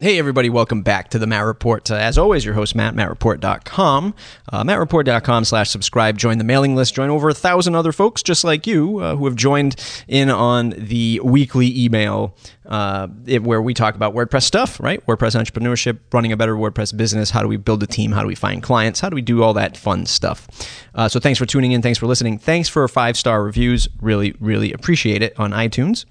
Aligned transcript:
Hey, 0.00 0.16
everybody, 0.16 0.48
welcome 0.48 0.82
back 0.82 1.08
to 1.10 1.18
the 1.18 1.26
Matt 1.26 1.44
Report. 1.44 1.90
Uh, 1.90 1.96
as 1.96 2.18
always, 2.18 2.44
your 2.44 2.54
host, 2.54 2.76
Matt, 2.76 2.94
mattreport.com. 2.94 4.14
Uh, 4.52 4.62
mattreport.com 4.62 5.44
slash 5.44 5.70
subscribe. 5.70 6.16
Join 6.16 6.38
the 6.38 6.44
mailing 6.44 6.76
list. 6.76 6.94
Join 6.94 7.10
over 7.10 7.28
a 7.30 7.34
thousand 7.34 7.74
other 7.74 7.90
folks 7.90 8.22
just 8.22 8.44
like 8.44 8.64
you 8.64 9.00
uh, 9.00 9.16
who 9.16 9.24
have 9.24 9.34
joined 9.34 9.74
in 10.06 10.30
on 10.30 10.70
the 10.70 11.20
weekly 11.24 11.76
email 11.76 12.36
uh, 12.66 13.08
it, 13.26 13.42
where 13.42 13.60
we 13.60 13.74
talk 13.74 13.96
about 13.96 14.14
WordPress 14.14 14.44
stuff, 14.44 14.78
right? 14.78 15.04
WordPress 15.06 15.34
entrepreneurship, 15.34 15.98
running 16.12 16.30
a 16.30 16.36
better 16.36 16.54
WordPress 16.54 16.96
business. 16.96 17.30
How 17.30 17.42
do 17.42 17.48
we 17.48 17.56
build 17.56 17.82
a 17.82 17.88
team? 17.88 18.12
How 18.12 18.22
do 18.22 18.28
we 18.28 18.36
find 18.36 18.62
clients? 18.62 19.00
How 19.00 19.08
do 19.08 19.16
we 19.16 19.22
do 19.22 19.42
all 19.42 19.54
that 19.54 19.76
fun 19.76 20.06
stuff? 20.06 20.46
Uh, 20.94 21.08
so 21.08 21.18
thanks 21.18 21.40
for 21.40 21.46
tuning 21.46 21.72
in. 21.72 21.82
Thanks 21.82 21.98
for 21.98 22.06
listening. 22.06 22.38
Thanks 22.38 22.68
for 22.68 22.86
five 22.86 23.16
star 23.16 23.42
reviews. 23.42 23.88
Really, 24.00 24.36
really 24.38 24.72
appreciate 24.72 25.22
it 25.22 25.36
on 25.40 25.50
iTunes. 25.50 26.04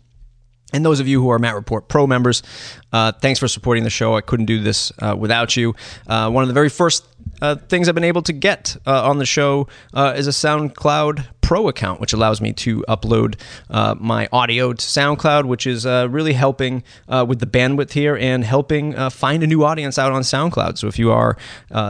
And 0.74 0.86
those 0.86 1.00
of 1.00 1.08
you 1.08 1.22
who 1.22 1.30
are 1.30 1.40
Matt 1.40 1.56
Report 1.56 1.88
Pro 1.88 2.08
members, 2.08 2.44
uh, 2.92 3.14
thanks 3.14 3.40
for 3.40 3.48
supporting 3.48 3.84
the 3.84 3.90
show. 3.90 4.16
I 4.16 4.22
couldn't 4.22 4.48
do 4.48 4.62
this 4.62 4.92
uh, 5.00 5.16
without 5.18 5.56
you. 5.56 5.75
Uh, 6.08 6.30
one 6.30 6.44
of 6.44 6.50
the 6.50 6.54
very 6.54 6.70
first 6.70 7.06
uh, 7.42 7.56
things 7.56 7.88
I've 7.88 7.96
been 7.96 8.04
able 8.04 8.24
to 8.24 8.34
get 8.34 8.75
uh, 8.86 9.10
on 9.10 9.18
the 9.18 9.25
show 9.25 9.68
uh, 9.94 10.14
is 10.18 10.28
a 10.28 10.32
SoundCloud 10.32 11.25
Pro 11.47 11.69
account, 11.69 12.01
which 12.01 12.11
allows 12.11 12.42
me 12.42 12.51
to 12.51 12.83
upload 12.89 13.39
uh, 13.69 13.96
my 13.97 14.28
audio 14.33 14.74
to 14.74 14.86
SoundCloud, 14.86 15.46
which 15.46 15.65
is 15.65 15.86
uh, 15.86 16.10
really 16.11 16.33
helping 16.33 16.83
uh, 17.07 17.25
with 17.25 17.39
the 17.39 17.46
bandwidth 17.46 17.92
here 17.93 18.18
and 18.18 18.43
helping 18.43 18.92
find 19.10 19.42
a 19.43 19.47
new 19.47 19.64
audience 19.64 19.97
out 19.97 20.11
on 20.11 20.24
SoundCloud. 20.24 20.78
So 20.78 20.88
if 20.88 21.00
you 21.00 21.10
are 21.10 21.38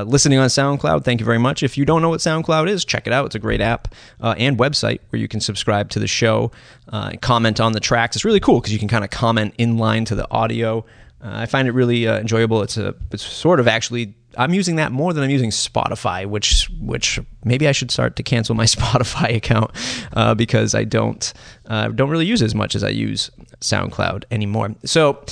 listening 0.06 0.38
on 0.38 0.48
SoundCloud, 0.50 1.04
thank 1.04 1.20
you 1.20 1.26
very 1.26 1.40
much. 1.40 1.64
If 1.64 1.76
you 1.76 1.86
don't 1.86 2.04
know 2.04 2.10
what 2.10 2.20
SoundCloud 2.20 2.70
is, 2.70 2.86
check 2.86 3.08
it 3.08 3.14
out. 3.14 3.26
It's 3.26 3.34
a 3.34 3.40
great 3.40 3.60
app 3.60 3.96
and 4.22 4.60
website 4.60 5.00
where 5.10 5.20
you 5.20 5.28
can 5.28 5.40
subscribe 5.40 5.90
to 5.90 6.00
the 6.00 6.08
show, 6.08 6.52
and 6.90 7.20
comment 7.22 7.60
on 7.60 7.72
the 7.72 7.80
tracks. 7.80 8.16
It's 8.16 8.26
really 8.26 8.40
cool 8.40 8.60
because 8.60 8.72
you 8.72 8.80
can 8.80 8.88
kind 8.88 9.04
of 9.04 9.10
comment 9.10 9.56
in 9.58 9.80
line 9.80 10.06
to 10.06 10.14
the 10.14 10.30
audio. 10.30 10.86
I 11.20 11.48
find 11.48 11.68
it 11.68 11.72
really 11.72 12.06
enjoyable. 12.06 12.62
It's 12.62 12.78
a 12.78 12.94
it's 13.12 13.24
sort 13.26 13.60
of 13.60 13.68
actually 13.68 14.14
I'm 14.38 14.54
using 14.54 14.76
that 14.78 14.92
more 14.92 15.14
than 15.14 15.24
I'm 15.24 15.30
using 15.30 15.50
Spotify, 15.50 16.26
which 16.26 16.70
which 16.80 17.20
maybe 17.44 17.68
I 17.68 17.72
should 17.72 17.92
start 17.92 18.16
to 18.18 18.24
cancel 18.24 18.56
my 18.56 18.66
Spotify 18.76 19.36
account 19.36 19.72
uh, 20.14 20.36
because 20.36 20.76
I 20.76 20.84
don't 20.84 21.34
uh, 21.66 21.90
don't 21.90 22.10
really 22.10 22.26
use 22.26 22.42
as 22.42 22.56
much 22.56 22.76
as 22.76 22.84
I 22.84 22.90
use 22.90 23.32
SoundCloud 23.60 24.24
anymore. 24.32 24.76
So. 24.86 25.24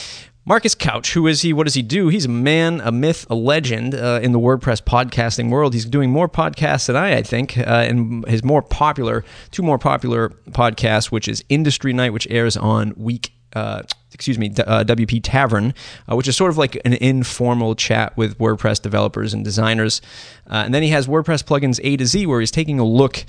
Marcus 0.48 0.76
Couch, 0.76 1.14
who 1.14 1.26
is 1.26 1.42
he? 1.42 1.54
What 1.54 1.64
does 1.64 1.74
he 1.74 1.82
do? 1.82 2.10
He's 2.10 2.26
a 2.26 2.30
man, 2.30 2.80
a 2.82 2.92
myth, 2.92 3.26
a 3.32 3.36
legend 3.36 3.96
uh, 3.96 4.20
in 4.22 4.32
the 4.32 4.40
WordPress 4.40 4.84
podcasting 4.84 5.50
world. 5.50 5.74
He's 5.74 5.86
doing 5.86 6.12
more 6.12 6.30
podcasts 6.30 6.86
than 6.86 6.96
I, 6.96 7.16
I 7.16 7.24
think, 7.24 7.58
uh, 7.58 7.64
and 7.64 8.24
his 8.28 8.44
more 8.44 8.62
popular, 8.62 9.26
two 9.50 9.64
more 9.64 9.80
popular 9.80 10.30
podcasts, 10.52 11.06
which 11.06 11.28
is 11.28 11.44
Industry 11.50 11.94
Night, 11.94 12.14
which 12.14 12.28
airs 12.30 12.56
on 12.56 12.94
week 12.96 13.32
uh, 13.56 13.82
excuse 14.14 14.38
me, 14.38 14.48
uh, 14.66 14.84
WP 14.84 15.22
Tavern, 15.24 15.74
uh, 16.10 16.16
which 16.16 16.28
is 16.28 16.38
sort 16.38 16.52
of 16.52 16.58
like 16.58 16.80
an 16.86 16.94
informal 16.94 17.76
chat 17.76 18.16
with 18.16 18.38
WordPress 18.38 18.82
developers 18.82 19.34
and 19.34 19.44
designers. 19.44 20.02
Uh, 20.50 20.64
and 20.66 20.74
then 20.74 20.84
he 20.84 20.90
has 20.90 21.08
WordPress 21.08 21.44
plugins 21.44 21.80
A 21.84 21.98
to 21.98 22.06
Z, 22.06 22.26
where 22.26 22.40
he's 22.40 22.52
taking 22.52 22.80
a 22.80 22.86
look 22.86 23.26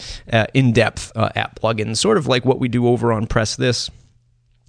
in 0.55 0.73
depth 0.73 1.13
uh, 1.17 1.31
at 1.35 1.61
plugins, 1.61 1.97
sort 1.99 2.19
of 2.19 2.27
like 2.27 2.45
what 2.45 2.61
we 2.61 2.69
do 2.69 2.87
over 2.87 3.13
on 3.13 3.27
Press 3.27 3.57
This 3.57 3.91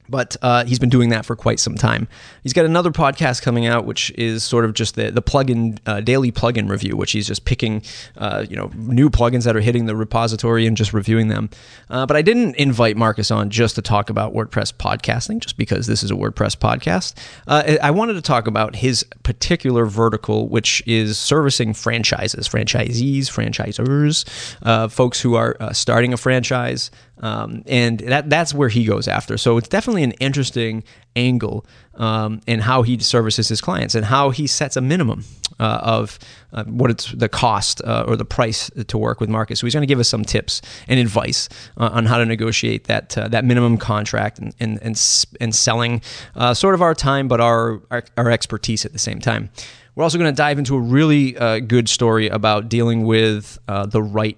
but 0.09 0.38
uh, 0.41 0.66
he's 0.66 0.80
been 0.80 0.89
doing 0.89 1.09
that 1.09 1.25
for 1.25 1.36
quite 1.36 1.59
some 1.59 1.75
time. 1.75 2.08
He's 2.44 2.53
got 2.53 2.66
another 2.66 2.91
podcast 2.91 3.41
coming 3.41 3.66
out, 3.66 3.86
which 3.86 4.11
is 4.11 4.44
sort 4.44 4.66
of 4.66 4.73
just 4.73 4.95
the 4.95 5.11
the 5.11 5.22
plugin 5.22 5.80
uh, 5.86 6.02
daily 6.02 6.31
plugin 6.31 6.69
review, 6.69 6.95
which 6.95 7.11
he's 7.11 7.27
just 7.27 7.45
picking, 7.45 7.81
uh, 8.17 8.45
you 8.49 8.55
know, 8.55 8.72
new 8.75 9.09
plugins 9.09 9.44
that 9.44 9.55
are 9.55 9.61
hitting 9.61 9.86
the 9.86 9.95
repository 9.95 10.66
and 10.66 10.77
just 10.77 10.94
reviewing 10.94 11.27
them. 11.27 11.49
Uh, 11.89 12.05
but 12.05 12.17
I 12.17 12.22
didn't 12.22 12.55
invite 12.55 12.97
Marcus 12.97 13.31
on 13.31 13.49
just 13.49 13.75
to 13.75 13.81
talk 13.81 14.09
about 14.09 14.33
WordPress 14.33 14.73
podcasting, 14.73 15.39
just 15.39 15.58
because 15.58 15.88
this 15.88 16.03
is 16.03 16.11
a 16.11 16.16
WordPress 16.16 16.55
podcast. 16.55 17.14
Uh, 17.47 17.77
I 17.81 17.92
wanted 17.92 18.14
to 18.14 18.21
talk 18.21 18.47
about 18.47 18.75
his 18.75 19.05
particular 19.23 19.86
vertical, 19.86 20.47
which 20.47 20.83
is 20.86 21.17
servicing 21.17 21.73
franchises, 21.73 22.47
franchisees, 22.47 23.25
franchisors, 23.25 24.25
uh, 24.64 24.88
folks 24.88 25.21
who 25.21 25.36
are 25.36 25.55
starting 25.73 26.14
a 26.14 26.17
franchise. 26.17 26.92
Um, 27.20 27.64
and 27.66 28.00
that 28.00 28.30
that's 28.30 28.54
where 28.54 28.70
he 28.70 28.86
goes 28.86 29.08
after. 29.08 29.38
So 29.38 29.58
it's 29.58 29.67
definitely 29.67 30.04
an 30.04 30.11
interesting 30.14 30.83
angle 31.16 31.66
um, 31.95 32.42
in 32.45 32.60
how 32.60 32.83
he 32.83 33.00
services 33.00 33.48
his 33.48 33.60
clients 33.60 33.95
and 33.95 34.05
how 34.05 34.30
he 34.30 34.45
sets 34.45 34.78
a 34.78 34.82
minimum 34.82 35.23
uh, 35.60 35.80
of 35.82 36.20
uh, 36.54 36.64
what 36.66 36.92
it's 36.92 37.11
the 37.11 37.28
cost 37.28 37.82
uh, 37.83 38.05
or 38.08 38.16
the 38.16 38.26
price 38.26 38.70
to 38.88 38.98
work 38.98 39.20
with 39.20 39.30
Marcus. 39.30 39.60
So 39.60 39.66
he's 39.66 39.73
going 39.73 39.82
to 39.82 39.88
give 39.88 40.00
us 40.00 40.08
some 40.08 40.23
tips 40.23 40.61
and 40.88 41.00
advice 41.00 41.50
uh, 41.78 41.89
on 41.92 42.05
how 42.05 42.17
to 42.17 42.26
negotiate 42.26 42.86
that 42.86 43.17
uh, 43.17 43.28
that 43.30 43.44
minimum 43.44 43.78
contract 43.78 44.39
and 44.39 44.54
and 44.60 44.80
and, 44.82 45.26
and 45.42 45.55
selling 45.55 46.02
uh, 46.36 46.54
sort 46.54 46.76
of 46.76 46.82
our 46.82 46.94
time, 46.94 47.28
but 47.28 47.42
our, 47.42 47.82
our, 47.89 48.04
our 48.17 48.30
expertise 48.30 48.86
at 48.86 48.94
the 48.94 48.99
same 48.99 49.20
time. 49.20 49.49
We're 49.95 50.04
also 50.04 50.20
going 50.20 50.32
to 50.32 50.38
dive 50.38 50.60
into 50.60 50.76
a 50.76 50.80
really 50.80 51.32
good 51.61 51.89
story 51.89 52.28
about 52.28 52.70
dealing 52.70 53.04
with 53.04 53.58
the 53.67 54.04
right 54.04 54.38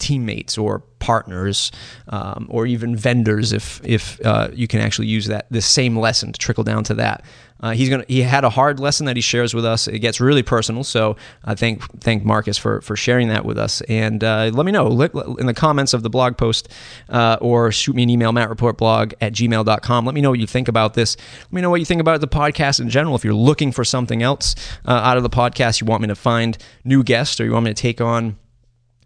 teammates 0.00 0.58
or 0.58 0.82
partners 1.00 1.72
um, 2.08 2.46
or 2.48 2.66
even 2.66 2.94
vendors 2.94 3.52
if 3.52 3.80
if 3.84 4.24
uh, 4.24 4.48
you 4.52 4.68
can 4.68 4.80
actually 4.80 5.08
use 5.08 5.26
that 5.26 5.46
this 5.50 5.66
same 5.66 5.98
lesson 5.98 6.32
to 6.32 6.38
trickle 6.38 6.64
down 6.64 6.84
to 6.84 6.94
that. 6.94 7.24
Uh, 7.62 7.72
he's 7.72 7.90
gonna 7.90 8.04
he 8.08 8.22
had 8.22 8.44
a 8.44 8.50
hard 8.50 8.80
lesson 8.80 9.06
that 9.06 9.16
he 9.16 9.22
shares 9.22 9.52
with 9.52 9.64
us. 9.64 9.86
It 9.86 9.98
gets 9.98 10.20
really 10.20 10.42
personal, 10.42 10.82
so 10.82 11.16
I 11.44 11.54
thank 11.54 11.82
thank 12.00 12.24
Marcus 12.24 12.56
for 12.56 12.80
for 12.80 12.96
sharing 12.96 13.28
that 13.28 13.44
with 13.44 13.58
us. 13.58 13.82
And 13.82 14.24
uh, 14.24 14.50
let 14.52 14.64
me 14.64 14.72
know 14.72 14.88
in 14.92 15.46
the 15.46 15.54
comments 15.54 15.92
of 15.92 16.02
the 16.02 16.10
blog 16.10 16.38
post 16.38 16.68
uh, 17.10 17.36
or 17.40 17.70
shoot 17.70 17.94
me 17.94 18.02
an 18.02 18.10
email 18.10 18.32
mattreportblog 18.32 19.12
at 19.20 19.32
gmail.com. 19.34 20.06
Let 20.06 20.14
me 20.14 20.20
know 20.20 20.30
what 20.30 20.38
you 20.38 20.46
think 20.46 20.68
about 20.68 20.94
this. 20.94 21.16
Let 21.42 21.52
me 21.52 21.60
know 21.60 21.70
what 21.70 21.80
you 21.80 21.86
think 21.86 22.00
about 22.00 22.20
the 22.20 22.28
podcast 22.28 22.80
in 22.80 22.88
general. 22.88 23.14
If 23.14 23.24
you're 23.24 23.34
looking 23.34 23.72
for 23.72 23.84
something 23.84 24.22
else 24.22 24.54
uh, 24.86 24.92
out 24.92 25.18
of 25.18 25.22
the 25.22 25.30
podcast, 25.30 25.80
you 25.80 25.86
want 25.86 26.00
me 26.00 26.08
to 26.08 26.14
find 26.14 26.56
new 26.84 27.02
guests 27.02 27.40
or 27.40 27.44
you 27.44 27.52
want 27.52 27.64
me 27.64 27.70
to 27.72 27.80
take 27.82 28.00
on 28.00 28.38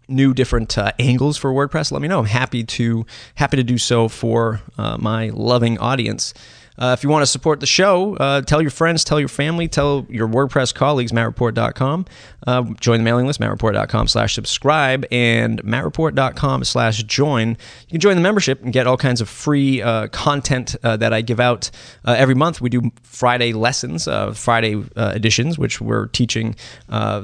new 0.07 0.33
different 0.33 0.77
uh, 0.77 0.91
angles 0.99 1.37
for 1.37 1.51
WordPress, 1.51 1.91
let 1.91 2.01
me 2.01 2.07
know. 2.07 2.19
I'm 2.19 2.25
happy 2.25 2.63
to 2.63 3.05
happy 3.35 3.57
to 3.57 3.63
do 3.63 3.77
so 3.77 4.07
for 4.07 4.61
uh, 4.77 4.97
my 4.97 5.29
loving 5.29 5.77
audience. 5.79 6.33
Uh, 6.77 6.95
if 6.97 7.03
you 7.03 7.09
want 7.09 7.21
to 7.21 7.27
support 7.27 7.59
the 7.59 7.65
show, 7.65 8.15
uh, 8.17 8.41
tell 8.41 8.61
your 8.61 8.71
friends, 8.71 9.03
tell 9.03 9.19
your 9.19 9.29
family, 9.29 9.67
tell 9.67 10.05
your 10.09 10.27
WordPress 10.27 10.73
colleagues, 10.73 11.11
mattreport.com. 11.11 12.05
Uh, 12.45 12.63
join 12.79 12.99
the 12.99 13.03
mailing 13.03 13.25
list, 13.25 13.39
mattreport.com 13.39 14.07
slash 14.07 14.35
subscribe 14.35 15.05
and 15.11 15.63
mattreport.com 15.63 16.63
slash 16.63 17.03
join. 17.03 17.49
You 17.49 17.91
can 17.91 17.99
join 17.99 18.15
the 18.15 18.21
membership 18.21 18.61
and 18.61 18.73
get 18.73 18.87
all 18.87 18.97
kinds 18.97 19.21
of 19.21 19.29
free 19.29 19.81
uh, 19.81 20.07
content 20.07 20.75
uh, 20.83 20.97
that 20.97 21.13
I 21.13 21.21
give 21.21 21.39
out 21.39 21.71
uh, 22.03 22.15
every 22.17 22.35
month. 22.35 22.61
We 22.61 22.69
do 22.69 22.91
Friday 23.03 23.53
lessons, 23.53 24.07
Friday 24.33 24.83
editions, 24.97 25.57
which 25.57 25.81
we're 25.81 26.07
teaching 26.07 26.55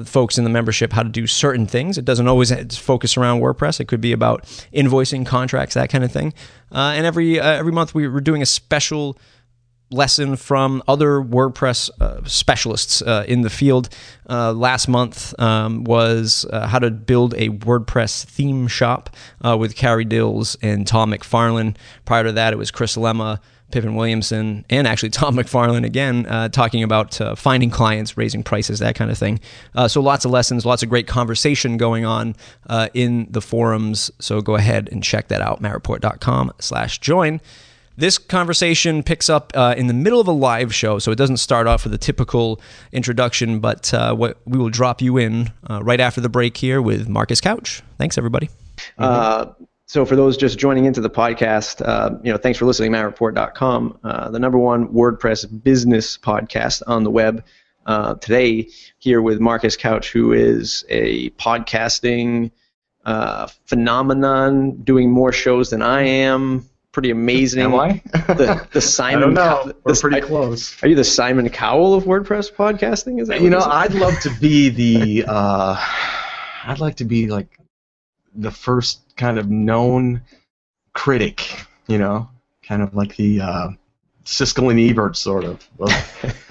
folks 0.06 0.38
in 0.38 0.44
the 0.44 0.50
membership 0.50 0.94
how 0.94 1.04
to 1.04 1.10
do 1.10 1.28
certain 1.28 1.68
things. 1.68 1.98
It 1.98 2.06
doesn't 2.06 2.28
always 2.28 2.52
focus 2.78 3.18
around 3.18 3.42
WordPress. 3.42 3.80
It 3.80 3.86
could 3.86 4.02
be 4.02 4.14
about 4.14 4.44
invoicing, 4.74 5.26
contracts, 5.26 5.76
that 5.76 5.90
kind 5.90 6.04
of 6.04 6.12
thing. 6.12 6.34
and 6.72 7.06
every 7.06 7.40
every 7.40 7.72
month 7.72 7.94
we're 7.94 8.20
doing 8.22 8.42
a 8.42 8.46
special 8.46 9.18
lesson 9.92 10.36
from 10.36 10.82
other 10.88 11.22
WordPress 11.22 11.90
uh, 12.00 12.22
specialists 12.26 13.02
uh, 13.02 13.26
in 13.28 13.42
the 13.42 13.50
field. 13.50 13.90
Uh, 14.30 14.54
last 14.54 14.88
month 14.88 15.40
um, 15.40 15.84
was 15.84 16.46
uh, 16.52 16.68
how 16.68 16.80
to 16.80 16.90
build 16.90 17.34
a 17.36 17.50
WordPress 17.50 18.24
theme 18.24 18.68
shop 18.68 19.10
uh, 19.46 19.58
with 19.58 19.76
Carrie 19.76 20.06
Dills 20.06 20.56
and 20.62 20.88
Tom 20.88 21.12
McFarlin. 21.12 21.76
Prior 22.06 22.24
to 22.24 22.32
that, 22.32 22.54
it 22.54 22.58
was 22.58 22.72
Chris 22.72 22.96
Lema. 22.96 23.40
Pippin 23.72 23.96
Williamson 23.96 24.66
and 24.70 24.86
actually 24.86 25.10
Tom 25.12 25.38
McFarlin 25.38 25.86
again, 25.86 26.26
uh, 26.26 26.50
talking 26.50 26.84
about 26.84 27.22
uh, 27.22 27.36
finding 27.36 27.70
clients, 27.70 28.18
raising 28.18 28.44
prices, 28.44 28.80
that 28.80 28.96
kind 28.96 29.10
of 29.10 29.18
thing. 29.18 29.40
Uh, 29.74 29.88
so 29.88 30.02
lots 30.02 30.26
of 30.26 30.32
lessons, 30.32 30.66
lots 30.66 30.84
of 30.84 30.90
great 30.90 31.08
conversation 31.08 31.78
going 31.78 32.04
on 32.04 32.36
in 32.94 33.28
the 33.32 33.40
forums. 33.40 34.12
So 34.20 34.42
go 34.42 34.56
ahead 34.56 34.90
and 34.92 35.02
check 35.02 35.30
that 35.30 35.40
out, 35.40 35.62
mattreport.com 35.62 36.52
slash 36.60 37.00
join. 37.00 37.40
This 38.02 38.18
conversation 38.18 39.04
picks 39.04 39.30
up 39.30 39.52
uh, 39.54 39.76
in 39.78 39.86
the 39.86 39.94
middle 39.94 40.20
of 40.20 40.28
a 40.28 40.32
live 40.32 40.74
show, 40.74 40.98
so 40.98 41.12
it 41.12 41.20
doesn't 41.20 41.38
start 41.38 41.68
off 41.68 41.84
with 41.84 41.94
a 41.94 42.00
typical 42.00 42.60
introduction, 42.92 43.60
but 43.60 43.94
uh, 43.94 44.16
what 44.16 44.40
we 44.46 44.58
will 44.58 44.72
drop 44.72 45.04
you 45.04 45.18
in 45.18 45.54
uh, 45.70 45.84
right 45.84 46.00
after 46.00 46.20
the 46.20 46.28
break 46.28 46.58
here 46.58 46.82
with 46.82 47.08
Marcus 47.08 47.40
Couch. 47.40 47.84
Thanks, 48.00 48.18
everybody. 48.18 48.50
Mm-hmm. 48.98 49.66
so 49.86 50.04
for 50.04 50.16
those 50.16 50.36
just 50.36 50.58
joining 50.58 50.86
into 50.86 51.00
the 51.00 51.12
podcast, 51.12 51.88
uh, 51.88 52.18
you 52.24 52.32
know, 52.32 52.40
thanks 52.40 52.58
for 52.58 52.66
listening. 52.66 52.92
MattReport.com, 52.92 54.00
uh, 54.04 54.32
the 54.32 54.40
number 54.40 54.58
one 54.58 54.88
WordPress 54.88 55.64
business 55.64 56.18
podcast 56.18 56.82
on 56.88 57.04
the 57.04 57.12
web. 57.12 57.44
today, 58.20 58.68
here 58.98 59.22
with 59.22 59.40
Marcus 59.40 59.78
Couch, 59.78 60.12
who 60.12 60.34
is 60.34 60.84
a 60.90 61.30
podcasting 61.32 62.50
phenomenon, 63.68 64.72
doing 64.78 65.12
more 65.12 65.32
shows 65.32 65.70
than 65.70 65.84
I 65.84 66.02
am 66.02 66.68
pretty 66.92 67.12
amazing. 67.12 67.62
Am 67.62 67.76
I? 67.76 68.02
the, 68.14 68.68
the 68.72 68.82
Simon. 68.82 69.18
I 69.38 69.52
don't 69.52 69.68
know. 69.68 69.74
We're 69.84 69.94
the, 69.94 70.00
pretty 70.00 70.22
close. 70.22 70.82
Are 70.84 70.88
you 70.88 70.96
the 70.96 71.04
Simon 71.04 71.50
Cowell 71.50 71.94
of 71.94 72.06
WordPress 72.06 72.52
podcasting? 72.54 73.22
Is 73.22 73.28
that 73.28 73.42
you 73.42 73.50
know? 73.50 73.60
I'd 73.60 73.94
love 73.94 74.20
to 74.22 74.30
be 74.40 74.70
the. 74.70 75.26
Uh, 75.28 75.76
I'd 76.66 76.80
like 76.80 76.96
to 76.98 77.06
be 77.06 77.28
like 77.28 77.60
the 78.36 78.52
first 78.52 79.02
kind 79.18 79.38
of 79.40 79.50
known 79.50 80.22
critic. 80.94 81.66
You 81.88 81.98
know, 81.98 82.30
kind 82.64 82.82
of 82.82 82.96
like 82.96 83.16
the 83.16 83.42
uh, 83.42 83.70
Siskel 84.26 84.72
and 84.72 84.80
Ebert 84.80 85.18
sort 85.18 85.44
of. 85.44 85.68
of 85.80 85.92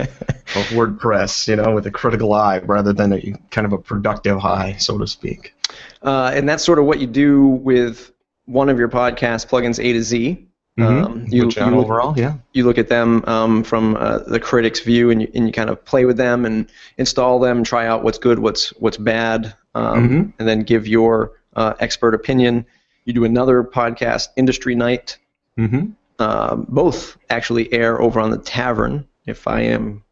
of 0.57 0.67
WordPress, 0.71 1.47
you 1.47 1.57
know, 1.57 1.73
with 1.73 1.87
a 1.87 1.91
critical 1.91 2.33
eye 2.33 2.59
rather 2.59 2.93
than 2.93 3.13
a 3.13 3.33
kind 3.51 3.67
of 3.67 3.73
a 3.73 3.79
productive 3.79 4.39
eye, 4.39 4.75
so 4.79 4.99
to 4.99 5.07
speak. 5.07 5.55
Uh, 6.03 6.33
and 6.35 6.49
that's 6.49 6.65
sort 6.65 6.79
of 6.79 6.87
what 6.87 6.99
you 6.99 7.07
do 7.07 7.47
with 7.47 8.11
one 8.47 8.69
of 8.69 8.79
your 8.79 8.89
podcasts, 8.89 9.47
Plugins 9.47 9.79
A 9.83 9.93
to 9.93 10.03
Z. 10.03 10.47
Mm-hmm. 10.79 11.05
Um, 11.05 11.27
you, 11.29 11.43
uh, 11.43 11.47
you 11.47 11.77
look- 11.77 11.85
overall, 11.85 12.19
yeah. 12.19 12.35
you 12.53 12.65
look 12.65 12.79
at 12.79 12.89
them 12.89 13.23
um, 13.27 13.63
from 13.65 13.97
uh, 13.97 14.19
the 14.19 14.41
critic's 14.41 14.81
view 14.81 15.11
and 15.11 15.23
you, 15.23 15.31
and 15.35 15.47
you 15.47 15.53
kind 15.53 15.69
of 15.69 15.85
play 15.85 16.05
with 16.05 16.17
them 16.17 16.47
and 16.47 16.71
install 16.97 17.39
them, 17.39 17.65
try 17.65 17.87
out 17.87 18.03
what's 18.05 18.19
good, 18.19 18.39
what's 18.39 18.69
what's 18.81 18.97
bad, 18.97 19.53
um, 19.75 20.09
Mhm. 20.09 20.33
and 20.39 20.49
then 20.49 20.63
give 20.63 20.87
your 20.87 21.33
uh, 21.57 21.75
expert 21.81 22.15
opinion. 22.15 22.65
You 23.05 23.13
do 23.13 23.25
another 23.25 23.63
podcast, 23.65 24.29
Industry 24.37 24.75
Night. 24.75 25.19
Mm-hmm. 25.59 25.91
Um, 26.23 26.67
both 26.69 27.17
actually 27.31 27.71
air 27.73 28.01
over 28.01 28.21
on 28.21 28.31
the 28.31 28.39
Tavern, 28.39 29.07
if 29.27 29.49
I 29.49 29.63
am 29.63 30.03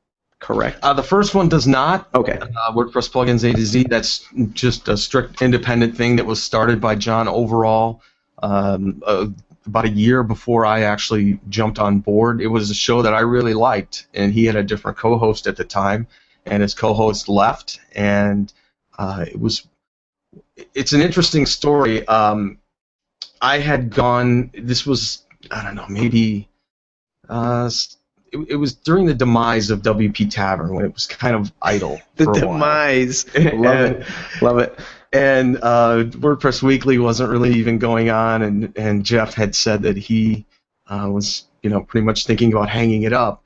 correct. 0.41 0.81
Uh, 0.83 0.93
the 0.93 1.03
first 1.03 1.35
one 1.35 1.49
does 1.49 1.67
not. 1.67 2.09
Okay. 2.15 2.39
Uh, 2.41 2.73
WordPress 2.73 3.11
plugins 3.11 3.49
A 3.49 3.55
to 3.55 3.65
Z. 3.65 3.85
That's 3.89 4.27
just 4.53 4.89
a 4.89 4.97
strict 4.97 5.41
independent 5.41 5.97
thing 5.97 6.17
that 6.17 6.27
was 6.27 6.43
started 6.43 6.81
by 6.81 6.95
John 6.97 7.29
Overall 7.29 8.03
um, 8.43 9.03
uh, 9.07 9.27
about 9.67 9.85
a 9.85 9.91
year 9.91 10.23
before 10.23 10.65
I 10.67 10.83
actually 10.83 11.39
jumped 11.49 11.79
on 11.79 12.01
board. 12.01 12.41
It 12.41 12.49
was 12.49 12.71
a 12.71 12.75
show 12.75 13.03
that 13.03 13.15
I 13.15 13.21
really 13.21 13.55
liked, 13.55 14.07
and 14.15 14.33
he 14.33 14.45
had 14.47 14.57
a 14.57 14.63
different 14.63 14.99
co-host 14.99 15.47
at 15.47 15.57
the 15.57 15.65
time, 15.65 16.07
and 16.47 16.63
his 16.63 16.75
co-host 16.75 17.29
left, 17.29 17.81
and 17.95 18.53
uh, 18.99 19.25
it 19.29 19.39
was. 19.39 19.67
It's 20.75 20.93
an 20.93 21.01
interesting 21.01 21.47
story. 21.47 22.07
Um, 22.09 22.59
I 23.41 23.59
had 23.59 23.91
gone. 23.91 24.51
This 24.55 24.87
was 24.87 25.23
I 25.51 25.63
don't 25.63 25.75
know 25.75 25.87
maybe. 25.89 26.49
Uh, 27.29 27.71
it, 28.33 28.39
it 28.51 28.57
was 28.57 28.75
during 28.75 29.07
the 29.07 29.15
demise 29.15 29.71
of 29.71 29.83
WP 29.83 30.31
Tavern 30.31 30.75
when 30.75 30.85
it 30.85 30.93
was 30.93 31.07
kind 31.07 31.35
of 31.35 31.53
idle. 31.63 32.01
The 32.17 32.25
for 32.25 32.31
a 32.31 32.47
while. 32.47 32.53
demise. 32.55 33.35
Love 33.35 33.81
it. 33.81 34.07
Love 34.43 34.59
it. 34.59 34.79
And 35.13 35.57
uh, 35.57 36.05
WordPress 36.11 36.63
Weekly 36.63 36.99
wasn't 36.99 37.31
really 37.31 37.55
even 37.55 37.79
going 37.79 38.11
on, 38.11 38.43
and, 38.43 38.77
and 38.77 39.05
Jeff 39.05 39.35
had 39.35 39.55
said 39.55 39.83
that 39.83 39.97
he 39.97 40.45
uh, 40.87 41.09
was, 41.11 41.45
you 41.63 41.71
know, 41.71 41.81
pretty 41.81 42.05
much 42.05 42.27
thinking 42.27 42.53
about 42.53 42.69
hanging 42.69 43.03
it 43.03 43.13
up. 43.13 43.43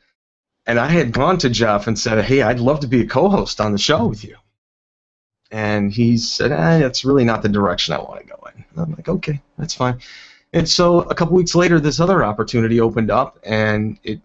And 0.67 0.79
I 0.79 0.89
had 0.89 1.13
gone 1.13 1.39
to 1.39 1.51
Jeff 1.51 1.87
and 1.87 1.99
said, 1.99 2.25
"Hey, 2.25 2.43
I'd 2.43 2.61
love 2.61 2.81
to 2.81 2.87
be 2.87 3.01
a 3.01 3.07
co-host 3.07 3.61
on 3.61 3.73
the 3.73 3.79
show 3.79 4.07
with 4.07 4.25
you." 4.25 4.37
And 5.51 5.93
he 5.93 6.17
said, 6.17 6.53
eh, 6.53 6.79
"That's 6.79 7.05
really 7.05 7.25
not 7.25 7.43
the 7.43 7.49
direction 7.49 7.95
I 7.95 7.99
want 7.99 8.21
to 8.21 8.27
go 8.27 8.39
in." 8.55 8.65
And 8.71 8.79
I'm 8.81 8.93
like, 8.93 9.09
"Okay, 9.09 9.41
that's 9.59 9.75
fine." 9.75 9.99
And 10.53 10.69
so 10.69 11.01
a 11.01 11.15
couple 11.15 11.37
weeks 11.37 11.55
later, 11.55 11.81
this 11.81 12.01
other 12.01 12.25
opportunity 12.25 12.81
opened 12.81 13.11
up, 13.11 13.39
and 13.45 13.99
it 14.05 14.21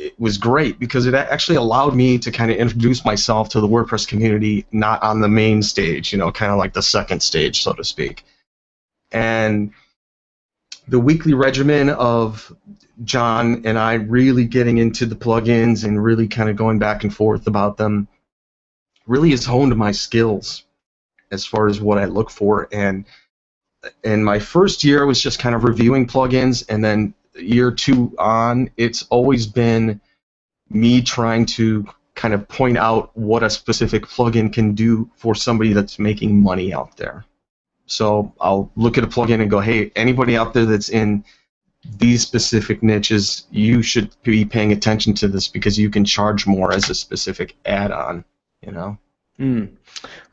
it 0.00 0.18
was 0.18 0.38
great 0.38 0.78
because 0.78 1.06
it 1.06 1.14
actually 1.14 1.56
allowed 1.56 1.94
me 1.94 2.18
to 2.18 2.30
kind 2.30 2.50
of 2.50 2.56
introduce 2.56 3.04
myself 3.04 3.50
to 3.50 3.60
the 3.60 3.68
WordPress 3.68 4.08
community, 4.08 4.64
not 4.72 5.02
on 5.02 5.20
the 5.20 5.28
main 5.28 5.62
stage, 5.62 6.10
you 6.10 6.18
know, 6.18 6.32
kind 6.32 6.50
of 6.50 6.56
like 6.56 6.72
the 6.72 6.82
second 6.82 7.22
stage, 7.22 7.62
so 7.62 7.74
to 7.74 7.84
speak. 7.84 8.24
And 9.12 9.72
the 10.88 10.98
weekly 10.98 11.34
regimen 11.34 11.90
of 11.90 12.50
John 13.04 13.62
and 13.66 13.78
I 13.78 13.94
really 13.94 14.46
getting 14.46 14.78
into 14.78 15.04
the 15.04 15.14
plugins 15.14 15.84
and 15.84 16.02
really 16.02 16.28
kind 16.28 16.48
of 16.48 16.56
going 16.56 16.78
back 16.78 17.04
and 17.04 17.14
forth 17.14 17.46
about 17.46 17.76
them 17.76 18.08
really 19.06 19.30
has 19.30 19.44
honed 19.44 19.76
my 19.76 19.92
skills 19.92 20.64
as 21.30 21.44
far 21.44 21.68
as 21.68 21.78
what 21.78 21.98
I 21.98 22.06
look 22.06 22.30
for. 22.30 22.68
And 22.72 23.04
and 24.02 24.24
my 24.24 24.38
first 24.38 24.82
year 24.82 25.04
was 25.04 25.20
just 25.20 25.38
kind 25.38 25.54
of 25.54 25.64
reviewing 25.64 26.06
plugins, 26.06 26.64
and 26.68 26.84
then 26.84 27.14
year 27.34 27.70
two 27.70 28.14
on, 28.18 28.70
it's 28.76 29.06
always 29.10 29.46
been 29.46 30.00
me 30.68 31.02
trying 31.02 31.46
to 31.46 31.86
kind 32.14 32.34
of 32.34 32.46
point 32.48 32.76
out 32.76 33.16
what 33.16 33.42
a 33.42 33.50
specific 33.50 34.04
plugin 34.04 34.52
can 34.52 34.74
do 34.74 35.10
for 35.16 35.34
somebody 35.34 35.72
that's 35.72 35.98
making 35.98 36.40
money 36.40 36.72
out 36.72 36.96
there. 36.96 37.24
So 37.86 38.32
I'll 38.40 38.70
look 38.76 38.98
at 38.98 39.04
a 39.04 39.08
plugin 39.08 39.40
and 39.40 39.50
go, 39.50 39.60
hey, 39.60 39.90
anybody 39.96 40.36
out 40.36 40.54
there 40.54 40.66
that's 40.66 40.90
in 40.90 41.24
these 41.98 42.22
specific 42.22 42.82
niches, 42.82 43.46
you 43.50 43.82
should 43.82 44.14
be 44.22 44.44
paying 44.44 44.70
attention 44.70 45.14
to 45.14 45.28
this 45.28 45.48
because 45.48 45.78
you 45.78 45.90
can 45.90 46.04
charge 46.04 46.46
more 46.46 46.72
as 46.72 46.90
a 46.90 46.94
specific 46.94 47.56
add-on. 47.64 48.24
You 48.62 48.72
know. 48.72 48.98
Hmm. 49.38 49.64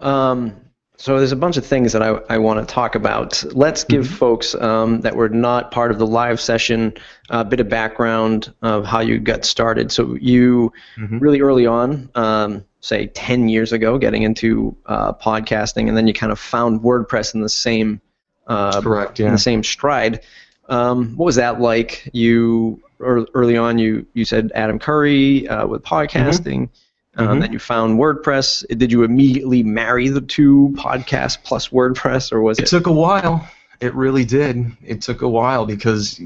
Um, 0.02 0.56
so 1.00 1.18
there's 1.20 1.32
a 1.32 1.36
bunch 1.38 1.58
of 1.58 1.66
things 1.66 1.94
that 1.94 2.02
I, 2.02 2.20
I 2.30 2.38
want 2.40 2.60
to 2.60 2.74
talk 2.74 2.96
about. 2.96 3.44
Let's 3.56 3.84
give 3.84 4.08
folks 4.08 4.56
um, 4.56 5.02
that 5.02 5.16
were 5.16 5.30
not 5.30 5.72
part 5.72 5.92
of 5.92 6.00
the 6.00 6.08
live 6.08 6.42
session 6.42 6.94
a 7.30 7.46
bit 7.46 7.60
of 7.60 7.70
background 7.70 8.52
of 8.64 8.84
how 8.86 9.00
you 9.02 9.20
got 9.20 9.46
started. 9.46 9.92
So 9.92 10.16
you 10.16 10.74
Mhm. 10.98 11.22
really 11.22 11.40
early 11.42 11.68
on, 11.68 12.10
um, 12.16 12.64
say 12.82 13.08
10 13.08 13.48
years 13.48 13.72
ago, 13.72 13.98
getting 14.00 14.24
into 14.24 14.76
uh, 14.88 15.14
podcasting, 15.14 15.88
and 15.88 15.96
then 15.96 16.08
you 16.08 16.14
kind 16.14 16.32
of 16.32 16.40
found 16.40 16.82
WordPress 16.82 17.36
in 17.36 17.42
the 17.42 17.50
same 17.50 18.02
uh, 18.48 18.82
Correct. 18.82 19.20
in 19.20 19.32
the 19.32 19.38
same 19.38 19.62
stride. 19.64 20.22
Um, 20.70 21.16
what 21.18 21.26
was 21.26 21.36
that 21.36 21.60
like? 21.62 22.10
You 22.14 22.82
early 23.00 23.58
on, 23.58 23.78
you 23.78 24.06
you 24.14 24.26
said 24.26 24.52
Adam 24.56 24.80
Curry 24.80 25.48
uh, 25.48 25.68
with 25.68 25.84
podcasting. 25.84 26.70
Um, 27.18 27.28
Mhm. 27.28 27.42
then 27.42 27.54
you 27.54 27.60
found 27.60 28.00
WordPress. 28.00 28.66
Did 28.78 28.92
you 28.92 29.04
immediately 29.04 29.64
marry 29.64 30.08
the 30.10 30.22
two, 30.22 30.74
podcast 30.78 31.40
plus 31.44 31.69
WordPress, 31.69 32.31
or 32.31 32.42
was 32.42 32.60
It 32.60 32.64
it? 32.64 32.68
took 32.68 32.88
a 32.88 32.92
while. 32.92 33.48
It 33.80 33.94
really 33.96 34.25
did. 34.25 34.72
It 34.86 35.02
took 35.02 35.22
a 35.22 35.28
while 35.30 35.66
because 35.66 36.19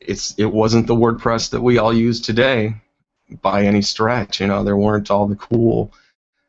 it's 0.00 0.34
it 0.38 0.52
wasn't 0.52 0.86
the 0.86 0.96
WordPress 0.96 1.50
that 1.50 1.60
we 1.60 1.78
all 1.78 1.92
use 1.94 2.20
today 2.20 2.74
by 3.42 3.64
any 3.64 3.82
stretch. 3.82 4.40
You 4.40 4.46
know, 4.46 4.64
there 4.64 4.76
weren't 4.76 5.10
all 5.10 5.26
the 5.26 5.36
cool 5.36 5.92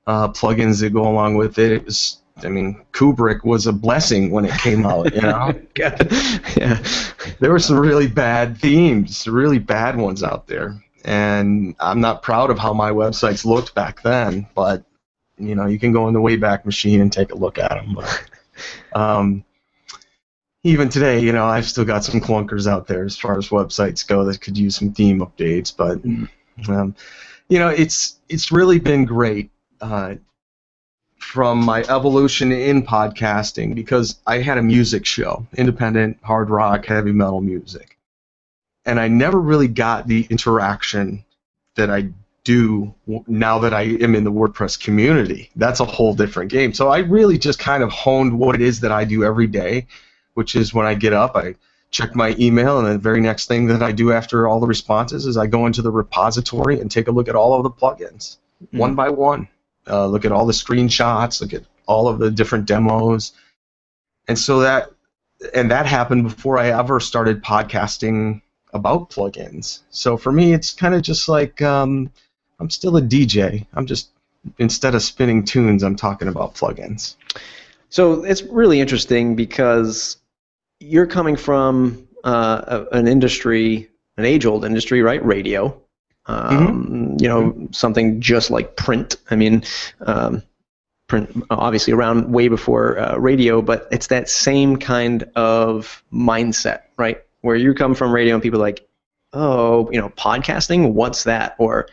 uh, 0.08 0.28
plugins 0.30 0.82
that 0.82 0.92
go 0.92 1.08
along 1.08 1.36
with 1.36 1.58
it. 1.60 1.72
It 1.72 1.86
was, 1.86 2.18
I 2.44 2.50
mean, 2.50 2.82
Kubrick 2.92 3.46
was 3.46 3.68
a 3.68 3.72
blessing 3.72 4.32
when 4.32 4.44
it 4.46 4.52
came 4.60 4.86
out. 4.86 5.14
You 5.16 5.22
know, 5.22 5.54
yeah. 5.78 6.82
there 7.40 7.52
were 7.52 7.60
some 7.60 7.80
really 7.80 8.08
bad 8.08 8.58
themes, 8.58 9.28
really 9.28 9.60
bad 9.60 9.96
ones 9.98 10.24
out 10.24 10.48
there, 10.48 10.76
and 11.04 11.76
I'm 11.80 12.02
not 12.02 12.22
proud 12.22 12.50
of 12.50 12.60
how 12.60 12.74
my 12.74 12.92
websites 12.92 13.46
looked 13.46 13.76
back 13.76 14.02
then. 14.02 14.48
But 14.56 14.84
you 15.38 15.56
know, 15.56 15.66
you 15.66 15.80
can 15.80 15.92
go 15.92 16.08
in 16.08 16.14
the 16.14 16.22
Wayback 16.22 16.66
Machine 16.66 17.02
and 17.02 17.12
take 17.12 17.32
a 17.32 17.38
look 17.38 17.58
at 17.58 17.70
them. 17.70 17.96
But, 17.96 18.24
um, 18.94 19.44
even 20.64 20.88
today, 20.90 21.20
you 21.20 21.34
know, 21.34 21.46
I've 21.46 21.66
still 21.66 21.86
got 21.86 22.04
some 22.04 22.22
clunkers 22.22 22.68
out 22.68 22.88
there 22.88 23.04
as 23.04 23.18
far 23.18 23.38
as 23.38 23.50
websites 23.50 24.08
go 24.08 24.24
that 24.26 24.40
could 24.40 24.58
use 24.58 24.78
some 24.78 24.94
theme 24.94 25.20
updates. 25.20 25.76
But 25.76 26.04
um, 26.70 26.96
you 27.50 27.60
know, 27.60 27.70
it's 27.70 28.20
it's 28.30 28.52
really 28.52 28.80
been 28.80 29.06
great 29.06 29.52
uh, 29.82 30.16
from 31.18 31.64
my 31.64 31.82
evolution 31.84 32.52
in 32.52 32.84
podcasting 32.84 33.76
because 33.76 34.20
I 34.26 34.40
had 34.40 34.58
a 34.58 34.64
music 34.64 35.06
show, 35.06 35.46
independent 35.58 36.18
hard 36.24 36.50
rock, 36.50 36.86
heavy 36.86 37.12
metal 37.12 37.42
music, 37.42 37.93
and 38.86 39.00
I 39.00 39.08
never 39.08 39.40
really 39.40 39.68
got 39.68 40.08
the 40.08 40.28
interaction 40.30 41.24
that 41.76 41.90
I 41.90 42.10
do 42.44 42.94
now 43.28 43.60
that 43.60 43.74
I 43.74 43.84
am 43.84 44.16
in 44.16 44.24
the 44.24 44.32
WordPress 44.32 44.80
community. 44.80 45.50
That's 45.56 45.80
a 45.80 45.86
whole 45.86 46.14
different 46.14 46.52
game. 46.52 46.74
So 46.74 46.90
I 46.90 47.00
really 47.00 47.38
just 47.38 47.60
kind 47.60 47.84
of 47.84 47.90
honed 47.90 48.38
what 48.38 48.56
it 48.56 48.62
is 48.62 48.82
that 48.82 48.92
I 48.92 49.06
do 49.06 49.24
every 49.24 49.48
day, 49.48 49.88
which 50.34 50.56
is 50.56 50.74
when 50.74 50.86
I 50.86 50.94
get 50.94 51.14
up, 51.14 51.36
I 51.36 51.56
check 51.92 52.16
my 52.16 52.36
email, 52.40 52.80
and 52.80 52.88
the 52.88 52.98
very 52.98 53.22
next 53.22 53.48
thing 53.48 53.68
that 53.68 53.84
I 53.84 53.92
do 53.92 54.12
after 54.12 54.48
all 54.48 54.60
the 54.60 54.68
responses 54.68 55.26
is 55.26 55.38
I 55.38 55.48
go 55.48 55.68
into 55.68 55.82
the 55.82 55.92
repository 55.92 56.80
and 56.80 56.90
take 56.92 57.08
a 57.08 57.12
look 57.12 57.30
at 57.30 57.36
all 57.36 57.54
of 57.54 57.64
the 57.64 57.70
plugins 57.70 58.38
one 58.72 58.96
by 58.96 59.10
one. 59.10 59.48
Uh, 59.88 60.08
look 60.08 60.26
at 60.26 60.32
all 60.32 60.46
the 60.46 60.54
screenshots, 60.54 61.42
look 61.42 61.54
at 61.54 61.64
all 61.86 62.08
of 62.08 62.18
the 62.18 62.32
different 62.32 62.66
demos, 62.66 63.34
and 64.28 64.40
so 64.40 64.62
that 64.62 64.90
and 65.54 65.72
that 65.72 65.86
happened 65.86 66.24
before 66.24 66.58
I 66.58 66.70
ever 66.70 67.00
started 67.00 67.44
podcasting 67.44 68.42
about 68.74 69.10
plugins. 69.10 69.80
So 69.90 70.18
for 70.18 70.32
me, 70.32 70.54
it's 70.54 70.74
kind 70.74 70.96
of 70.96 71.02
just 71.02 71.30
like 71.30 71.62
um, 71.62 72.12
I'm 72.60 72.70
still 72.70 72.98
a 72.98 73.02
DJ. 73.02 73.66
I'm 73.74 73.86
just 73.86 74.10
instead 74.58 74.96
of 74.96 75.02
spinning 75.02 75.46
tunes, 75.46 75.84
I'm 75.84 75.96
talking 75.96 76.28
about 76.28 76.56
plugins. 76.56 77.16
So 77.90 78.24
it's 78.24 78.42
really 78.44 78.80
interesting 78.80 79.36
because 79.36 80.18
you're 80.80 81.08
coming 81.08 81.36
from 81.36 82.08
uh, 82.24 82.86
an 82.92 83.08
industry, 83.08 83.90
an 84.18 84.26
age-old 84.26 84.66
industry, 84.66 85.02
right? 85.02 85.24
Radio. 85.24 85.80
Um, 86.26 87.18
You 87.20 87.28
know, 87.28 87.68
something 87.72 88.22
just 88.22 88.50
like 88.50 88.76
print. 88.76 89.18
I 89.30 89.36
mean, 89.36 89.64
um, 90.02 90.42
print 91.08 91.44
obviously 91.50 91.94
around 91.94 92.32
way 92.32 92.48
before 92.48 92.98
uh, 92.98 93.18
radio, 93.18 93.62
but 93.62 93.88
it's 93.92 94.08
that 94.08 94.30
same 94.30 94.78
kind 94.78 95.24
of 95.36 96.04
mindset, 96.12 96.84
right? 96.98 97.22
Where 97.44 97.56
you 97.56 97.74
come 97.74 97.94
from 97.94 98.12
radio 98.12 98.34
and 98.34 98.42
people 98.42 98.60
are 98.60 98.64
like, 98.64 98.88
oh, 99.34 99.90
you 99.92 100.00
know, 100.00 100.10
podcasting, 100.10 100.94
what's 100.94 101.24
that? 101.26 101.56
Or 101.60 101.88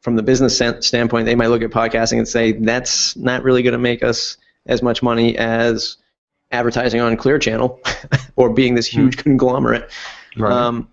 from 0.00 0.16
the 0.16 0.22
business 0.22 0.56
standpoint, 0.56 1.26
they 1.26 1.34
might 1.34 1.48
look 1.48 1.62
at 1.62 1.70
podcasting 1.70 2.18
and 2.18 2.28
say 2.28 2.52
that's 2.52 3.16
not 3.16 3.42
really 3.42 3.62
going 3.62 3.72
to 3.72 3.78
make 3.78 4.02
us 4.02 4.36
as 4.66 4.82
much 4.82 5.02
money 5.02 5.36
as 5.36 5.96
advertising 6.52 7.00
on 7.00 7.16
Clear 7.16 7.38
Channel 7.38 7.80
or 8.36 8.50
being 8.52 8.74
this 8.74 8.86
huge 8.86 9.16
conglomerate. 9.16 9.90
Um, 10.40 10.88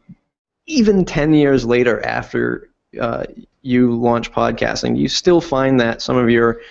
even 0.66 1.06
10 1.06 1.34
years 1.34 1.66
later, 1.66 2.04
after 2.06 2.70
uh, 3.00 3.26
you 3.62 3.96
launch 3.96 4.32
podcasting, 4.32 4.96
do 4.96 5.02
you 5.02 5.10
still 5.10 5.42
find 5.42 5.80
that 5.80 6.02
some 6.02 6.18
of 6.18 6.30
your 6.30 6.62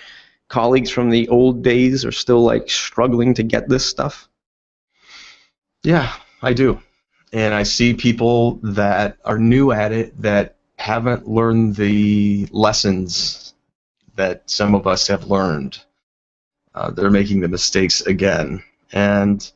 colleagues 0.47 0.89
from 0.89 1.09
the 1.09 1.27
old 1.29 1.63
days 1.63 2.05
are 2.05 2.11
still 2.11 2.43
like 2.43 2.69
struggling 2.69 3.33
to 3.33 3.43
get 3.43 3.69
this 3.69 3.85
stuff? 3.85 4.27
Yeah, 5.83 6.13
I 6.41 6.53
do. 6.53 6.79
And 7.33 7.55
I 7.55 7.63
see 7.63 7.95
people 7.95 8.59
that 8.61 9.17
are 9.25 9.39
new 9.39 9.71
at 9.71 9.91
it 9.91 10.21
that 10.21 10.55
haven't 10.77 11.27
learned 11.27 11.75
the 11.75 12.47
lessons 12.51 13.55
that 14.15 14.47
some 14.49 14.75
of 14.75 14.85
us 14.85 15.07
have 15.07 15.25
learned. 15.25 15.79
Uh, 16.75 16.91
they're 16.91 17.09
making 17.09 17.39
the 17.39 17.47
mistakes 17.47 18.01
again. 18.01 18.63
And 18.91 19.51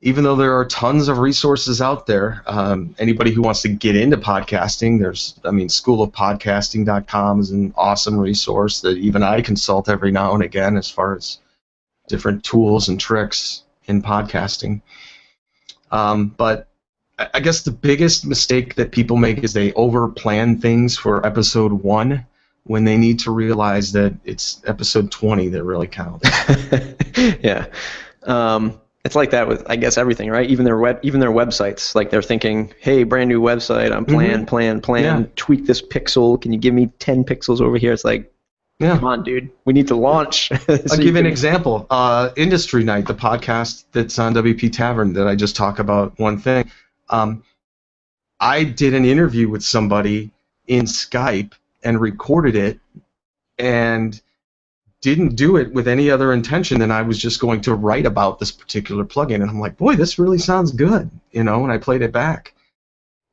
even 0.00 0.24
though 0.24 0.36
there 0.36 0.56
are 0.56 0.64
tons 0.64 1.08
of 1.08 1.18
resources 1.18 1.82
out 1.82 2.06
there, 2.06 2.42
um, 2.46 2.94
anybody 2.98 3.30
who 3.30 3.42
wants 3.42 3.60
to 3.62 3.68
get 3.68 3.94
into 3.94 4.16
podcasting, 4.16 4.98
there's, 4.98 5.38
I 5.44 5.50
mean, 5.50 5.68
schoolofpodcasting.com 5.68 7.40
is 7.40 7.50
an 7.50 7.74
awesome 7.76 8.18
resource 8.18 8.80
that 8.80 8.96
even 8.96 9.22
I 9.22 9.42
consult 9.42 9.90
every 9.90 10.10
now 10.12 10.32
and 10.34 10.42
again 10.42 10.78
as 10.78 10.90
far 10.90 11.14
as 11.14 11.38
different 12.08 12.42
tools 12.42 12.88
and 12.88 12.98
tricks 12.98 13.64
in 13.84 14.02
podcasting. 14.02 14.80
Um, 15.90 16.28
but 16.28 16.68
I 17.34 17.40
guess 17.40 17.62
the 17.62 17.70
biggest 17.70 18.26
mistake 18.26 18.74
that 18.76 18.92
people 18.92 19.16
make 19.16 19.44
is 19.44 19.52
they 19.52 19.72
over 19.74 20.08
plan 20.08 20.58
things 20.58 20.96
for 20.96 21.24
episode 21.26 21.72
one 21.72 22.26
when 22.64 22.84
they 22.84 22.96
need 22.96 23.18
to 23.20 23.30
realize 23.30 23.92
that 23.92 24.14
it's 24.24 24.62
episode 24.66 25.10
20 25.10 25.48
that 25.48 25.64
really 25.64 25.88
counts. 25.88 26.28
yeah. 27.42 27.66
Um, 28.22 28.80
it's 29.04 29.16
like 29.16 29.30
that 29.30 29.48
with 29.48 29.64
I 29.68 29.76
guess 29.76 29.98
everything, 29.98 30.30
right? 30.30 30.48
Even 30.48 30.64
their 30.64 30.78
web, 30.78 31.00
even 31.02 31.18
their 31.18 31.32
websites. 31.32 31.94
Like 31.94 32.10
they're 32.10 32.22
thinking, 32.22 32.72
"Hey, 32.78 33.02
brand 33.02 33.28
new 33.28 33.40
website. 33.40 33.90
I'm 33.90 34.04
plan, 34.04 34.30
mm-hmm. 34.30 34.44
plan, 34.44 34.80
plan. 34.80 35.22
Yeah. 35.22 35.26
Tweak 35.34 35.66
this 35.66 35.82
pixel. 35.82 36.40
Can 36.40 36.52
you 36.52 36.58
give 36.58 36.72
me 36.72 36.86
10 37.00 37.24
pixels 37.24 37.60
over 37.60 37.76
here?" 37.78 37.92
It's 37.92 38.04
like, 38.04 38.32
yeah. 38.78 38.96
come 38.96 39.04
on, 39.04 39.24
dude. 39.24 39.50
We 39.64 39.72
need 39.72 39.88
to 39.88 39.96
launch. 39.96 40.48
so 40.66 40.78
I'll 40.90 40.96
give 40.98 41.14
you 41.14 41.18
an 41.18 41.26
example. 41.26 41.86
Uh, 41.90 42.30
Industry 42.36 42.84
Night, 42.84 43.06
the 43.06 43.14
podcast 43.14 43.84
that's 43.90 44.20
on 44.20 44.34
WP 44.34 44.72
Tavern 44.72 45.14
that 45.14 45.26
I 45.26 45.34
just 45.34 45.56
talk 45.56 45.80
about 45.80 46.16
one 46.20 46.38
thing. 46.38 46.70
Um, 47.08 47.44
I 48.40 48.64
did 48.64 48.94
an 48.94 49.04
interview 49.04 49.48
with 49.48 49.62
somebody 49.62 50.30
in 50.66 50.84
Skype 50.84 51.52
and 51.84 52.00
recorded 52.00 52.56
it, 52.56 52.80
and 53.58 54.20
didn't 55.02 55.34
do 55.34 55.56
it 55.56 55.72
with 55.72 55.88
any 55.88 56.10
other 56.10 56.32
intention 56.32 56.78
than 56.78 56.92
I 56.92 57.02
was 57.02 57.18
just 57.18 57.40
going 57.40 57.60
to 57.62 57.74
write 57.74 58.06
about 58.06 58.38
this 58.38 58.52
particular 58.52 59.04
plugin. 59.04 59.36
And 59.36 59.50
I'm 59.50 59.60
like, 59.60 59.76
boy, 59.76 59.96
this 59.96 60.18
really 60.18 60.38
sounds 60.38 60.70
good, 60.70 61.10
you 61.32 61.42
know, 61.42 61.64
and 61.64 61.72
I 61.72 61.78
played 61.78 62.02
it 62.02 62.12
back. 62.12 62.54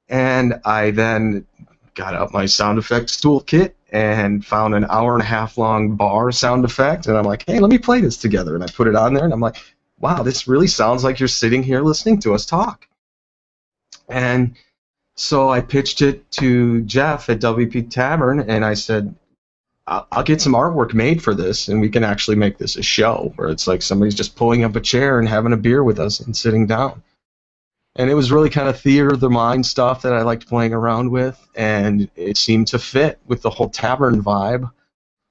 And 0.09 0.59
I 0.65 0.89
then 0.91 1.45
got 1.93 2.15
out 2.15 2.33
my 2.33 2.47
sound 2.47 2.79
effects 2.79 3.21
toolkit 3.21 3.73
and 3.91 4.43
found 4.43 4.73
an 4.73 4.85
hour 4.89 5.13
and 5.13 5.21
a 5.21 5.25
half 5.25 5.59
long 5.59 5.95
bar 5.95 6.31
sound 6.31 6.65
effect. 6.65 7.05
And 7.05 7.15
I'm 7.15 7.25
like, 7.25 7.43
hey, 7.45 7.59
let 7.59 7.69
me 7.69 7.77
play 7.77 8.01
this 8.01 8.17
together. 8.17 8.55
And 8.55 8.63
I 8.63 8.67
put 8.67 8.88
it 8.88 8.95
on 8.95 9.13
there 9.13 9.23
and 9.23 9.33
I'm 9.33 9.39
like, 9.39 9.57
wow, 9.99 10.23
this 10.23 10.47
really 10.47 10.67
sounds 10.67 11.03
like 11.03 11.19
you're 11.19 11.27
sitting 11.27 11.61
here 11.61 11.81
listening 11.81 12.19
to 12.21 12.33
us 12.33 12.47
talk. 12.47 12.88
And 14.09 14.55
so 15.15 15.49
I 15.49 15.61
pitched 15.61 16.01
it 16.01 16.29
to 16.31 16.81
Jeff 16.81 17.29
at 17.29 17.39
WP 17.39 17.89
Tavern 17.89 18.39
and 18.41 18.65
I 18.65 18.73
said, 18.73 19.15
I'll 19.89 20.23
get 20.23 20.39
some 20.39 20.53
artwork 20.53 20.93
made 20.93 21.23
for 21.23 21.33
this, 21.33 21.67
and 21.67 21.81
we 21.81 21.89
can 21.89 22.03
actually 22.03 22.35
make 22.35 22.59
this 22.59 22.75
a 22.75 22.83
show 22.83 23.33
where 23.35 23.49
it's 23.49 23.67
like 23.67 23.81
somebody's 23.81 24.13
just 24.13 24.35
pulling 24.35 24.63
up 24.63 24.75
a 24.75 24.81
chair 24.81 25.17
and 25.17 25.27
having 25.27 25.51
a 25.51 25.57
beer 25.57 25.83
with 25.83 25.99
us 25.99 26.19
and 26.19 26.37
sitting 26.37 26.67
down. 26.67 27.01
And 27.95 28.09
it 28.09 28.13
was 28.13 28.31
really 28.31 28.51
kind 28.51 28.69
of 28.69 28.79
theater 28.79 29.09
of 29.09 29.19
the 29.19 29.31
mind 29.31 29.65
stuff 29.65 30.03
that 30.03 30.13
I 30.13 30.21
liked 30.21 30.47
playing 30.47 30.73
around 30.73 31.09
with, 31.09 31.43
and 31.55 32.07
it 32.15 32.37
seemed 32.37 32.67
to 32.67 32.77
fit 32.77 33.19
with 33.25 33.41
the 33.41 33.49
whole 33.49 33.69
tavern 33.69 34.23
vibe. 34.23 34.71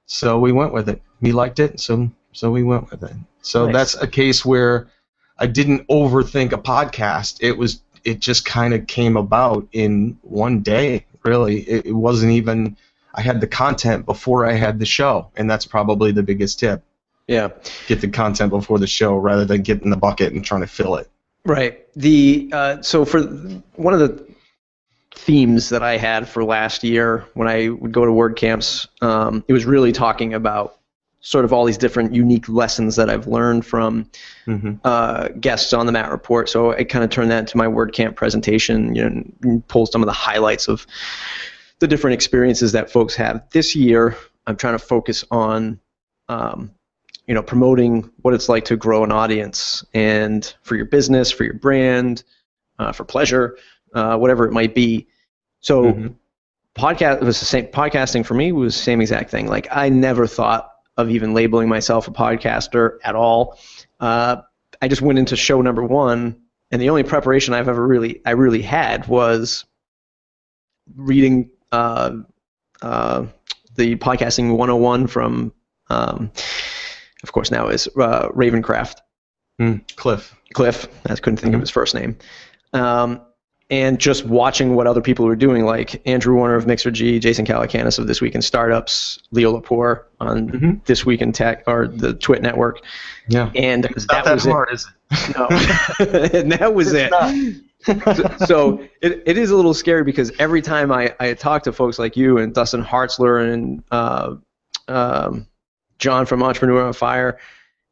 So 0.07 0.37
we 0.37 0.51
went 0.51 0.73
with 0.73 0.89
it. 0.89 1.01
He 1.21 1.31
liked 1.31 1.59
it, 1.59 1.79
so 1.79 2.11
so 2.33 2.51
we 2.51 2.63
went 2.63 2.91
with 2.91 3.03
it. 3.03 3.15
So 3.41 3.65
nice. 3.65 3.73
that's 3.73 4.03
a 4.03 4.07
case 4.07 4.43
where 4.43 4.89
I 5.37 5.47
didn't 5.47 5.87
overthink 5.87 6.51
a 6.51 6.57
podcast. 6.57 7.37
It 7.39 7.57
was 7.57 7.81
it 8.03 8.19
just 8.19 8.45
kind 8.45 8.73
of 8.73 8.87
came 8.87 9.17
about 9.17 9.67
in 9.71 10.17
one 10.21 10.61
day. 10.61 11.05
Really, 11.23 11.61
it, 11.61 11.87
it 11.87 11.93
wasn't 11.93 12.31
even 12.33 12.77
I 13.13 13.21
had 13.21 13.41
the 13.41 13.47
content 13.47 14.05
before 14.05 14.45
I 14.45 14.53
had 14.53 14.79
the 14.79 14.85
show, 14.85 15.29
and 15.35 15.49
that's 15.49 15.65
probably 15.65 16.11
the 16.11 16.23
biggest 16.23 16.59
tip. 16.59 16.83
Yeah. 17.27 17.49
Get 17.87 18.01
the 18.01 18.07
content 18.07 18.49
before 18.49 18.79
the 18.79 18.87
show 18.87 19.15
rather 19.15 19.45
than 19.45 19.61
getting 19.61 19.91
the 19.91 19.97
bucket 19.97 20.33
and 20.33 20.43
trying 20.43 20.61
to 20.61 20.67
fill 20.67 20.95
it. 20.95 21.09
Right. 21.45 21.85
The 21.95 22.49
uh, 22.51 22.81
so 22.81 23.05
for 23.05 23.21
one 23.75 23.93
of 23.93 23.99
the 23.99 24.25
themes 25.13 25.69
that 25.69 25.83
I 25.83 25.97
had 25.97 26.27
for 26.27 26.43
last 26.43 26.83
year 26.83 27.25
when 27.33 27.47
I 27.47 27.69
would 27.69 27.91
go 27.91 28.05
to 28.05 28.11
WordCamps, 28.11 28.87
um, 29.03 29.43
it 29.47 29.53
was 29.53 29.65
really 29.65 29.91
talking 29.91 30.33
about 30.33 30.78
sort 31.21 31.43
of 31.43 31.51
all 31.51 31.65
these 31.65 31.77
different 31.77 32.13
unique 32.13 32.47
lessons 32.47 32.95
that 32.95 33.09
I've 33.09 33.27
learned 33.27 33.65
from 33.65 34.09
mm-hmm. 34.47 34.75
uh, 34.85 35.27
guests 35.39 35.73
on 35.73 35.85
the 35.85 35.91
Matt 35.91 36.11
Report. 36.11 36.47
So 36.47 36.71
I 36.71 36.85
kind 36.85 37.03
of 37.03 37.09
turned 37.09 37.29
that 37.31 37.39
into 37.39 37.57
my 37.57 37.67
WordCamp 37.67 38.15
presentation, 38.15 38.95
you 38.95 39.09
know, 39.09 39.63
pull 39.67 39.85
some 39.85 40.01
of 40.01 40.05
the 40.07 40.13
highlights 40.13 40.67
of 40.67 40.87
the 41.79 41.87
different 41.87 42.13
experiences 42.13 42.71
that 42.71 42.89
folks 42.89 43.15
have. 43.15 43.43
This 43.51 43.75
year, 43.75 44.15
I'm 44.47 44.55
trying 44.55 44.75
to 44.75 44.83
focus 44.83 45.25
on, 45.29 45.79
um, 46.29 46.71
you 47.27 47.33
know, 47.33 47.43
promoting 47.43 48.09
what 48.21 48.33
it's 48.33 48.47
like 48.47 48.65
to 48.65 48.77
grow 48.77 49.03
an 49.03 49.11
audience 49.11 49.83
and 49.93 50.53
for 50.61 50.75
your 50.75 50.85
business, 50.85 51.31
for 51.31 51.43
your 51.43 51.53
brand, 51.53 52.23
uh, 52.79 52.93
for 52.93 53.03
pleasure, 53.03 53.57
uh, 53.93 54.17
whatever 54.17 54.45
it 54.45 54.53
might 54.53 54.73
be. 54.73 55.07
So, 55.59 55.83
mm-hmm. 55.83 56.07
podcast 56.75 57.21
was 57.21 57.39
the 57.39 57.45
same. 57.45 57.67
Podcasting 57.67 58.25
for 58.25 58.35
me 58.35 58.53
was 58.53 58.73
the 58.73 58.81
same 58.81 59.01
exact 59.01 59.29
thing. 59.29 59.47
Like 59.47 59.67
I 59.69 59.89
never 59.89 60.25
thought 60.25 60.71
of 60.99 61.09
even 61.09 61.33
labeling 61.33 61.69
myself 61.69 62.07
a 62.07 62.11
podcaster 62.11 62.97
at 63.03 63.15
all. 63.15 63.57
Uh, 63.99 64.37
I 64.81 64.87
just 64.87 65.01
went 65.01 65.17
into 65.17 65.35
show 65.35 65.61
number 65.61 65.83
one, 65.83 66.41
and 66.71 66.81
the 66.81 66.89
only 66.89 67.03
preparation 67.03 67.53
I've 67.53 67.67
ever 67.67 67.85
really 67.85 68.21
I 68.25 68.31
really 68.31 68.61
had 68.61 69.07
was 69.07 69.65
reading 70.95 71.49
uh, 71.71 72.17
uh, 72.81 73.25
the 73.75 73.95
podcasting 73.95 74.57
101 74.57 75.07
from, 75.07 75.53
um, 75.89 76.31
of 77.23 77.31
course, 77.31 77.51
now 77.51 77.67
is 77.67 77.87
uh, 77.87 78.29
Ravenscraft. 78.29 78.97
Mm, 79.61 79.95
Cliff. 79.95 80.35
Cliff. 80.53 80.87
I 81.05 81.15
couldn't 81.15 81.37
think 81.37 81.51
mm-hmm. 81.51 81.55
of 81.55 81.61
his 81.61 81.69
first 81.69 81.95
name. 81.95 82.17
Um, 82.73 83.21
and 83.69 83.99
just 83.99 84.25
watching 84.25 84.75
what 84.75 84.87
other 84.87 85.01
people 85.01 85.25
were 85.25 85.35
doing, 85.35 85.63
like 85.63 86.01
Andrew 86.07 86.35
Warner 86.35 86.55
of 86.55 86.65
Mixergy, 86.65 87.21
Jason 87.21 87.45
Calacanis 87.45 87.99
of 87.99 88.07
This 88.07 88.19
Week 88.19 88.33
in 88.33 88.41
Startups, 88.41 89.19
Leo 89.31 89.51
Laporte 89.51 90.11
on 90.19 90.49
mm-hmm. 90.49 90.71
This 90.85 91.05
Week 91.05 91.21
in 91.21 91.31
Tech 91.31 91.63
or 91.67 91.87
the 91.87 92.15
Twit 92.15 92.41
Network. 92.41 92.81
Yeah. 93.27 93.51
And 93.55 93.85
it's 93.85 94.07
that, 94.07 94.25
that 94.25 94.33
was 94.33 94.45
hard, 94.45 94.69
it. 94.69 94.75
is 94.75 94.87
it? 95.11 95.37
No. 95.37 95.47
and 96.39 96.51
that 96.53 96.73
was 96.73 96.93
it's 96.93 97.13
it. 97.13 97.63
So, 97.81 98.45
so 98.45 98.79
it, 99.01 99.23
it 99.25 99.37
is 99.37 99.51
a 99.51 99.55
little 99.55 99.73
scary 99.75 100.03
because 100.03 100.31
every 100.39 100.61
time 100.61 100.91
I, 100.91 101.15
I 101.19 101.33
talk 101.33 101.63
to 101.63 101.71
folks 101.71 101.99
like 101.99 102.17
you 102.17 102.39
and 102.39 102.53
Dustin 102.53 102.83
Hartzler 102.83 103.53
and 103.53 103.83
uh, 103.91 104.35
um, 104.87 105.47
John 105.99 106.25
from 106.25 106.41
Entrepreneur 106.41 106.83
on 106.83 106.93
Fire, 106.93 107.39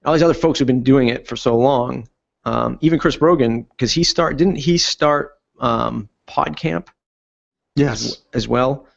all 0.06 0.14
these 0.14 0.24
other 0.24 0.34
folks 0.34 0.58
who've 0.58 0.68
been 0.68 0.84
doing 0.84 1.08
it 1.10 1.28
for 1.28 1.36
so 1.36 1.56
long, 1.56 2.08
um, 2.46 2.78
even 2.82 2.98
Chris 2.98 3.16
Brogan, 3.16 3.62
because 3.62 3.92
he 3.92 4.04
start 4.04 4.38
didn't 4.38 4.56
he 4.56 4.78
start 4.78 5.37
um, 5.60 6.10
PodCamp? 6.28 6.88
Yes, 7.76 8.06
as, 8.06 8.22
as 8.34 8.48
well. 8.48 8.88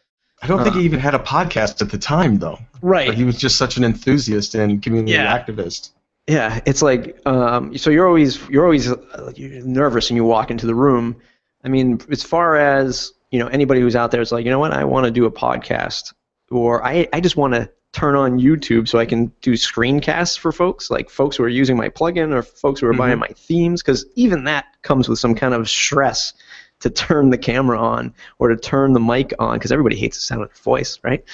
I 0.42 0.46
don't 0.46 0.60
uh, 0.60 0.64
think 0.64 0.76
he 0.76 0.82
uh, 0.82 0.84
even 0.84 1.00
had 1.00 1.14
a 1.14 1.18
podcast 1.18 1.82
at 1.82 1.90
the 1.90 1.98
time, 1.98 2.38
though. 2.38 2.58
Right. 2.82 3.08
But 3.08 3.16
he 3.16 3.24
was 3.24 3.36
just 3.36 3.56
such 3.58 3.76
an 3.76 3.84
enthusiast 3.84 4.54
and 4.54 4.82
community 4.82 5.12
yeah. 5.12 5.38
activist. 5.38 5.90
Yeah, 6.26 6.60
it's 6.64 6.80
like 6.80 7.20
um, 7.26 7.76
so 7.76 7.90
you're 7.90 8.06
always 8.06 8.38
you're 8.48 8.64
always 8.64 8.88
uh, 8.90 9.32
you're 9.34 9.64
nervous 9.64 10.10
when 10.10 10.16
you 10.16 10.24
walk 10.24 10.50
into 10.50 10.66
the 10.66 10.74
room. 10.74 11.16
I 11.64 11.68
mean, 11.68 12.00
as 12.10 12.22
far 12.22 12.56
as 12.56 13.12
you 13.30 13.38
know, 13.38 13.48
anybody 13.48 13.80
who's 13.80 13.96
out 13.96 14.10
there 14.10 14.20
is 14.20 14.30
like, 14.30 14.44
you 14.44 14.50
know 14.50 14.58
what, 14.58 14.72
I 14.72 14.84
want 14.84 15.06
to 15.06 15.10
do 15.10 15.24
a 15.24 15.30
podcast, 15.30 16.14
or 16.50 16.84
I 16.84 17.08
I 17.12 17.20
just 17.20 17.36
want 17.36 17.54
to 17.54 17.70
turn 17.92 18.14
on 18.14 18.38
YouTube 18.38 18.86
so 18.88 18.98
I 18.98 19.06
can 19.06 19.32
do 19.40 19.54
screencasts 19.54 20.38
for 20.38 20.52
folks, 20.52 20.90
like 20.90 21.10
folks 21.10 21.36
who 21.36 21.42
are 21.42 21.48
using 21.48 21.76
my 21.76 21.88
plugin 21.88 22.32
or 22.32 22.42
folks 22.42 22.80
who 22.80 22.86
are 22.86 22.90
mm-hmm. 22.90 22.98
buying 22.98 23.18
my 23.18 23.28
themes, 23.28 23.82
because 23.82 24.06
even 24.14 24.44
that 24.44 24.66
comes 24.82 25.08
with 25.08 25.18
some 25.18 25.34
kind 25.34 25.54
of 25.54 25.68
stress 25.68 26.32
to 26.80 26.90
turn 26.90 27.30
the 27.30 27.38
camera 27.38 27.78
on 27.78 28.14
or 28.38 28.48
to 28.48 28.56
turn 28.56 28.92
the 28.92 29.00
mic 29.00 29.32
on, 29.38 29.56
because 29.56 29.72
everybody 29.72 29.96
hates 29.96 30.18
the 30.18 30.22
sound 30.22 30.42
of 30.42 30.48
their 30.48 30.62
voice, 30.62 30.98
right? 31.02 31.24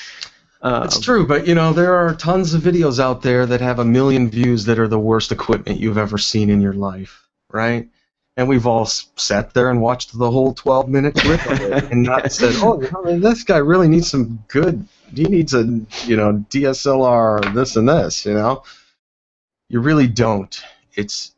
It's 0.62 0.96
um, 0.96 1.02
true, 1.02 1.26
but 1.26 1.46
you 1.46 1.54
know 1.54 1.72
there 1.72 1.94
are 1.94 2.14
tons 2.14 2.54
of 2.54 2.62
videos 2.62 2.98
out 2.98 3.22
there 3.22 3.46
that 3.46 3.60
have 3.60 3.78
a 3.78 3.84
million 3.84 4.28
views 4.28 4.64
that 4.64 4.78
are 4.78 4.88
the 4.88 4.98
worst 4.98 5.30
equipment 5.30 5.78
you've 5.78 5.98
ever 5.98 6.18
seen 6.18 6.50
in 6.50 6.60
your 6.60 6.72
life, 6.72 7.28
right? 7.52 7.88
And 8.36 8.48
we've 8.48 8.66
all 8.66 8.86
sat 8.86 9.54
there 9.54 9.70
and 9.70 9.80
watched 9.80 10.16
the 10.16 10.30
whole 10.30 10.54
12 10.54 10.88
minute 10.88 11.14
clip 11.14 11.46
of 11.46 11.60
it 11.60 11.84
and 11.92 12.02
not 12.02 12.32
said, 12.32 12.54
"Oh, 12.56 12.80
you 12.82 12.90
know, 12.90 13.18
this 13.20 13.44
guy 13.44 13.58
really 13.58 13.86
needs 13.86 14.10
some 14.10 14.42
good. 14.48 14.86
He 15.14 15.24
needs 15.24 15.54
a 15.54 15.62
you 16.06 16.16
know 16.16 16.44
DSLR, 16.50 17.54
this 17.54 17.76
and 17.76 17.88
this." 17.88 18.26
You 18.26 18.34
know, 18.34 18.64
you 19.68 19.80
really 19.80 20.08
don't. 20.08 20.60
It's 20.94 21.35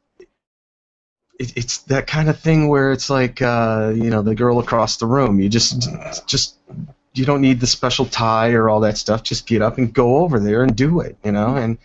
it, 1.38 1.56
it's 1.56 1.78
that 1.84 2.06
kind 2.06 2.28
of 2.28 2.38
thing 2.38 2.68
where 2.68 2.92
it's 2.92 3.10
like 3.10 3.40
uh, 3.42 3.92
you 3.94 4.10
know 4.10 4.22
the 4.22 4.34
girl 4.34 4.58
across 4.58 4.96
the 4.96 5.06
room. 5.06 5.40
You 5.40 5.48
just 5.48 5.88
just 6.26 6.56
you 7.14 7.24
don't 7.24 7.40
need 7.40 7.60
the 7.60 7.66
special 7.66 8.06
tie 8.06 8.52
or 8.52 8.68
all 8.68 8.80
that 8.80 8.98
stuff. 8.98 9.22
Just 9.22 9.46
get 9.46 9.62
up 9.62 9.78
and 9.78 9.92
go 9.92 10.18
over 10.18 10.38
there 10.38 10.62
and 10.62 10.74
do 10.74 11.00
it, 11.00 11.16
you 11.24 11.32
know. 11.32 11.56
And 11.56 11.78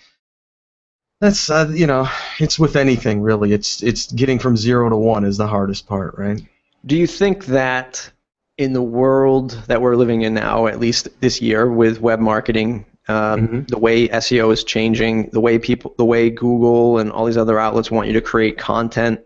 that's 1.19 1.49
uh, 1.49 1.71
you 1.73 1.87
know, 1.87 2.09
it's 2.39 2.59
with 2.59 2.75
anything 2.75 3.21
really. 3.21 3.53
It's 3.53 3.83
it's 3.83 4.11
getting 4.11 4.39
from 4.39 4.57
zero 4.57 4.89
to 4.89 4.97
one 4.97 5.23
is 5.23 5.37
the 5.37 5.47
hardest 5.47 5.87
part, 5.87 6.17
right? 6.17 6.41
Do 6.85 6.97
you 6.97 7.07
think 7.07 7.45
that 7.45 8.11
in 8.57 8.73
the 8.73 8.81
world 8.81 9.51
that 9.67 9.81
we're 9.81 9.95
living 9.95 10.21
in 10.21 10.33
now, 10.33 10.67
at 10.67 10.79
least 10.79 11.07
this 11.21 11.41
year, 11.41 11.71
with 11.71 12.01
web 12.01 12.19
marketing, 12.19 12.85
um, 13.07 13.47
mm-hmm. 13.47 13.61
the 13.63 13.77
way 13.77 14.07
SEO 14.09 14.51
is 14.51 14.63
changing, 14.63 15.29
the 15.29 15.39
way 15.39 15.57
people, 15.57 15.95
the 15.97 16.05
way 16.05 16.29
Google 16.29 16.99
and 16.99 17.11
all 17.11 17.25
these 17.25 17.37
other 17.37 17.59
outlets 17.59 17.89
want 17.89 18.07
you 18.07 18.13
to 18.13 18.21
create 18.21 18.57
content, 18.57 19.21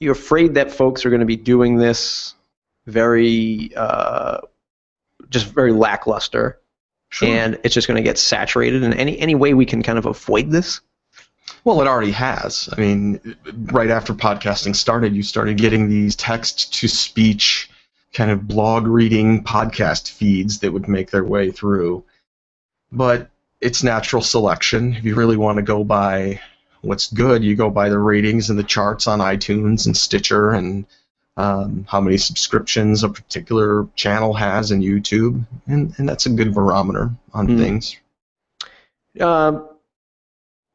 you're 0.00 0.12
afraid 0.12 0.54
that 0.54 0.70
folks 0.70 1.04
are 1.04 1.10
going 1.10 1.20
to 1.20 1.26
be 1.26 1.36
doing 1.36 1.76
this 1.76 2.34
very, 2.86 3.70
uh, 3.76 4.38
just 5.30 5.46
very 5.46 5.72
lackluster, 5.72 6.60
sure. 7.08 7.28
and 7.28 7.58
it's 7.64 7.74
just 7.74 7.88
going 7.88 7.96
to 7.96 8.02
get 8.02 8.18
saturated. 8.18 8.82
And 8.82 8.94
any 8.94 9.18
any 9.18 9.34
way 9.34 9.54
we 9.54 9.66
can 9.66 9.82
kind 9.82 9.98
of 9.98 10.06
avoid 10.06 10.50
this? 10.50 10.80
Well, 11.64 11.80
it 11.80 11.86
already 11.86 12.12
has. 12.12 12.68
I 12.76 12.80
mean, 12.80 13.36
right 13.72 13.90
after 13.90 14.12
podcasting 14.12 14.76
started, 14.76 15.14
you 15.14 15.22
started 15.22 15.56
getting 15.56 15.88
these 15.88 16.14
text 16.14 16.74
to 16.74 16.88
speech 16.88 17.70
kind 18.12 18.30
of 18.30 18.46
blog 18.46 18.86
reading 18.86 19.42
podcast 19.42 20.10
feeds 20.10 20.60
that 20.60 20.72
would 20.72 20.88
make 20.88 21.10
their 21.10 21.24
way 21.24 21.50
through. 21.50 22.04
But 22.92 23.30
it's 23.60 23.82
natural 23.82 24.22
selection. 24.22 24.94
If 24.94 25.04
you 25.04 25.14
really 25.14 25.36
want 25.36 25.56
to 25.56 25.62
go 25.62 25.84
by 25.84 26.40
what's 26.84 27.12
good, 27.12 27.42
you 27.42 27.56
go 27.56 27.70
by 27.70 27.88
the 27.88 27.98
ratings 27.98 28.50
and 28.50 28.58
the 28.58 28.64
charts 28.64 29.06
on 29.06 29.20
iTunes 29.20 29.86
and 29.86 29.96
Stitcher 29.96 30.50
and 30.50 30.86
um, 31.36 31.84
how 31.88 32.00
many 32.00 32.16
subscriptions 32.16 33.02
a 33.02 33.08
particular 33.08 33.88
channel 33.96 34.34
has 34.34 34.70
in 34.70 34.80
YouTube, 34.80 35.44
and, 35.66 35.92
and 35.98 36.08
that's 36.08 36.26
a 36.26 36.30
good 36.30 36.54
barometer 36.54 37.10
on 37.32 37.48
mm. 37.48 37.58
things. 37.58 37.96
Uh, 39.18 39.62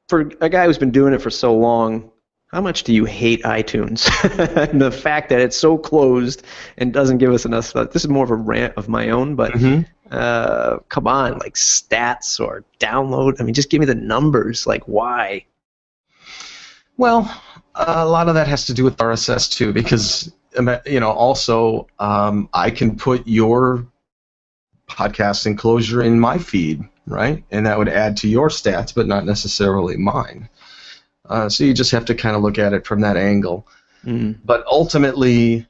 for 0.10 0.32
a 0.42 0.50
guy 0.50 0.66
who's 0.66 0.78
been 0.78 0.92
doing 0.92 1.13
it 1.13 1.22
for 1.22 1.30
so 1.30 1.56
long, 1.56 2.12
how 2.48 2.62
much 2.62 2.84
do 2.84 2.94
you 2.94 3.06
hate 3.06 3.44
iTunes? 3.44 4.06
the 4.80 4.92
fact 4.92 5.30
that 5.30 5.39
it's 5.39 5.56
so 5.56 5.78
closed 5.78 6.44
and 6.78 6.92
doesn't 6.92 7.20
give 7.20 7.32
us 7.32 7.46
enough 7.46 7.66
stuff. 7.66 7.92
This 7.92 8.04
is 8.04 8.10
more 8.10 8.24
of 8.24 8.32
a 8.32 8.36
rant 8.36 8.74
of 8.75 8.89
my 8.89 9.12
own, 9.12 9.36
but 9.36 9.54
mm-hmm. 9.54 9.84
uh, 10.12 10.80
come 10.89 11.08
on, 11.08 11.38
like 11.38 11.54
stats 11.54 12.39
or 12.39 12.63
download. 12.80 13.39
I 13.39 13.44
mean, 13.44 13.54
just 13.54 13.70
give 13.70 13.80
me 13.80 13.86
the 13.86 13.96
numbers. 13.96 14.66
Like, 14.66 14.84
why? 14.86 15.46
Well, 17.00 17.34
a 17.75 18.06
lot 18.06 18.27
of 18.27 18.36
that 18.36 18.50
has 18.50 18.65
to 18.65 18.74
do 18.74 18.84
with 18.84 18.98
RSS 18.98 19.50
too, 19.50 19.72
because 19.72 20.34
you 20.86 21.00
know, 21.00 21.12
also 21.12 21.88
um, 21.98 22.50
I 22.53 22.72
can 22.72 22.98
put 22.98 23.25
your 23.25 23.88
podcast 24.89 25.46
enclosure 25.46 26.03
in 26.03 26.20
my 26.20 26.38
feed, 26.38 26.84
right, 27.08 27.41
and 27.51 27.65
that 27.65 27.77
would 27.77 27.88
add 27.88 28.18
to 28.18 28.27
your 28.27 28.50
stats, 28.50 28.94
but 28.94 29.08
not 29.08 29.25
necessarily 29.25 29.96
mine. 29.96 30.50
Uh, 31.29 31.48
so 31.48 31.63
you 31.63 31.74
just 31.74 31.91
have 31.91 32.03
to 32.03 32.15
kind 32.15 32.36
of 32.36 32.41
look 32.41 32.60
at 32.60 32.74
it 32.74 32.86
from 32.86 33.00
that 33.00 33.15
angle. 33.15 33.65
Mm. 34.03 34.38
But 34.44 34.65
ultimately, 34.68 35.65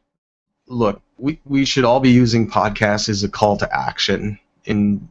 look, 0.65 1.00
we, 1.19 1.39
we 1.45 1.63
should 1.63 1.86
all 1.86 2.00
be 2.00 2.09
using 2.09 2.50
podcasts 2.50 3.07
as 3.07 3.24
a 3.24 3.29
call 3.29 3.55
to 3.57 3.71
action 3.71 4.39
in 4.65 5.07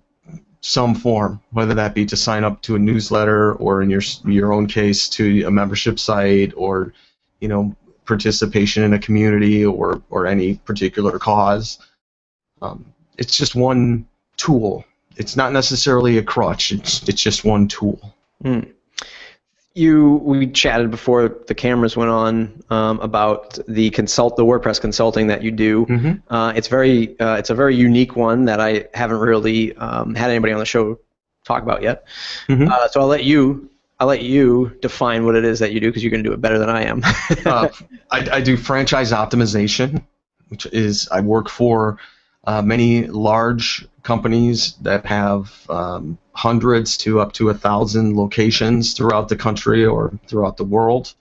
some 0.68 0.94
form, 0.94 1.40
whether 1.50 1.72
that 1.72 1.94
be 1.94 2.04
to 2.04 2.16
sign 2.16 2.44
up 2.44 2.60
to 2.60 2.76
a 2.76 2.78
newsletter 2.78 3.54
or 3.54 3.80
in 3.80 3.88
your 3.88 4.02
your 4.26 4.52
own 4.52 4.66
case 4.66 5.08
to 5.08 5.44
a 5.44 5.50
membership 5.50 5.98
site 5.98 6.52
or 6.56 6.92
you 7.40 7.48
know 7.48 7.74
participation 8.04 8.82
in 8.82 8.92
a 8.92 8.98
community 8.98 9.64
or 9.64 10.02
or 10.10 10.26
any 10.26 10.56
particular 10.56 11.18
cause. 11.18 11.78
Um, 12.60 12.92
it's 13.16 13.36
just 13.36 13.54
one 13.54 14.06
tool. 14.36 14.84
It's 15.16 15.36
not 15.36 15.52
necessarily 15.54 16.18
a 16.18 16.22
crutch. 16.22 16.70
It's 16.70 17.08
it's 17.08 17.22
just 17.22 17.44
one 17.44 17.66
tool. 17.68 18.14
Mm 18.44 18.74
you 19.78 20.16
we 20.24 20.46
chatted 20.48 20.90
before 20.90 21.28
the 21.28 21.54
cameras 21.54 21.96
went 21.96 22.10
on 22.10 22.62
um, 22.70 23.00
about 23.00 23.58
the 23.68 23.90
consult 23.90 24.36
the 24.36 24.44
WordPress 24.44 24.80
consulting 24.80 25.28
that 25.28 25.42
you 25.42 25.50
do. 25.50 25.86
Mm-hmm. 25.86 26.34
Uh, 26.34 26.52
it's 26.54 26.68
very 26.68 27.18
uh, 27.20 27.36
it's 27.36 27.50
a 27.50 27.54
very 27.54 27.74
unique 27.74 28.16
one 28.16 28.44
that 28.46 28.60
I 28.60 28.86
haven't 28.94 29.20
really 29.20 29.74
um, 29.76 30.14
had 30.14 30.30
anybody 30.30 30.52
on 30.52 30.58
the 30.58 30.66
show 30.66 30.98
talk 31.44 31.62
about 31.62 31.82
yet. 31.82 32.04
Mm-hmm. 32.48 32.70
Uh, 32.70 32.88
so 32.88 33.00
I'll 33.00 33.06
let 33.06 33.24
you 33.24 33.70
I'll 34.00 34.06
let 34.06 34.22
you 34.22 34.76
define 34.80 35.24
what 35.24 35.34
it 35.34 35.44
is 35.44 35.58
that 35.58 35.72
you 35.72 35.80
do 35.80 35.88
because 35.88 36.02
you're 36.02 36.10
going 36.10 36.22
to 36.22 36.28
do 36.28 36.34
it 36.34 36.40
better 36.40 36.58
than 36.58 36.70
I 36.70 36.82
am. 36.82 37.02
Uh, 37.46 37.68
I, 38.10 38.28
I 38.32 38.40
do 38.40 38.56
franchise 38.56 39.12
optimization, 39.12 40.04
which 40.48 40.66
is 40.66 41.08
I 41.10 41.20
work 41.20 41.48
for 41.48 41.98
uh, 42.48 42.62
many 42.62 43.06
large 43.08 43.86
companies 44.02 44.72
that 44.80 45.04
have 45.04 45.68
um, 45.68 46.16
hundreds 46.32 46.96
to 46.96 47.20
up 47.20 47.34
to 47.34 47.50
a 47.50 47.54
thousand 47.54 48.16
locations 48.16 48.94
throughout 48.94 49.28
the 49.28 49.36
country 49.36 49.84
or 49.84 50.18
throughout 50.26 50.56
the 50.56 50.64
world. 50.64 51.14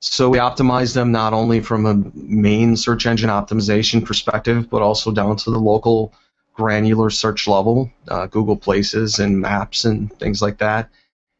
So 0.00 0.28
we 0.28 0.38
optimize 0.38 0.92
them 0.92 1.12
not 1.12 1.32
only 1.32 1.60
from 1.60 1.86
a 1.86 1.94
main 2.14 2.76
search 2.76 3.06
engine 3.06 3.30
optimization 3.30 4.04
perspective, 4.04 4.68
but 4.68 4.82
also 4.82 5.12
down 5.12 5.36
to 5.36 5.52
the 5.52 5.60
local 5.60 6.12
granular 6.52 7.10
search 7.10 7.46
level, 7.46 7.88
uh, 8.08 8.26
Google 8.26 8.56
Places 8.56 9.20
and 9.20 9.40
Maps 9.40 9.84
and 9.84 10.12
things 10.18 10.42
like 10.42 10.58
that. 10.58 10.90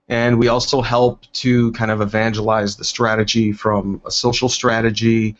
And 0.06 0.38
we 0.38 0.46
also 0.46 0.82
help 0.82 1.24
to 1.32 1.72
kind 1.72 1.90
of 1.90 2.00
evangelize 2.00 2.76
the 2.76 2.84
strategy 2.84 3.50
from 3.52 4.00
a 4.06 4.10
social 4.12 4.48
strategy 4.48 5.34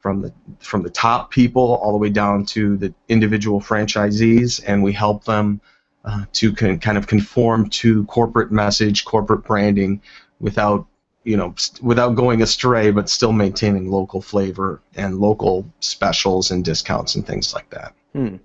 from 0.00 0.22
the 0.22 0.32
from 0.58 0.82
the 0.82 0.90
top 0.90 1.30
people 1.30 1.74
all 1.76 1.92
the 1.92 1.98
way 1.98 2.10
down 2.10 2.44
to 2.44 2.76
the 2.76 2.92
individual 3.08 3.60
franchisees, 3.60 4.62
and 4.66 4.82
we 4.82 4.92
help 4.92 5.24
them 5.24 5.60
uh, 6.04 6.24
to 6.32 6.52
con- 6.52 6.78
kind 6.78 6.98
of 6.98 7.06
conform 7.06 7.68
to 7.68 8.04
corporate 8.06 8.50
message, 8.50 9.04
corporate 9.04 9.44
branding, 9.44 10.00
without 10.40 10.86
you 11.24 11.36
know 11.36 11.54
st- 11.56 11.82
without 11.82 12.14
going 12.14 12.42
astray, 12.42 12.90
but 12.90 13.08
still 13.08 13.32
maintaining 13.32 13.90
local 13.90 14.22
flavor 14.22 14.80
and 14.96 15.18
local 15.20 15.66
specials 15.80 16.50
and 16.50 16.64
discounts 16.64 17.14
and 17.14 17.26
things 17.26 17.54
like 17.54 17.68
that. 17.70 17.94
Hmm. 18.14 18.36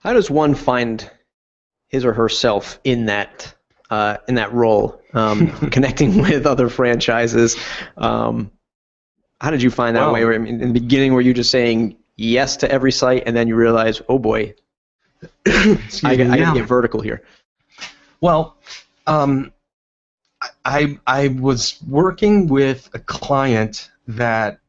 How 0.00 0.12
does 0.12 0.30
one 0.30 0.54
find 0.54 1.08
his 1.88 2.04
or 2.04 2.12
herself 2.12 2.80
in 2.84 3.06
that 3.06 3.54
uh, 3.90 4.18
in 4.26 4.34
that 4.34 4.52
role, 4.52 5.00
um, 5.14 5.48
connecting 5.70 6.20
with 6.20 6.46
other 6.46 6.68
franchises? 6.68 7.56
Um, 7.96 8.50
how 9.40 9.50
did 9.50 9.62
you 9.62 9.70
find 9.70 9.96
that 9.96 10.12
way? 10.12 10.24
I 10.24 10.38
mean, 10.38 10.60
in 10.60 10.72
the 10.72 10.80
beginning, 10.80 11.12
were 11.12 11.20
you 11.20 11.32
just 11.32 11.50
saying 11.50 11.96
yes 12.16 12.56
to 12.58 12.70
every 12.70 12.92
site, 12.92 13.22
and 13.26 13.36
then 13.36 13.48
you 13.48 13.54
realize, 13.54 14.02
oh 14.08 14.18
boy, 14.18 14.54
I, 15.46 15.78
I 16.04 16.16
got 16.16 16.36
to 16.36 16.54
get 16.54 16.66
vertical 16.66 17.00
here? 17.00 17.22
Well, 18.20 18.56
um, 19.06 19.52
I 20.64 20.98
I 21.06 21.28
was 21.28 21.80
working 21.86 22.48
with 22.48 22.90
a 22.94 22.98
client 22.98 23.90
that 24.08 24.60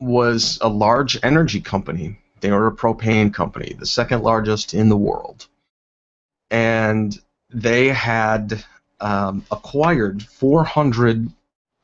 was 0.00 0.58
a 0.60 0.68
large 0.68 1.18
energy 1.22 1.60
company. 1.60 2.18
They 2.40 2.50
were 2.50 2.66
a 2.66 2.72
propane 2.72 3.32
company, 3.32 3.76
the 3.78 3.86
second 3.86 4.22
largest 4.22 4.74
in 4.74 4.88
the 4.88 4.96
world, 4.96 5.46
and 6.50 7.16
they 7.50 7.88
had 7.88 8.64
um, 9.00 9.44
acquired 9.50 10.22
400 10.22 11.30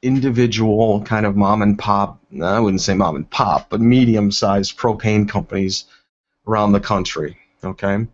individual 0.06 1.02
kind 1.02 1.26
of 1.26 1.36
mom 1.36 1.62
and 1.62 1.78
pop, 1.78 2.20
I 2.42 2.60
wouldn't 2.60 2.80
say 2.80 2.94
mom 2.94 3.16
and 3.16 3.28
pop, 3.28 3.68
but 3.70 3.80
medium 3.80 4.30
sized 4.30 4.78
propane 4.78 5.28
companies 5.28 5.84
around 6.46 6.72
the 6.72 6.80
country. 6.80 7.36
Okay? 7.64 8.06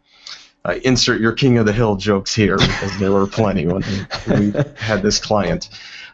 Uh, 0.65 0.75
insert 0.85 1.21
your 1.21 1.33
King 1.33 1.59
of 1.59 1.67
the 1.67 1.73
Hill 1.73 1.97
jokes 1.97 2.35
here 2.35 2.57
because 2.57 2.99
there 2.99 3.13
were 3.13 3.27
plenty 3.27 3.67
when 3.67 3.83
we 4.29 4.53
had 4.77 5.03
this 5.03 5.19
client. 5.19 5.69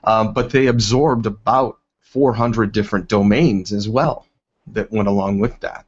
Um, 0.05 0.33
but 0.33 0.51
they 0.51 0.67
absorbed 0.67 1.27
about 1.27 1.79
400 2.01 2.73
different 2.73 3.09
domains 3.09 3.73
as 3.73 3.89
well 3.89 4.27
that 4.69 4.91
went 4.91 5.09
along 5.09 5.39
with 5.39 5.61
that. 5.61 5.85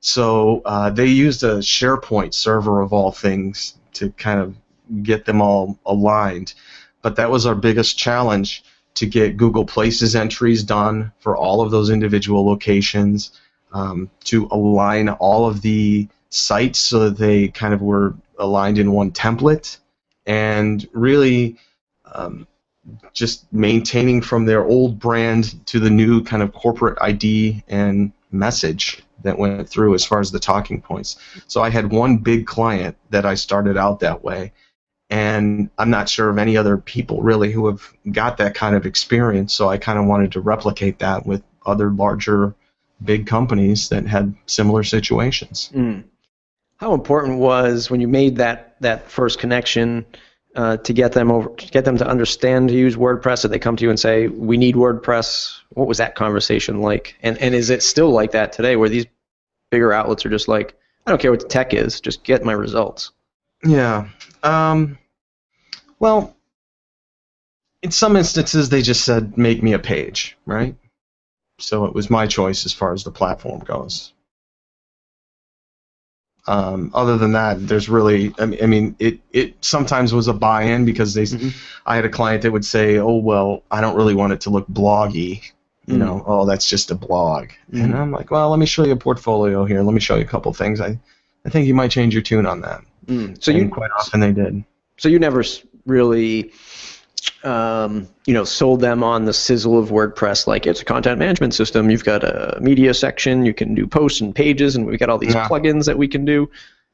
So 0.00 0.62
uh, 0.64 0.90
they 0.90 1.06
used 1.06 1.42
a 1.42 1.58
SharePoint 1.58 2.34
server 2.34 2.80
of 2.80 2.92
all 2.92 3.12
things 3.12 3.74
to 3.94 4.10
kind 4.10 4.40
of 4.40 4.56
get 5.02 5.24
them 5.24 5.40
all 5.40 5.78
aligned. 5.86 6.54
But 7.00 7.16
that 7.16 7.30
was 7.30 7.46
our 7.46 7.54
biggest 7.54 7.96
challenge 7.98 8.62
to 8.94 9.06
get 9.06 9.36
Google 9.36 9.64
Places 9.64 10.14
entries 10.14 10.62
done 10.62 11.12
for 11.18 11.36
all 11.36 11.60
of 11.60 11.70
those 11.70 11.90
individual 11.90 12.44
locations, 12.46 13.32
um, 13.72 14.10
to 14.24 14.48
align 14.50 15.08
all 15.08 15.46
of 15.46 15.62
the 15.62 16.08
sites 16.28 16.78
so 16.78 17.00
that 17.00 17.18
they 17.18 17.48
kind 17.48 17.74
of 17.74 17.80
were 17.80 18.14
aligned 18.38 18.78
in 18.78 18.92
one 18.92 19.10
template, 19.10 19.78
and 20.26 20.86
really 20.92 21.56
um, 22.14 22.46
just 23.12 23.50
maintaining 23.52 24.20
from 24.20 24.44
their 24.44 24.64
old 24.64 24.98
brand 24.98 25.64
to 25.66 25.80
the 25.80 25.90
new 25.90 26.22
kind 26.22 26.42
of 26.42 26.52
corporate 26.52 26.98
ID 27.00 27.62
and 27.68 28.12
message 28.30 29.02
that 29.22 29.38
went 29.38 29.68
through 29.68 29.94
as 29.94 30.04
far 30.04 30.20
as 30.20 30.32
the 30.32 30.40
talking 30.40 30.80
points. 30.80 31.16
So 31.46 31.62
I 31.62 31.70
had 31.70 31.92
one 31.92 32.18
big 32.18 32.46
client 32.46 32.96
that 33.10 33.24
I 33.24 33.34
started 33.34 33.76
out 33.76 34.00
that 34.00 34.24
way 34.24 34.52
and 35.12 35.68
I'm 35.76 35.90
not 35.90 36.08
sure 36.08 36.30
of 36.30 36.38
any 36.38 36.56
other 36.56 36.78
people 36.78 37.20
really 37.20 37.52
who 37.52 37.66
have 37.66 37.82
got 38.12 38.38
that 38.38 38.54
kind 38.54 38.74
of 38.74 38.86
experience. 38.86 39.52
So 39.52 39.68
I 39.68 39.76
kind 39.76 39.98
of 39.98 40.06
wanted 40.06 40.32
to 40.32 40.40
replicate 40.40 41.00
that 41.00 41.26
with 41.26 41.42
other 41.66 41.90
larger, 41.90 42.54
big 43.04 43.26
companies 43.26 43.90
that 43.90 44.06
had 44.06 44.34
similar 44.46 44.82
situations. 44.82 45.70
Mm. 45.74 46.04
how 46.78 46.94
important 46.94 47.38
was 47.38 47.90
when 47.90 48.00
you 48.00 48.08
made 48.08 48.36
that 48.36 48.80
that 48.80 49.10
first 49.10 49.38
connection 49.38 50.06
uh, 50.56 50.78
to 50.78 50.92
get 50.94 51.12
them 51.12 51.30
over 51.30 51.50
to 51.50 51.66
get 51.66 51.84
them 51.84 51.98
to 51.98 52.06
understand 52.06 52.70
to 52.70 52.74
use 52.74 52.96
WordPress? 52.96 53.42
Did 53.42 53.50
they 53.50 53.58
come 53.58 53.76
to 53.76 53.84
you 53.84 53.90
and 53.90 54.00
say 54.00 54.28
we 54.28 54.56
need 54.56 54.76
WordPress? 54.76 55.58
What 55.74 55.88
was 55.88 55.98
that 55.98 56.14
conversation 56.14 56.80
like? 56.80 57.16
And 57.22 57.36
and 57.36 57.54
is 57.54 57.68
it 57.68 57.82
still 57.82 58.10
like 58.10 58.30
that 58.30 58.50
today, 58.54 58.76
where 58.76 58.88
these 58.88 59.04
bigger 59.70 59.92
outlets 59.92 60.24
are 60.24 60.30
just 60.30 60.48
like 60.48 60.74
I 61.06 61.10
don't 61.10 61.20
care 61.20 61.32
what 61.32 61.40
the 61.40 61.48
tech 61.48 61.74
is, 61.74 62.00
just 62.00 62.24
get 62.24 62.44
my 62.44 62.52
results. 62.52 63.10
Yeah. 63.64 64.08
Um, 64.42 64.98
well, 66.02 66.34
in 67.80 67.92
some 67.92 68.16
instances, 68.16 68.68
they 68.68 68.82
just 68.82 69.04
said, 69.04 69.38
make 69.38 69.62
me 69.62 69.72
a 69.72 69.78
page, 69.78 70.36
right? 70.46 70.74
So 71.60 71.84
it 71.84 71.94
was 71.94 72.10
my 72.10 72.26
choice 72.26 72.66
as 72.66 72.72
far 72.72 72.92
as 72.92 73.04
the 73.04 73.12
platform 73.12 73.60
goes. 73.60 74.12
Um, 76.48 76.90
other 76.92 77.16
than 77.18 77.32
that, 77.32 77.68
there's 77.68 77.88
really, 77.88 78.34
I 78.36 78.46
mean, 78.46 78.58
I 78.60 78.66
mean, 78.66 78.96
it, 78.98 79.20
it 79.32 79.64
sometimes 79.64 80.12
was 80.12 80.26
a 80.26 80.32
buy-in 80.32 80.84
because 80.84 81.14
they, 81.14 81.22
Mhm. 81.22 81.52
I 81.86 81.94
had 81.94 82.04
a 82.04 82.08
client 82.08 82.42
that 82.42 82.50
would 82.50 82.64
say, 82.64 82.98
oh, 82.98 83.18
well, 83.18 83.62
I 83.70 83.80
don't 83.80 83.94
really 83.94 84.16
want 84.16 84.32
it 84.32 84.40
to 84.40 84.50
look 84.50 84.66
bloggy. 84.66 85.40
You 85.86 85.94
Mm. 85.94 85.98
know, 85.98 86.24
oh, 86.26 86.46
that's 86.46 86.68
just 86.68 86.90
a 86.90 86.96
blog. 86.96 87.50
And 87.72 87.92
Mhm. 87.92 87.96
I'm 87.96 88.10
like, 88.10 88.32
well, 88.32 88.50
let 88.50 88.58
me 88.58 88.66
show 88.66 88.84
you 88.84 88.92
a 88.92 88.96
portfolio 88.96 89.64
here. 89.64 89.82
Let 89.82 89.94
me 89.94 90.00
show 90.00 90.16
you 90.16 90.22
a 90.22 90.32
couple 90.34 90.52
things. 90.52 90.80
I, 90.80 90.98
I 91.46 91.48
think 91.48 91.68
you 91.68 91.74
might 91.74 91.92
change 91.92 92.12
your 92.12 92.22
tune 92.22 92.46
on 92.46 92.60
that. 92.62 92.80
Mm. 93.06 93.36
So 93.40 93.52
and 93.52 93.60
you 93.60 93.68
quite 93.68 93.92
often 93.96 94.18
they 94.18 94.32
did. 94.32 94.64
so 94.96 95.08
you 95.08 95.20
never 95.20 95.44
really 95.86 96.52
um, 97.44 98.08
you 98.26 98.34
know 98.34 98.44
sold 98.44 98.80
them 98.80 99.02
on 99.02 99.24
the 99.24 99.32
sizzle 99.32 99.78
of 99.78 99.90
WordPress 99.90 100.46
like 100.46 100.66
it's 100.66 100.80
a 100.80 100.84
content 100.84 101.18
management 101.18 101.54
system. 101.54 101.90
You've 101.90 102.04
got 102.04 102.24
a 102.24 102.58
media 102.60 102.94
section, 102.94 103.44
you 103.44 103.54
can 103.54 103.74
do 103.74 103.86
posts 103.86 104.20
and 104.20 104.34
pages, 104.34 104.76
and 104.76 104.86
we've 104.86 104.98
got 104.98 105.08
all 105.08 105.18
these 105.18 105.34
No. 105.34 105.40
plugins 105.42 105.86
that 105.86 105.98
we 105.98 106.08
can 106.08 106.24
do. 106.24 106.50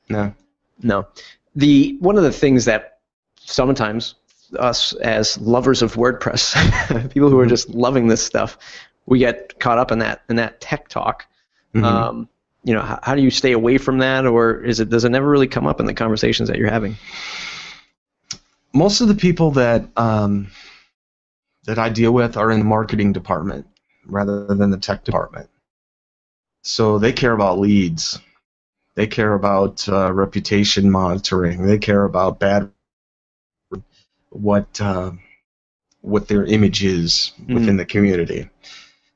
No. 0.09 0.35
No. 0.83 1.07
The 1.55 1.97
one 2.01 2.17
of 2.17 2.23
the 2.25 2.33
things 2.33 2.65
that 2.67 2.99
sometimes 3.41 4.15
us 4.59 4.95
as 4.95 5.37
lovers 5.39 5.83
of 5.83 5.95
WordPress, 5.95 7.11
people 7.13 7.29
who 7.29 7.39
are 7.39 7.47
just 7.47 7.69
loving 7.71 8.09
this 8.09 8.25
stuff, 8.25 8.57
we 9.07 9.19
get 9.19 9.59
caught 9.61 9.79
up 9.79 9.93
in 9.93 9.99
that 9.99 10.23
in 10.29 10.37
that 10.37 10.61
tech 10.61 10.89
talk. 10.89 11.27
Mhm. 11.75 11.85
Um, 11.85 12.29
you 12.65 12.75
know, 12.75 12.81
how, 12.83 12.99
how 13.03 13.15
do 13.15 13.23
you 13.23 13.31
stay 13.31 13.53
away 13.53 13.79
from 13.79 13.99
that, 13.99 14.27
or 14.27 14.63
is 14.65 14.81
it 14.81 14.89
does 14.89 15.05
it 15.05 15.11
never 15.11 15.29
really 15.29 15.47
come 15.49 15.67
up 15.67 15.81
in 15.81 15.87
the 15.87 15.95
conversations 15.95 16.49
that 16.49 16.59
you're 16.59 16.71
having? 16.71 16.97
Most 18.79 19.01
of 19.01 19.09
the 19.09 19.15
people 19.15 19.51
that 19.53 19.89
um, 19.97 20.49
that 21.65 21.79
I 21.79 21.89
deal 21.89 22.13
with 22.13 22.37
are 22.37 22.51
in 22.51 22.61
the 22.61 22.65
marketing 22.65 23.13
department 23.13 23.67
rather 24.07 24.47
than 24.47 24.71
the 24.71 24.79
tech 24.79 25.05
department. 25.05 25.51
So 26.63 26.99
they 26.99 27.13
care 27.13 27.33
about 27.33 27.59
leads. 27.59 28.21
They 28.95 29.07
care 29.07 29.35
about 29.35 29.87
uh, 29.89 30.13
reputation 30.13 30.91
monitoring. 30.91 31.67
They 31.67 31.79
care 31.79 32.05
about 32.05 32.39
bad 32.39 32.71
what 34.31 34.81
uh, 34.81 35.13
what 36.01 36.29
their 36.29 36.45
image 36.45 36.85
is 36.85 37.33
within 37.49 37.77
the 37.77 37.85
community. 37.85 38.49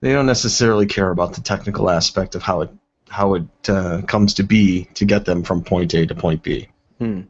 They 0.01 0.13
don't 0.13 0.27
necessarily 0.27 0.87
care 0.87 1.11
about 1.11 1.35
the 1.35 1.41
technical 1.41 1.89
aspect 1.89 2.35
of 2.35 2.43
how 2.43 2.63
it 2.63 2.71
how 3.09 3.35
it 3.35 3.69
uh, 3.69 4.03
comes 4.03 4.35
to 4.35 4.43
be 4.43 4.85
to 4.95 5.05
get 5.05 5.25
them 5.25 5.43
from 5.43 5.63
point 5.63 5.95
A 5.95 6.07
to 6.07 6.15
point 6.15 6.43
B. 6.43 6.69
Hmm. 6.99 7.23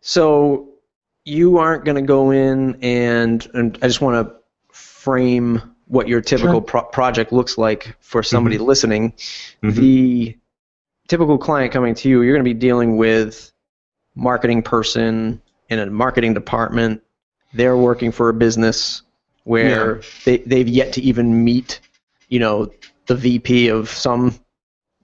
So 0.00 0.69
you 1.24 1.58
aren't 1.58 1.84
going 1.84 1.96
to 1.96 2.02
go 2.02 2.30
in 2.30 2.76
and 2.82 3.46
and 3.54 3.78
I 3.82 3.86
just 3.86 4.00
want 4.00 4.26
to 4.26 4.34
frame 4.74 5.62
what 5.86 6.08
your 6.08 6.20
typical 6.20 6.54
Sure. 6.54 6.60
pro- 6.62 6.82
project 6.84 7.32
looks 7.32 7.58
like 7.58 7.96
for 8.00 8.22
somebody 8.22 8.58
listening. 8.58 9.12
Mhm. 9.62 9.74
The 9.74 10.38
typical 11.08 11.36
client 11.38 11.72
coming 11.72 11.94
to 11.96 12.08
you, 12.08 12.22
you're 12.22 12.32
going 12.34 12.44
to 12.44 12.48
be 12.48 12.58
dealing 12.58 12.96
with 12.96 13.52
marketing 14.14 14.62
person 14.62 15.40
in 15.68 15.78
a 15.78 15.86
marketing 15.86 16.34
department. 16.34 17.02
They're 17.54 17.76
working 17.76 18.12
for 18.12 18.28
a 18.28 18.34
business 18.34 19.02
where 19.44 20.00
they 20.24 20.38
they've 20.38 20.68
yet 20.68 20.92
to 20.94 21.00
even 21.02 21.44
meet, 21.44 21.80
you 22.28 22.38
know, 22.38 22.70
the 23.06 23.16
VP 23.16 23.68
of 23.68 23.88
some 23.88 24.38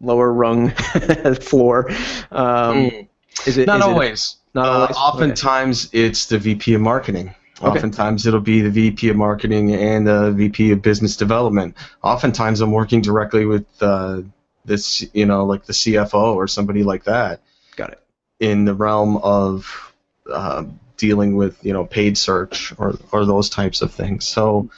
lower 0.01 0.33
rung 0.33 0.71
floor. 1.41 1.91
Um, 2.31 3.09
Is 3.47 3.59
it 3.59 3.67
Not 3.67 3.81
is 3.81 3.87
it- 3.87 3.89
always. 3.89 4.37
not 4.55 4.67
Uh, 4.67 4.71
always. 4.71 4.91
Okay. 4.91 4.99
oftentimes 4.99 5.89
it's 5.93 6.27
the 6.27 6.39
VP 6.39 6.75
of 6.75 6.81
marketing. 6.81 7.35
Okay. 7.63 7.69
Oftentimes 7.69 8.27
it'll 8.27 8.41
be 8.41 8.61
the 8.61 8.71
VP 8.71 9.09
of 9.09 9.17
marketing 9.17 9.75
and 9.75 10.07
the 10.07 10.31
VP 10.33 10.73
of 10.73 10.83
business 10.83 11.17
development. 11.17 11.75
Oftentimes 12.03 12.61
I'm 12.61 12.71
working 12.71 13.01
directly 13.01 13.47
with 13.47 13.65
uh, 13.81 14.21
this, 14.65 15.05
you 15.15 15.25
know, 15.27 15.45
like 15.47 15.65
the 15.65 15.73
CFO 15.73 16.35
or 16.35 16.47
somebody 16.49 16.83
like 16.83 17.05
that 17.05 17.41
Got 17.77 17.93
it. 17.93 18.03
in 18.41 18.65
the 18.67 18.75
realm 18.75 19.17
of 19.19 19.93
uh, 20.31 20.65
dealing 20.99 21.37
with, 21.37 21.57
you 21.65 21.73
know, 21.73 21.85
paid 21.87 22.19
search 22.19 22.75
or, 22.79 22.99
or 23.13 23.25
those 23.25 23.49
types 23.49 23.81
of 23.81 23.93
things. 23.93 24.27
So 24.27 24.69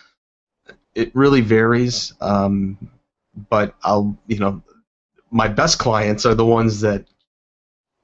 it 0.95 1.11
really 1.15 1.41
varies. 1.41 2.13
Um, 2.21 2.77
but 3.51 3.75
I'll, 3.83 4.17
you 4.29 4.39
know, 4.39 4.63
my 5.33 5.49
best 5.49 5.79
clients 5.81 6.27
are 6.27 6.35
the 6.35 6.47
ones 6.47 6.81
that 6.83 7.05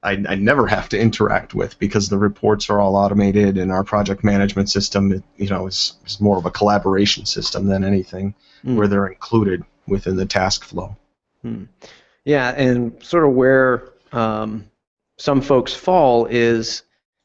I, 0.05 0.23
I 0.29 0.35
never 0.35 0.67
have 0.67 0.87
to 0.89 0.99
interact 0.99 1.53
with 1.55 1.77
because 1.79 2.09
the 2.09 2.17
reports 2.17 2.69
are 2.69 2.79
all 2.79 2.95
automated 2.95 3.57
and 3.57 3.71
our 3.71 3.83
project 3.83 4.23
management 4.23 4.69
system, 4.69 5.11
it, 5.11 5.23
you 5.37 5.49
know, 5.49 5.67
is, 5.67 5.93
is 6.05 6.21
more 6.21 6.37
of 6.37 6.45
a 6.45 6.51
collaboration 6.51 7.25
system 7.25 7.67
than 7.67 7.83
anything 7.83 8.33
Mm. 8.65 8.77
where 8.77 8.87
they're 8.87 9.05
included 9.07 9.63
within 9.87 10.15
the 10.15 10.25
task 10.25 10.63
flow. 10.63 10.95
Yeah, 12.23 12.49
and 12.57 12.93
sort 13.03 13.23
of 13.25 13.33
where 13.33 13.89
um, 14.11 14.65
some 15.17 15.39
folks 15.41 15.71
fall 15.73 16.25
is 16.25 16.81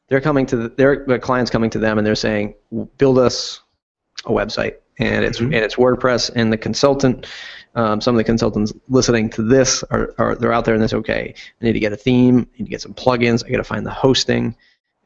they're 0.09 0.21
coming 0.21 0.45
to 0.47 0.57
the, 0.57 0.69
their 0.69 1.05
the 1.07 1.19
clients 1.19 1.51
coming 1.51 1.71
to 1.71 1.79
them 1.79 1.97
and 1.97 2.07
they're 2.07 2.15
saying, 2.15 2.55
build 2.99 3.19
us 3.19 3.61
a 4.27 4.31
website, 4.31 4.75
and 4.99 5.25
it's 5.25 5.39
Mhm. 5.41 5.47
and 5.47 5.55
it's 5.65 5.77
WordPress, 5.77 6.31
and 6.37 6.53
the 6.53 6.59
consultant. 6.59 7.27
Um, 7.77 8.01
some 8.01 8.15
of 8.15 8.19
the 8.19 8.25
consultants 8.25 8.73
listening 8.89 9.31
to 9.31 9.43
this 9.43 9.85
are, 9.91 10.13
are 10.19 10.35
they're 10.35 10.53
out 10.53 10.65
there 10.65 10.75
and 10.75 10.83
they 10.83 10.87
it's 10.87 10.95
okay. 10.95 11.35
I 11.61 11.65
need 11.65 11.75
to 11.75 11.81
get 11.81 11.93
a 11.93 11.97
theme, 11.97 12.39
I 12.39 12.59
need 12.59 12.65
to 12.65 12.71
get 12.71 12.81
some 12.81 12.95
plugins, 12.95 13.45
I 13.45 13.51
got 13.51 13.59
to 13.59 13.65
find 13.65 13.87
the 13.87 13.91
hosting, 13.93 14.57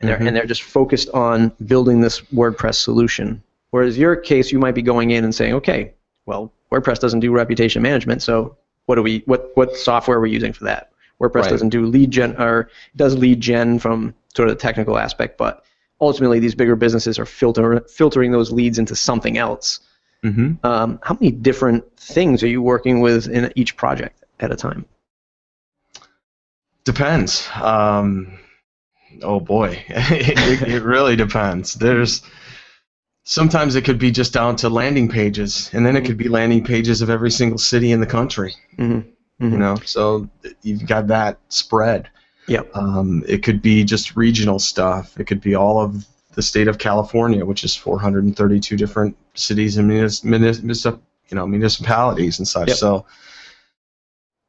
and 0.01 0.09
they're 0.09 0.17
and 0.17 0.35
they're 0.35 0.47
just 0.47 0.63
focused 0.63 1.11
on 1.11 1.53
building 1.67 2.01
this 2.01 2.21
WordPress 2.33 2.77
solution. 2.77 3.43
Whereas 3.71 3.99
your 3.99 4.17
case, 4.17 4.51
you 4.51 4.59
might 4.59 4.75
be 4.75 4.83
going 4.83 5.11
in 5.11 5.25
and 5.25 5.35
saying, 5.35 5.53
okay, 5.55 5.93
well, 6.27 6.53
WordPress 6.73 7.01
doesn't 7.01 7.21
do 7.21 7.33
reputation 7.33 7.83
management, 7.83 8.23
so 8.23 8.57
what 8.87 8.95
do 8.95 9.03
we 9.03 9.23
what 9.27 9.51
what 9.55 9.77
software 9.77 10.19
are 10.19 10.21
we 10.21 10.31
using 10.31 10.53
for 10.53 10.65
that? 10.65 10.91
WordPress 11.21 11.43
Right. 11.43 11.51
doesn't 11.51 11.69
do 11.69 11.87
lead 11.87 12.11
gen 12.11 12.35
or 12.41 12.71
does 12.97 13.17
lead 13.17 13.41
gen 13.41 13.79
from 13.79 14.15
sort 14.35 14.49
of 14.49 14.57
the 14.57 14.61
technical 14.61 14.99
aspect, 14.99 15.39
but 15.39 15.65
ultimately 16.01 16.39
these 16.39 16.55
bigger 16.55 16.77
businesses 16.77 17.19
are 17.19 17.27
filter, 17.27 17.81
filtering 17.89 18.33
those 18.33 18.51
leads 18.51 18.79
into 18.79 18.97
something 18.97 19.39
else. 19.39 19.81
Mm-hmm. 20.25 20.67
Um, 20.67 20.99
how 21.03 21.15
many 21.21 21.31
different 21.31 21.85
things 21.99 22.43
are 22.43 22.49
you 22.49 22.63
working 22.63 23.01
with 23.01 23.29
in 23.29 23.53
each 23.57 23.77
project 23.77 24.25
at 24.41 24.51
a 24.51 24.57
time? 24.57 24.87
Depends. 26.85 27.49
Um, 27.61 28.39
oh 29.23 29.41
boy, 29.41 29.85
it, 29.89 30.63
it 30.63 30.83
really 30.83 31.17
depends. 31.17 31.75
There's 31.75 32.23
sometimes 33.25 33.75
it 33.75 33.85
could 33.85 33.99
be 33.99 34.11
just 34.11 34.33
down 34.33 34.57
to 34.57 34.69
landing 34.69 35.09
pages, 35.09 35.71
and 35.73 35.85
then 35.85 35.97
it 35.97 36.05
could 36.05 36.17
be 36.17 36.29
landing 36.29 36.65
pages 36.65 37.03
of 37.03 37.11
every 37.11 37.31
single 37.31 37.59
city 37.59 37.93
in 37.93 38.01
the 38.01 38.07
country. 38.07 38.55
Mm-hmm. 38.79 39.11
You 39.53 39.59
know, 39.59 39.77
so 39.85 40.29
you've 40.63 40.87
got 40.87 41.09
that 41.09 41.39
spread. 41.49 42.09
Yep. 42.47 42.77
Um, 42.77 43.25
it 43.27 43.43
could 43.43 43.61
be 43.63 43.85
just 43.85 44.17
regional 44.17 44.59
stuff. 44.59 45.19
It 45.19 45.27
could 45.27 45.41
be 45.41 45.55
all 45.55 45.81
of 45.81 46.07
the 46.35 46.43
state 46.43 46.69
of 46.69 46.79
California, 46.79 47.45
which 47.45 47.65
is 47.65 47.75
432 47.77 48.77
different 48.77 49.17
cities 49.35 49.77
and 49.77 49.89
munis- 49.89 50.25
munis- 50.25 50.85
you 50.85 51.37
know 51.37 51.47
municipalities 51.47 52.39
and 52.39 52.47
such. 52.47 52.69
Yep. 52.69 52.77
So 52.77 53.07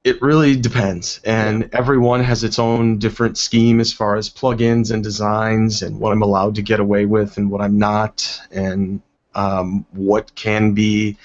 it 0.04 0.22
really 0.22 0.56
depends, 0.56 1.20
and 1.24 1.70
everyone 1.74 2.24
has 2.24 2.44
its 2.44 2.60
own 2.60 3.00
different 3.00 3.40
scheme 3.40 3.80
as 3.80 3.92
far 3.92 4.16
as 4.16 4.30
plugins 4.30 4.92
and 4.92 5.04
designs, 5.04 5.82
and 5.82 6.00
what 6.00 6.12
I'm 6.12 6.22
allowed 6.22 6.56
to 6.56 6.62
get 6.62 6.80
away 6.80 7.06
with 7.06 7.38
and 7.38 7.50
what 7.50 7.62
I'm 7.62 7.80
not, 7.80 8.40
and 8.52 9.02
um, 9.34 9.86
what 9.92 10.36
can 10.36 10.74
be 10.74 11.18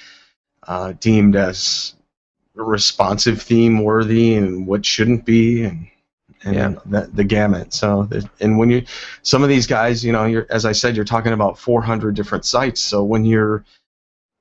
uh, 0.66 0.94
deemed 0.98 1.36
as 1.36 1.94
responsive 2.54 3.42
theme 3.42 3.82
worthy 3.82 4.34
and 4.34 4.66
what 4.66 4.86
shouldn't 4.86 5.26
be, 5.26 5.64
and 5.64 5.89
and 6.44 6.54
Yeah. 6.54 6.74
that, 6.86 7.14
the 7.14 7.24
gamut. 7.24 7.72
So, 7.74 8.08
and 8.40 8.58
when 8.58 8.70
you, 8.70 8.84
some 9.22 9.42
of 9.42 9.48
these 9.48 9.66
guys, 9.66 10.04
you 10.04 10.12
know, 10.12 10.24
you're 10.24 10.46
as 10.50 10.64
I 10.64 10.72
said, 10.72 10.96
you're 10.96 11.04
talking 11.04 11.32
about 11.32 11.58
400 11.58 12.14
different 12.14 12.44
sites. 12.44 12.80
So 12.80 13.02
when 13.02 13.24
you're 13.24 13.64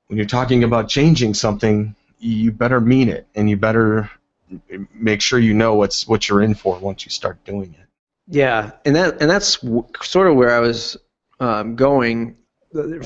when 0.07 0.17
you're 0.17 0.25
talking 0.25 0.63
about 0.63 0.89
changing 0.89 1.33
something, 1.33 1.95
you 2.19 2.51
better 2.51 2.81
mean 2.81 3.09
it, 3.09 3.27
and 3.35 3.49
you 3.49 3.57
better 3.57 4.09
make 4.93 5.21
sure 5.21 5.39
you 5.39 5.53
know 5.53 5.75
what's 5.75 6.07
what 6.07 6.27
you're 6.27 6.41
in 6.41 6.53
for 6.53 6.77
once 6.79 7.05
you 7.05 7.12
start 7.12 7.43
doing 7.45 7.75
it. 7.79 7.85
Yeah, 8.27 8.71
and 8.85 8.95
that 8.95 9.21
and 9.21 9.29
that's 9.29 9.57
w- 9.57 9.85
sort 10.01 10.27
of 10.27 10.35
where 10.35 10.51
I 10.51 10.59
was 10.59 10.97
um, 11.39 11.75
going. 11.75 12.35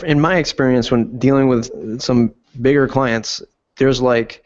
In 0.06 0.20
my 0.20 0.38
experience, 0.38 0.92
when 0.92 1.18
dealing 1.18 1.48
with 1.48 2.02
some 2.02 2.34
bigger 2.62 2.88
clients, 2.88 3.42
there's 3.78 4.02
like 4.02 4.43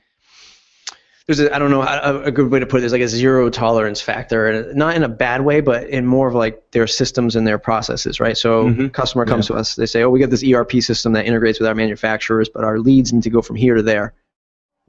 there's 1.27 1.41
a 1.41 1.53
I 1.53 1.59
don't 1.59 1.69
know 1.71 1.81
a, 1.83 2.23
a 2.23 2.31
good 2.31 2.49
way 2.49 2.59
to 2.59 2.65
put 2.65 2.77
it. 2.77 2.79
There's 2.81 2.93
like 2.93 3.01
a 3.01 3.07
zero 3.07 3.49
tolerance 3.49 3.99
factor, 4.01 4.47
and 4.47 4.75
not 4.75 4.95
in 4.95 5.03
a 5.03 5.09
bad 5.09 5.41
way, 5.41 5.59
but 5.59 5.87
in 5.89 6.05
more 6.05 6.27
of 6.29 6.33
like 6.35 6.71
their 6.71 6.87
systems 6.87 7.35
and 7.35 7.45
their 7.45 7.57
processes, 7.59 8.19
right? 8.21 8.37
So 8.37 8.69
Mhm. 8.69 8.93
customer 8.93 9.25
comes 9.25 9.47
to 9.47 9.53
us, 9.53 9.75
they 9.75 9.85
say, 9.85 10.03
oh, 10.03 10.09
we 10.09 10.19
got 10.19 10.29
this 10.29 10.43
ERP 10.43 10.81
system 10.81 11.11
that 11.13 11.25
integrates 11.25 11.59
with 11.59 11.67
our 11.67 11.75
manufacturers, 11.75 12.47
but 12.47 12.63
our 12.63 12.79
leads 12.79 13.11
need 13.11 13.23
to 13.23 13.29
go 13.29 13.41
from 13.41 13.57
here 13.57 13.75
to 13.75 13.83
there. 13.83 14.13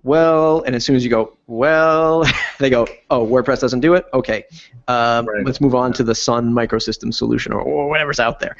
Well, 0.04 0.62
and 0.62 0.76
as 0.76 0.84
soon 0.84 0.94
as 0.94 1.02
you 1.02 1.10
go, 1.10 1.36
well, 1.48 2.24
they 2.60 2.70
go, 2.70 2.86
oh, 3.10 3.26
WordPress 3.26 3.60
doesn't 3.60 3.80
do 3.80 3.94
it. 3.94 4.06
Okay, 4.14 4.44
um, 4.86 5.26
Right. 5.26 5.44
let's 5.44 5.60
move 5.60 5.74
on 5.74 5.92
to 5.94 6.04
the 6.04 6.14
Sun 6.14 6.52
microsystem 6.52 7.12
solution 7.12 7.52
or, 7.52 7.60
or 7.60 7.88
whatever's 7.88 8.20
out 8.20 8.38
there. 8.38 8.56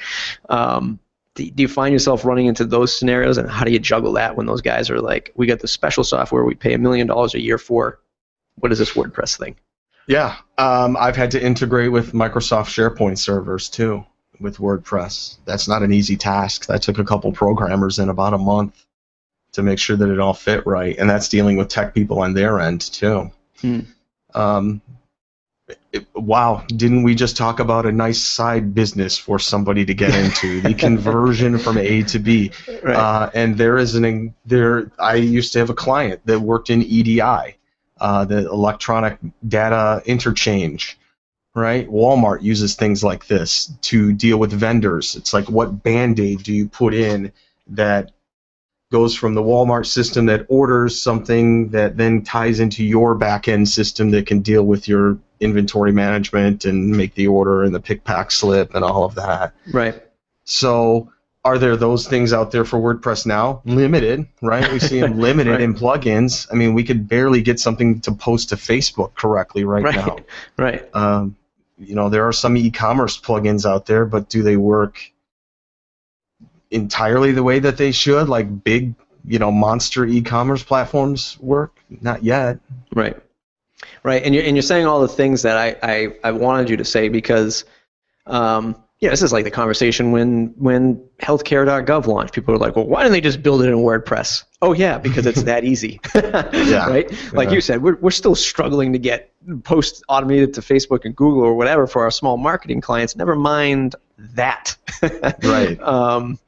Um, 0.48 0.98
do, 1.38 1.50
do 1.50 1.62
you 1.62 1.68
find 1.68 1.92
yourself 1.92 2.24
running 2.24 2.46
into 2.46 2.64
those 2.64 2.96
scenarios, 2.96 3.38
and 3.38 3.48
how 3.48 3.64
do 3.64 3.70
you 3.70 3.78
juggle 3.78 4.12
that 4.14 4.36
when 4.36 4.46
those 4.46 4.60
guys 4.60 4.90
are 4.90 5.00
like, 5.00 5.32
we 5.36 5.46
got 5.46 5.60
the 5.60 5.68
special 5.68 6.04
software 6.04 6.44
we 6.44 6.54
pay 6.54 6.74
a 6.74 6.78
million 6.78 7.06
dollars 7.06 7.34
a 7.34 7.40
year 7.40 7.58
for? 7.58 8.00
What 8.56 8.72
is 8.72 8.78
this 8.78 8.92
WordPress 8.92 9.38
thing? 9.38 9.56
Yeah, 10.08 10.36
um, 10.56 10.96
I've 10.98 11.16
had 11.16 11.30
to 11.32 11.42
integrate 11.42 11.92
with 11.92 12.12
Microsoft 12.12 12.66
SharePoint 12.68 13.18
servers 13.18 13.68
too 13.68 14.04
with 14.40 14.58
WordPress. 14.58 15.36
That's 15.44 15.68
not 15.68 15.82
an 15.82 15.92
easy 15.92 16.16
task. 16.16 16.66
That 16.66 16.82
took 16.82 16.98
a 16.98 17.04
couple 17.04 17.30
programmers 17.32 17.98
in 17.98 18.08
about 18.08 18.34
a 18.34 18.38
month 18.38 18.84
to 19.52 19.62
make 19.62 19.78
sure 19.78 19.96
that 19.96 20.10
it 20.10 20.20
all 20.20 20.34
fit 20.34 20.66
right, 20.66 20.96
and 20.98 21.08
that's 21.08 21.28
dealing 21.28 21.56
with 21.56 21.68
tech 21.68 21.94
people 21.94 22.20
on 22.20 22.34
their 22.34 22.58
end 22.60 22.80
too. 22.80 23.30
Hmm. 23.60 23.80
Um, 24.34 24.80
it- 24.80 24.97
wow, 26.14 26.64
didn't 26.68 27.02
we 27.02 27.14
just 27.14 27.36
talk 27.36 27.60
about 27.60 27.86
a 27.86 27.92
nice 27.92 28.22
side 28.22 28.74
business 28.74 29.16
for 29.16 29.38
somebody 29.38 29.84
to 29.84 29.94
get 29.94 30.14
into? 30.14 30.60
the 30.60 30.74
conversion 30.78 31.58
from 31.58 31.78
A 31.78 32.02
to 32.04 32.18
B. 32.18 32.50
Uh, 32.84 33.30
and 33.34 33.56
there 33.56 33.78
is 33.78 33.94
an 33.94 34.34
there. 34.44 34.90
I 34.98 35.14
used 35.14 35.52
to 35.54 35.58
have 35.60 35.70
a 35.70 35.74
client 35.74 36.20
that 36.26 36.40
worked 36.40 36.70
in 36.70 36.82
EDI, 36.82 37.56
uh, 38.00 38.24
the 38.24 38.48
electronic 38.50 39.18
data 39.46 40.02
interchange. 40.04 40.98
Right, 41.54 41.88
Walmart 41.88 42.42
uses 42.42 42.76
things 42.76 43.02
like 43.02 43.26
this 43.26 43.72
to 43.82 44.12
deal 44.12 44.38
with 44.38 44.52
vendors. 44.52 45.16
It's 45.16 45.32
like 45.32 45.50
what 45.50 45.82
band-aid 45.82 46.44
do 46.44 46.52
you 46.52 46.68
put 46.68 46.94
in 46.94 47.32
that 47.68 48.12
goes 48.90 49.14
from 49.14 49.34
the 49.34 49.42
Walmart 49.42 49.86
system 49.86 50.26
that 50.26 50.46
orders 50.48 51.00
something 51.00 51.68
that 51.70 51.96
then 51.96 52.22
ties 52.22 52.58
into 52.60 52.82
your 52.84 53.14
back-end 53.14 53.68
system 53.68 54.10
that 54.12 54.26
can 54.26 54.40
deal 54.40 54.62
with 54.62 54.88
your 54.88 55.18
inventory 55.40 55.92
management 55.92 56.64
and 56.64 56.90
make 56.96 57.14
the 57.14 57.26
order 57.26 57.62
and 57.64 57.74
the 57.74 57.80
pick 57.80 58.02
pack 58.04 58.30
slip 58.30 58.74
and 58.74 58.84
all 58.84 59.04
of 59.04 59.14
that. 59.14 59.52
right. 59.72 60.02
So 60.44 61.12
are 61.44 61.58
there 61.58 61.76
those 61.76 62.08
things 62.08 62.32
out 62.32 62.50
there 62.50 62.64
for 62.64 62.78
WordPress 62.78 63.26
now? 63.26 63.60
Limited, 63.66 64.26
right? 64.40 64.70
We 64.72 64.78
see 64.78 65.00
them 65.00 65.18
limited 65.20 65.52
Right. 65.52 65.60
in 65.60 65.74
plugins. 65.74 66.46
I 66.50 66.54
mean, 66.54 66.72
we 66.74 66.82
could 66.82 67.06
barely 67.08 67.42
get 67.42 67.60
something 67.60 68.00
to 68.00 68.12
post 68.12 68.48
to 68.48 68.56
Facebook 68.56 69.14
correctly 69.14 69.64
right, 69.64 69.84
Right. 69.84 69.94
now. 69.96 70.16
Right. 70.56 70.88
Um, 70.94 71.36
you 71.78 71.94
know, 71.94 72.08
there 72.08 72.26
are 72.26 72.32
some 72.32 72.56
e-commerce 72.56 73.20
plugins 73.20 73.64
out 73.70 73.86
there, 73.86 74.04
but 74.06 74.28
do 74.30 74.42
they 74.42 74.56
work 74.56 74.98
entirely 76.70 77.32
the 77.32 77.42
way 77.42 77.58
that 77.58 77.76
they 77.76 77.92
should? 77.92 78.28
Like 78.28 78.64
big, 78.64 78.94
you 79.26 79.38
know, 79.38 79.50
monster 79.50 80.04
e-commerce 80.06 80.62
platforms 80.62 81.38
work? 81.40 81.78
Not 82.00 82.22
yet. 82.22 82.58
Right. 82.94 83.16
Right. 84.02 84.22
And 84.22 84.34
you're, 84.34 84.44
and 84.44 84.56
you're 84.56 84.62
saying 84.62 84.86
all 84.86 85.00
the 85.00 85.08
things 85.08 85.42
that 85.42 85.56
I, 85.56 85.76
I, 85.82 86.08
I 86.24 86.32
wanted 86.32 86.70
you 86.70 86.76
to 86.78 86.84
say 86.84 87.08
because, 87.08 87.64
um, 88.26 88.76
yeah, 89.00 89.10
this 89.10 89.22
is 89.22 89.32
like 89.32 89.44
the 89.44 89.50
conversation 89.52 90.10
when 90.10 90.52
when 90.56 90.96
healthcare.gov 91.22 92.06
launched. 92.06 92.34
People 92.34 92.52
were 92.54 92.58
like, 92.58 92.74
well, 92.74 92.86
why 92.86 93.02
didn't 93.04 93.12
they 93.12 93.20
just 93.20 93.44
build 93.44 93.62
it 93.62 93.68
in 93.68 93.76
WordPress? 93.76 94.42
Oh, 94.60 94.72
yeah, 94.72 94.98
because 94.98 95.24
it's 95.24 95.44
that 95.44 95.62
easy. 95.62 96.00
yeah. 96.16 96.88
Right? 96.88 97.32
Like 97.32 97.48
Yeah. 97.50 97.54
you 97.54 97.60
said, 97.60 97.80
we're, 97.80 97.94
we're 97.96 98.10
still 98.10 98.34
struggling 98.34 98.92
to 98.92 98.98
get 98.98 99.32
posts 99.62 100.02
automated 100.08 100.52
to 100.54 100.62
Facebook 100.62 101.04
and 101.04 101.14
Google 101.14 101.42
or 101.44 101.54
whatever 101.54 101.86
for 101.86 102.02
our 102.02 102.10
small 102.10 102.36
marketing 102.38 102.80
clients. 102.80 103.14
Never 103.14 103.36
mind 103.36 103.94
that. 104.18 104.76
Right. 105.44 105.80
Um, 105.80 106.40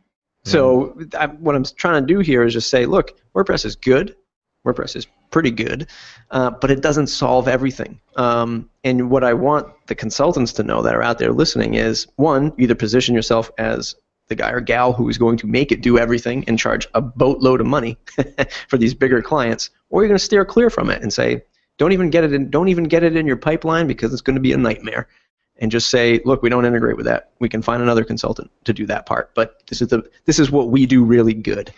so 0.51 0.99
I, 1.19 1.27
what 1.27 1.55
I'm 1.55 1.65
trying 1.65 2.07
to 2.07 2.15
do 2.15 2.21
here 2.21 2.45
is 2.45 2.53
just 2.53 2.71
say, 2.71 2.87
look, 2.87 3.19
WordPress 3.35 3.65
is 3.65 3.77
good. 3.77 4.17
WordPress 4.67 4.97
is 4.97 5.07
pretty 5.31 5.51
good, 5.51 5.87
uh, 6.31 6.51
but 6.51 6.71
it 6.71 6.83
doesn't 6.83 7.07
solve 7.07 7.49
everything. 7.49 8.01
Um, 8.17 8.69
and 8.85 9.11
what 9.11 9.25
I 9.25 9.33
want 9.33 9.69
the 9.87 9.95
consultants 9.95 10.53
to 10.55 10.63
know 10.63 10.83
that 10.83 10.95
are 10.95 11.03
out 11.03 11.19
there 11.19 11.33
listening 11.33 11.75
is 11.75 12.07
one, 12.17 12.53
either 12.59 12.75
position 12.75 13.15
yourself 13.15 13.51
as 13.59 13.95
the 14.29 14.35
guy 14.35 14.51
or 14.51 14.61
gal 14.61 14.93
who 14.93 15.09
is 15.09 15.19
going 15.19 15.37
to 15.39 15.47
make 15.47 15.73
it 15.73 15.81
do 15.81 15.99
everything 15.99 16.45
and 16.47 16.59
charge 16.59 16.87
a 16.95 17.01
boatload 17.01 17.61
of 17.61 17.67
money 17.67 17.97
for 18.69 18.77
these 18.77 18.95
bigger 18.95 19.23
clients, 19.23 19.71
or 19.89 20.03
you're 20.03 20.09
going 20.09 20.19
to 20.19 20.25
steer 20.25 20.45
clear 20.45 20.71
from 20.71 20.91
it 20.91 21.03
and 21.03 21.13
say, 21.13 21.43
don't 21.79 21.93
even 21.93 22.11
get 22.11 22.25
it 22.25 22.33
in, 22.33 22.51
don't 22.51 22.69
even 22.69 22.85
get 22.85 23.03
it 23.03 23.17
in 23.17 23.27
your 23.27 23.37
pipeline 23.37 23.87
because 23.87 24.13
it's 24.13 24.23
going 24.23 24.37
to 24.37 24.41
be 24.41 24.53
a 24.53 24.57
nightmare. 24.57 25.09
And 25.61 25.71
just 25.71 25.91
say, 25.91 26.21
look, 26.25 26.43
we 26.43 26.49
don't 26.49 26.65
integrate 26.65 26.97
with 26.97 27.05
that. 27.07 27.33
We 27.39 27.49
can 27.49 27.61
find 27.61 27.83
another 27.83 28.03
consultant 28.03 28.51
to 28.65 28.73
do 28.73 28.87
that 28.87 29.05
part. 29.05 29.31
But 29.35 29.63
this 29.69 29.83
is 29.83 29.89
the 29.89 30.03
this 30.25 30.39
is 30.39 30.51
what 30.51 30.71
we 30.71 30.87
do 30.87 31.05
really 31.05 31.35
good. 31.35 31.73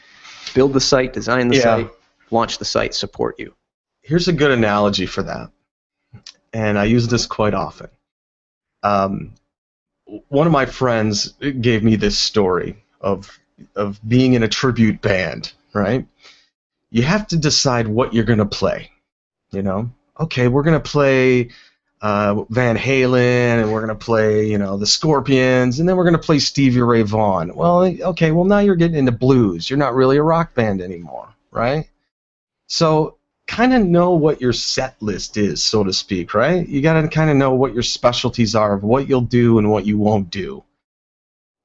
Build 0.54 0.72
the 0.72 0.80
site, 0.80 1.12
design 1.12 1.48
the 1.48 1.56
Yeah. 1.56 1.62
site, 1.62 1.90
launch 2.30 2.58
the 2.58 2.64
site, 2.64 2.94
support 2.94 3.38
you. 3.38 3.54
here's 4.02 4.28
a 4.28 4.32
good 4.32 4.50
analogy 4.50 5.06
for 5.06 5.22
that, 5.22 5.50
and 6.52 6.78
I 6.78 6.84
use 6.84 7.06
this 7.08 7.26
quite 7.26 7.54
often. 7.54 7.88
Um, 8.82 9.34
one 10.28 10.46
of 10.46 10.52
my 10.52 10.66
friends 10.66 11.34
gave 11.60 11.82
me 11.82 11.96
this 11.96 12.18
story 12.18 12.76
of 13.00 13.30
of 13.76 14.00
being 14.08 14.34
in 14.34 14.42
a 14.42 14.48
tribute 14.48 15.00
band. 15.00 15.52
Right, 15.72 16.06
you 16.90 17.02
have 17.02 17.26
to 17.28 17.36
decide 17.36 17.88
what 17.88 18.12
you're 18.12 18.24
going 18.24 18.38
to 18.40 18.44
play. 18.44 18.90
You 19.50 19.62
know, 19.62 19.90
okay, 20.20 20.48
we're 20.48 20.62
going 20.64 20.80
to 20.80 20.90
play 20.90 21.50
uh, 22.02 22.44
Van 22.50 22.76
Halen, 22.76 23.62
and 23.62 23.72
we're 23.72 23.86
going 23.86 23.96
to 23.96 24.04
play, 24.04 24.46
you 24.48 24.58
know, 24.58 24.76
the 24.76 24.86
Scorpions, 24.86 25.78
and 25.78 25.88
then 25.88 25.96
we're 25.96 26.04
going 26.04 26.16
to 26.16 26.18
play 26.18 26.40
Stevie 26.40 26.82
Ray 26.82 27.02
Vaughan. 27.02 27.54
Well, 27.54 27.84
okay, 27.84 28.32
well 28.32 28.44
now 28.44 28.58
you're 28.58 28.74
getting 28.74 28.96
into 28.96 29.12
blues. 29.12 29.70
You're 29.70 29.78
not 29.78 29.94
really 29.94 30.16
a 30.16 30.22
rock 30.22 30.52
band 30.52 30.82
anymore, 30.82 31.28
right? 31.52 31.88
So 32.66 33.18
kind 33.46 33.72
of 33.72 33.84
know 33.84 34.14
what 34.14 34.40
your 34.40 34.52
set 34.52 35.00
list 35.00 35.36
is, 35.36 35.62
so 35.62 35.84
to 35.84 35.92
speak, 35.92 36.34
right? 36.34 36.68
You 36.68 36.82
got 36.82 37.00
to 37.00 37.06
kind 37.06 37.30
of 37.30 37.36
know 37.36 37.54
what 37.54 37.72
your 37.72 37.84
specialties 37.84 38.56
are 38.56 38.74
of 38.74 38.82
what 38.82 39.08
you'll 39.08 39.20
do 39.20 39.58
and 39.58 39.70
what 39.70 39.86
you 39.86 39.96
won't 39.96 40.30
do, 40.30 40.64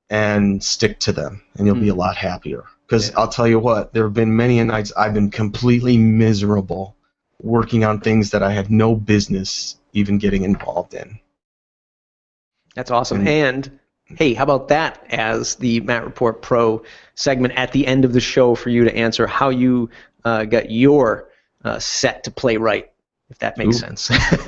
and 0.09 0.63
stick 0.63 0.99
to 0.99 1.13
them, 1.13 1.41
and 1.55 1.65
you'll 1.65 1.75
be 1.79 1.89
a 1.89 1.95
lot 1.95 2.15
happier. 2.15 2.63
Because 2.85 3.09
Yeah. 3.09 3.15
I'll 3.17 3.27
tell 3.27 3.47
you 3.47 3.57
what, 3.57 3.91
there 3.91 4.03
have 4.03 4.13
been 4.13 4.35
many 4.35 4.59
a 4.59 4.65
nights 4.65 4.93
I've 4.95 5.15
been 5.15 5.31
completely 5.31 5.97
miserable 5.97 6.95
working 7.41 7.83
on 7.83 8.01
things 8.01 8.31
that 8.31 8.43
I 8.43 8.51
had 8.51 8.69
no 8.69 8.95
business 8.95 9.77
even 9.97 10.17
getting 10.17 10.43
involved 10.43 10.93
in. 10.93 11.19
That's 12.75 12.91
awesome. 12.91 13.19
And- 13.21 13.27
And 13.27 13.79
hey, 14.17 14.33
how 14.33 14.43
about 14.43 14.67
that 14.69 15.05
as 15.09 15.55
the 15.55 15.81
Matt 15.81 16.05
Report 16.05 16.41
Pro 16.41 16.83
segment 17.15 17.55
at 17.55 17.71
the 17.71 17.85
end 17.85 18.05
of 18.05 18.13
the 18.13 18.21
show 18.21 18.55
for 18.55 18.69
you 18.69 18.83
to 18.85 18.95
answer 18.95 19.27
how 19.27 19.49
you 19.49 19.89
uh, 20.23 20.45
got 20.45 20.71
your 20.71 21.29
uh, 21.65 21.79
set 21.79 22.23
to 22.25 22.31
play 22.31 22.57
right, 22.57 22.89
if 23.29 23.39
that 23.39 23.57
makes 23.57 23.77
Ooh. 23.77 23.79
sense, 23.79 24.11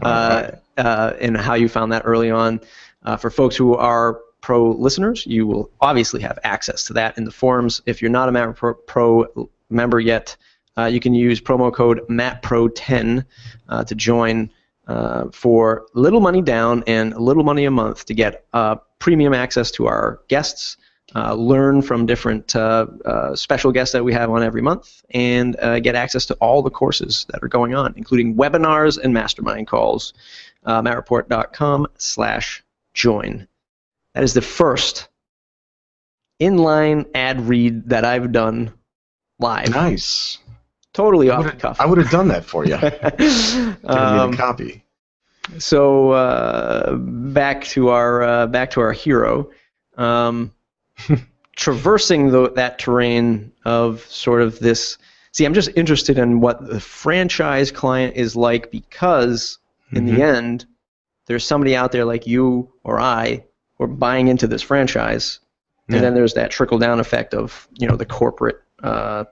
uh, 0.00 0.56
uh, 0.78 1.12
and 1.20 1.36
how 1.36 1.54
you 1.54 1.68
found 1.68 1.92
that 1.92 2.02
early 2.04 2.30
on. 2.30 2.60
Uh, 3.02 3.16
for 3.16 3.30
folks 3.30 3.56
who 3.56 3.74
are 3.74 4.20
pro 4.40 4.70
listeners, 4.70 5.26
you 5.26 5.46
will 5.46 5.70
obviously 5.80 6.20
have 6.22 6.38
access 6.44 6.84
to 6.84 6.92
that 6.94 7.18
in 7.18 7.24
the 7.24 7.30
forums. 7.32 7.82
If 7.86 8.00
you're 8.00 8.10
not 8.10 8.28
a 8.28 8.32
Matt 8.32 8.48
Report 8.48 8.86
Pro 8.86 9.48
member 9.68 10.00
yet, 10.00 10.36
uh, 10.78 10.84
you 10.84 11.00
can 11.00 11.14
use 11.14 11.40
promo 11.40 11.72
code 11.72 12.00
MattPro10 12.08 13.24
uh, 13.68 13.84
to 13.84 13.94
join 13.94 14.50
uh, 14.86 15.26
for 15.32 15.86
little 15.94 16.20
money 16.20 16.42
down 16.42 16.84
and 16.86 17.12
a 17.12 17.20
little 17.20 17.44
money 17.44 17.64
a 17.64 17.70
month 17.70 18.06
to 18.06 18.14
get 18.14 18.46
uh, 18.52 18.76
premium 18.98 19.34
access 19.34 19.70
to 19.72 19.86
our 19.86 20.20
guests, 20.28 20.76
uh, 21.14 21.34
learn 21.34 21.82
from 21.82 22.06
different 22.06 22.54
uh, 22.56 22.86
uh, 23.04 23.34
special 23.34 23.72
guests 23.72 23.92
that 23.92 24.04
we 24.04 24.12
have 24.12 24.30
on 24.30 24.42
every 24.42 24.62
month, 24.62 25.02
and 25.10 25.58
uh, 25.60 25.78
get 25.80 25.94
access 25.94 26.26
to 26.26 26.34
all 26.34 26.62
the 26.62 26.70
courses 26.70 27.26
that 27.30 27.42
are 27.42 27.48
going 27.48 27.74
on, 27.74 27.94
including 27.96 28.34
webinars 28.34 28.98
and 29.02 29.12
mastermind 29.12 29.66
calls. 29.66 30.12
Uh, 30.64 30.82
mattreport.com 30.82 31.86
slash 31.96 32.64
join. 32.92 33.46
That 34.14 34.24
is 34.24 34.34
the 34.34 34.42
first 34.42 35.08
inline 36.40 37.06
ad 37.14 37.40
read 37.48 37.90
that 37.90 38.04
I've 38.04 38.32
done 38.32 38.72
live. 39.38 39.70
Nice. 39.70 40.38
Totally 40.96 41.28
off 41.30 41.44
the 41.44 41.52
cuff. 41.52 41.76
I 41.80 41.84
would 41.86 41.98
have 41.98 42.10
done 42.10 42.28
that 42.28 42.44
for 42.44 42.64
you. 42.64 42.76
Giving 42.78 43.76
Um, 43.84 44.24
you 44.24 44.30
the 44.30 44.36
copy. 44.36 44.82
so 45.58 46.10
uh, 46.12 46.94
back 46.96 47.64
to 47.64 47.90
our 47.90 48.22
uh, 48.22 48.46
back 48.46 48.70
to 48.72 48.80
our 48.80 48.92
hero, 48.92 49.50
um, 49.98 50.52
traversing 51.56 52.30
the, 52.30 52.50
that 52.52 52.78
terrain 52.78 53.52
of 53.64 54.00
sort 54.08 54.42
of 54.42 54.58
this. 54.58 54.98
See, 55.32 55.44
I'm 55.44 55.54
just 55.54 55.68
interested 55.76 56.16
in 56.18 56.40
what 56.40 56.66
the 56.66 56.80
franchise 56.80 57.70
client 57.70 58.16
is 58.16 58.34
like 58.36 58.70
because 58.70 59.58
in 59.92 60.06
Mhm. 60.06 60.16
the 60.16 60.22
end, 60.22 60.66
there's 61.26 61.44
somebody 61.44 61.76
out 61.76 61.92
there 61.92 62.06
like 62.06 62.26
you 62.26 62.72
or 62.84 62.98
I 63.00 63.44
who 63.76 63.84
are 63.84 63.88
buying 63.88 64.28
into 64.28 64.46
this 64.46 64.62
franchise, 64.62 65.40
and 65.88 66.02
then 66.02 66.14
there's 66.14 66.34
that 66.34 66.50
trickle 66.50 66.78
down 66.78 67.00
effect 67.00 67.34
of 67.34 67.68
you 67.78 67.86
know 67.86 67.96
the 67.96 68.06
corporate 68.06 68.62
uh, 68.82 69.24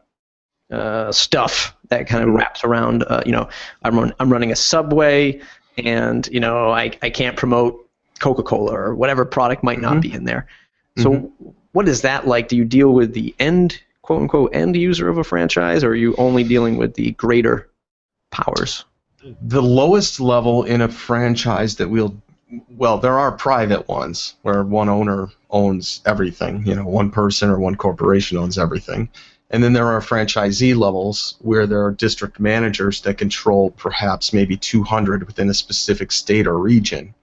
uh, 0.70 1.12
stuff 1.12 1.76
that 1.88 2.06
kind 2.06 2.24
of 2.24 2.30
wraps 2.34 2.64
around. 2.64 3.04
Uh, 3.04 3.22
you 3.26 3.32
know, 3.32 3.48
I'm 3.82 3.98
run, 3.98 4.14
I'm 4.18 4.32
running 4.32 4.50
a 4.52 4.56
Subway, 4.56 5.40
and 5.78 6.26
you 6.28 6.40
know 6.40 6.70
I 6.70 6.92
I 7.02 7.10
can't 7.10 7.36
promote 7.36 7.80
Coca-Cola 8.20 8.72
or 8.72 8.94
whatever 8.94 9.24
product 9.24 9.62
might 9.62 9.80
not 9.80 9.96
Mhm. 9.96 10.02
be 10.02 10.12
in 10.12 10.24
there. 10.24 10.46
So 10.98 11.30
what 11.72 11.88
is 11.88 12.02
that 12.02 12.26
like? 12.28 12.48
Do 12.48 12.56
you 12.56 12.64
deal 12.64 12.92
with 12.92 13.12
the 13.14 13.34
end 13.40 13.80
quote 14.02 14.22
unquote 14.22 14.54
end 14.54 14.76
user 14.76 15.08
of 15.08 15.18
a 15.18 15.24
franchise, 15.24 15.82
or 15.82 15.88
are 15.90 15.94
you 15.96 16.14
only 16.18 16.44
dealing 16.44 16.76
with 16.76 16.94
the 16.94 17.12
greater 17.12 17.68
powers? 18.30 18.84
the 19.40 19.62
lowest 19.62 20.20
level 20.20 20.64
in 20.64 20.82
a 20.82 20.88
franchise 20.88 21.76
that 21.76 21.88
we'll 21.88 22.14
well 22.76 22.98
there 22.98 23.18
are 23.18 23.32
private 23.32 23.88
ones 23.88 24.34
where 24.42 24.62
one 24.62 24.90
owner 24.90 25.28
owns 25.48 26.02
everything 26.04 26.62
you 26.66 26.74
know 26.74 26.84
one 26.84 27.10
person 27.10 27.48
or 27.48 27.58
one 27.58 27.74
corporation 27.74 28.36
owns 28.36 28.58
everything 28.58 29.08
and 29.50 29.62
then 29.62 29.72
there 29.72 29.86
are 29.86 30.00
franchisee 30.00 30.76
levels 30.76 31.36
where 31.40 31.66
there 31.66 31.84
are 31.84 31.92
district 31.92 32.40
managers 32.40 33.02
that 33.02 33.18
control 33.18 33.70
perhaps 33.70 34.32
maybe 34.32 34.56
200 34.56 35.26
within 35.26 35.50
a 35.50 35.54
specific 35.54 36.10
state 36.12 36.46
or 36.46 36.58
region. 36.58 37.14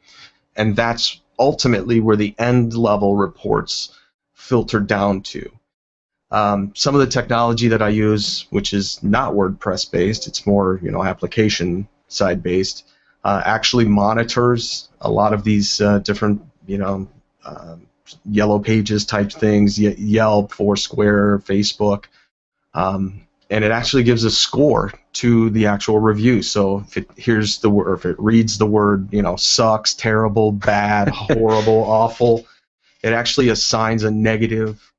And 0.55 0.75
that's 0.75 1.19
ultimately 1.39 1.99
where 1.99 2.15
the 2.15 2.35
end 2.37 2.73
level 2.75 3.15
reports 3.15 3.97
filter 4.33 4.79
down 4.79 5.21
to. 5.21 5.51
Um, 6.29 6.71
some 6.75 6.95
of 6.95 7.01
the 7.01 7.07
technology 7.07 7.67
that 7.69 7.81
I 7.81 7.89
use, 7.89 8.47
which 8.51 8.73
is 8.73 9.01
not 9.03 9.33
WordPress 9.33 9.91
based, 9.91 10.27
it's 10.27 10.47
more 10.47 10.79
you 10.81 10.91
know 10.91 11.03
application 11.03 11.87
side 12.07 12.41
based, 12.41 12.87
uh, 13.23 13.41
actually 13.43 13.85
monitors 13.85 14.89
a 15.01 15.11
lot 15.11 15.33
of 15.33 15.43
these 15.43 15.81
uh, 15.81 15.99
different 15.99 16.41
you 16.65 16.77
know 16.77 17.07
uh, 17.43 17.75
yellow 18.25 18.59
pages 18.59 19.05
type 19.05 19.31
things, 19.31 19.79
Ye- 19.79 19.95
Yelp, 19.95 20.51
Foursquare, 20.51 21.39
Facebook, 21.39 22.05
um, 22.73 23.27
and 23.49 23.63
it 23.63 23.71
actually 23.71 24.03
gives 24.03 24.23
a 24.23 24.31
score 24.31 24.93
to 25.13 25.49
the 25.49 25.67
actual 25.67 25.99
review. 25.99 26.41
So 26.41 26.79
if 26.79 26.97
it 26.97 27.09
hears 27.17 27.59
the 27.59 27.69
word, 27.69 27.93
if 27.93 28.05
it 28.05 28.19
reads 28.19 28.57
the 28.57 28.65
word 28.65 29.11
you 29.11 29.21
know 29.21 29.35
sucks, 29.35 29.93
terrible, 29.93 30.51
bad, 30.51 31.09
horrible, 31.13 31.83
awful, 31.83 32.45
it 33.03 33.13
actually 33.13 33.49
assigns 33.49 34.03
a 34.03 34.11
negative 34.11 34.91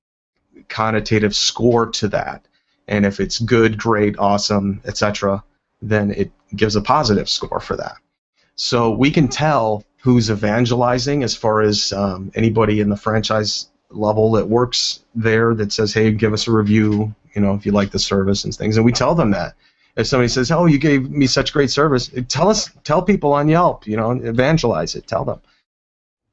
connotative 0.68 1.34
score 1.34 1.86
to 1.86 2.08
that. 2.08 2.44
And 2.88 3.06
if 3.06 3.20
it's 3.20 3.38
good, 3.38 3.78
great, 3.78 4.18
awesome, 4.18 4.80
etc., 4.84 5.42
then 5.80 6.10
it 6.10 6.30
gives 6.54 6.76
a 6.76 6.82
positive 6.82 7.28
score 7.28 7.60
for 7.60 7.76
that. 7.76 7.96
So 8.54 8.90
we 8.90 9.10
can 9.10 9.28
tell 9.28 9.84
who's 10.02 10.30
evangelizing 10.30 11.22
as 11.22 11.36
far 11.36 11.62
as 11.62 11.92
um, 11.92 12.30
anybody 12.34 12.80
in 12.80 12.90
the 12.90 12.96
franchise 12.96 13.68
level 13.90 14.32
that 14.32 14.48
works 14.48 15.00
there 15.14 15.54
that 15.54 15.72
says, 15.72 15.94
"Hey, 15.94 16.10
give 16.12 16.32
us 16.32 16.48
a 16.48 16.52
review," 16.52 17.14
you 17.34 17.42
know, 17.42 17.54
if 17.54 17.64
you 17.64 17.72
like 17.72 17.90
the 17.90 17.98
service 17.98 18.44
and 18.44 18.54
things, 18.54 18.76
and 18.76 18.84
we 18.84 18.92
tell 18.92 19.14
them 19.14 19.30
that. 19.32 19.54
If 19.96 20.06
somebody 20.06 20.28
says, 20.28 20.50
"Oh, 20.50 20.66
you 20.66 20.78
gave 20.78 21.10
me 21.10 21.26
such 21.26 21.52
great 21.52 21.70
service," 21.70 22.10
tell 22.28 22.48
us, 22.48 22.70
tell 22.84 23.02
people 23.02 23.32
on 23.32 23.48
Yelp, 23.48 23.86
you 23.86 23.96
know, 23.96 24.12
evangelize 24.12 24.94
it, 24.94 25.06
tell 25.06 25.24
them. 25.24 25.40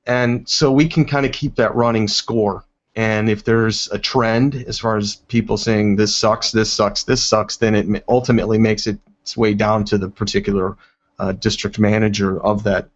And 0.06 0.48
so 0.48 0.72
we 0.72 0.88
can 0.88 1.06
kind 1.06 1.26
of 1.26 1.32
keep 1.32 1.56
that 1.56 1.76
running 1.76 2.08
score 2.08 2.64
and 2.96 3.30
if 3.30 3.46
there's 3.46 3.90
a 3.92 3.98
trend 3.98 4.56
as 4.68 4.80
far 4.80 4.98
as 4.98 5.18
people 5.28 5.56
saying 5.56 5.96
this 5.96 6.14
sucks, 6.14 6.52
this 6.52 6.70
sucks, 6.70 7.04
this 7.04 7.24
sucks, 7.24 7.56
then 7.56 7.74
it 7.74 8.04
ultimately 8.10 8.58
makes 8.58 8.88
its 8.88 9.38
way 9.38 9.54
down 9.54 9.86
to 9.86 9.98
the 9.98 10.10
particular 10.10 10.76
uh, 11.18 11.32
district 11.34 11.80
manager 11.80 12.42
of 12.42 12.64
that 12.64 12.90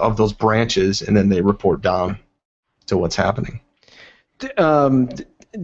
of 0.00 0.16
those 0.16 0.32
branches, 0.32 1.02
and 1.02 1.16
then 1.16 1.28
they 1.28 1.40
report 1.40 1.82
down 1.82 2.18
to 2.86 2.96
what's 2.96 3.16
happening. 3.16 3.60
Um, 4.56 5.08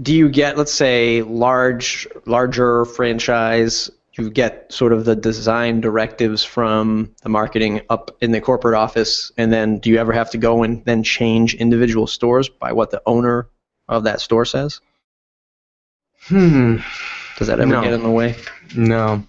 do 0.02 0.14
you 0.14 0.28
get, 0.28 0.56
let's 0.58 0.72
say, 0.72 1.22
large, 1.22 2.06
larger 2.26 2.84
franchise? 2.84 3.90
You 4.12 4.30
get 4.30 4.72
sort 4.72 4.92
of 4.92 5.04
the 5.04 5.14
design 5.16 5.80
directives 5.80 6.42
from 6.44 7.14
the 7.22 7.28
marketing 7.28 7.82
up 7.88 8.16
in 8.20 8.32
the 8.32 8.40
corporate 8.40 8.74
office, 8.74 9.30
and 9.38 9.52
then 9.52 9.78
do 9.78 9.90
you 9.90 9.98
ever 9.98 10.12
have 10.12 10.30
to 10.30 10.38
go 10.38 10.62
and 10.64 10.84
then 10.84 11.02
change 11.02 11.54
individual 11.54 12.06
stores 12.06 12.48
by 12.48 12.72
what 12.72 12.90
the 12.90 13.00
owner 13.06 13.48
of 13.88 14.04
that 14.04 14.20
store 14.20 14.44
says? 14.44 14.80
Hmm. 16.26 16.78
Does 17.38 17.46
that 17.46 17.60
ever 17.60 17.70
No. 17.70 17.82
get 17.82 17.92
in 17.92 18.02
the 18.02 18.10
way? 18.10 18.34
No. 18.76 19.24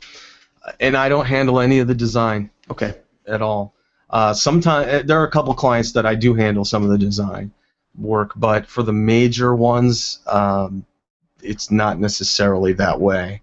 And 0.80 0.98
I 0.98 1.08
don't 1.08 1.26
handle 1.26 1.60
any 1.60 1.80
of 1.80 1.88
the 1.88 1.95
design 1.95 2.50
Okay. 2.69 2.95
at 3.28 3.41
all. 3.41 3.76
Uh, 4.10 4.34
sometimes 4.34 5.08
there 5.08 5.19
are 5.19 5.26
a 5.26 5.32
couple 5.32 5.54
clients 5.54 5.91
that 5.93 6.06
I 6.06 6.15
do 6.15 6.34
handle 6.34 6.65
some 6.65 6.84
of 6.84 6.89
the 6.89 6.98
design 6.98 7.52
work, 7.98 8.32
but 8.36 8.65
for 8.65 8.84
the 8.84 8.93
major 8.93 9.56
ones, 9.56 10.19
um, 10.28 10.86
it's 11.41 11.72
not 11.72 12.00
necessarily 12.00 12.74
that 12.74 13.00
way. 13.00 13.41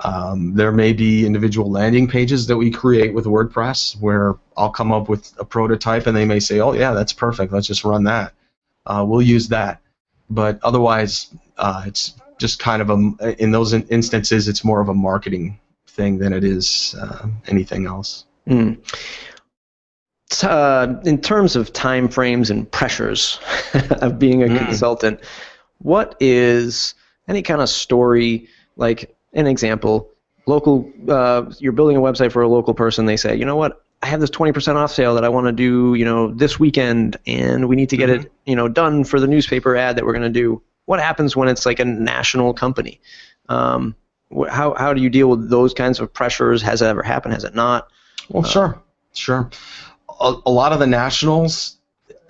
Um, 0.00 0.54
there 0.54 0.72
may 0.72 0.92
be 0.92 1.24
individual 1.24 1.70
landing 1.70 2.08
pages 2.08 2.46
that 2.48 2.56
we 2.56 2.70
create 2.70 3.14
with 3.14 3.26
WordPress 3.26 4.00
where 4.00 4.34
I'll 4.56 4.70
come 4.70 4.92
up 4.92 5.08
with 5.08 5.32
a 5.38 5.44
prototype 5.44 6.06
and 6.06 6.16
they 6.16 6.24
may 6.24 6.40
say, 6.40 6.60
"Oh 6.60 6.72
yeah, 6.72 6.92
that's 6.92 7.12
perfect. 7.12 7.52
Let's 7.52 7.66
just 7.66 7.84
run 7.84 8.04
that." 8.04 8.32
Uh, 8.86 9.04
we'll 9.06 9.22
use 9.22 9.48
that, 9.48 9.80
but 10.28 10.58
otherwise, 10.62 11.28
uh, 11.56 11.84
it's 11.86 12.14
just 12.38 12.58
kind 12.58 12.82
of 12.82 12.90
a. 12.90 13.42
In 13.42 13.52
those 13.52 13.72
in- 13.72 13.86
instances, 13.88 14.48
it's 14.48 14.64
more 14.64 14.80
of 14.80 14.88
a 14.88 14.94
marketing 14.94 15.58
thing 15.86 16.18
than 16.18 16.32
it 16.32 16.44
is 16.44 16.96
uh, 17.00 17.28
anything 17.46 17.86
else. 17.86 18.26
Mm. 18.48 18.78
Uh, 20.42 20.96
in 21.04 21.20
terms 21.20 21.54
of 21.54 21.72
time 21.72 22.08
frames 22.08 22.50
and 22.50 22.70
pressures 22.72 23.38
of 24.02 24.18
being 24.18 24.42
a 24.42 24.46
Mm. 24.46 24.58
consultant, 24.66 25.20
what 25.78 26.16
is 26.18 26.94
any 27.28 27.42
kind 27.42 27.60
of 27.60 27.68
story 27.68 28.48
like 28.76 29.14
an 29.34 29.46
example? 29.46 30.10
Local, 30.46 30.90
uh, 31.08 31.44
you're 31.58 31.72
building 31.72 31.96
a 31.96 32.00
website 32.00 32.32
for 32.32 32.42
a 32.42 32.48
local 32.48 32.74
person. 32.74 33.06
They 33.06 33.16
say, 33.16 33.36
you 33.36 33.44
know 33.44 33.56
what? 33.56 33.80
I 34.02 34.06
have 34.06 34.20
this 34.20 34.30
20% 34.30 34.74
off 34.74 34.92
sale 34.92 35.14
that 35.14 35.24
I 35.24 35.28
want 35.30 35.46
to 35.46 35.52
do, 35.52 35.94
you 35.94 36.04
know, 36.04 36.32
this 36.34 36.58
weekend, 36.58 37.16
and 37.26 37.68
we 37.68 37.76
need 37.76 37.88
to 37.90 37.96
get 37.96 38.10
it, 38.10 38.30
you 38.44 38.54
know, 38.56 38.68
done 38.68 39.04
for 39.04 39.18
the 39.20 39.26
newspaper 39.26 39.76
ad 39.76 39.96
that 39.96 40.04
we're 40.04 40.12
going 40.12 40.30
to 40.32 40.40
do. 40.40 40.60
What 40.86 41.00
happens 41.00 41.34
when 41.36 41.48
it's 41.48 41.64
like 41.64 41.78
a 41.78 41.84
national 41.86 42.52
company? 42.52 43.00
Um, 43.48 43.94
wh- 44.34 44.48
how 44.48 44.74
how 44.74 44.92
do 44.92 45.00
you 45.00 45.08
deal 45.08 45.30
with 45.30 45.48
those 45.48 45.72
kinds 45.72 46.00
of 46.00 46.12
pressures? 46.12 46.60
Has 46.60 46.82
it 46.82 46.86
ever 46.86 47.02
happened? 47.02 47.32
Has 47.34 47.44
it 47.44 47.54
not? 47.54 47.88
Well, 48.28 48.42
sure, 48.42 48.82
sure. 49.14 49.48
A, 50.20 50.34
a 50.46 50.50
lot 50.50 50.72
of 50.72 50.78
the 50.78 50.86
nationals 50.86 51.76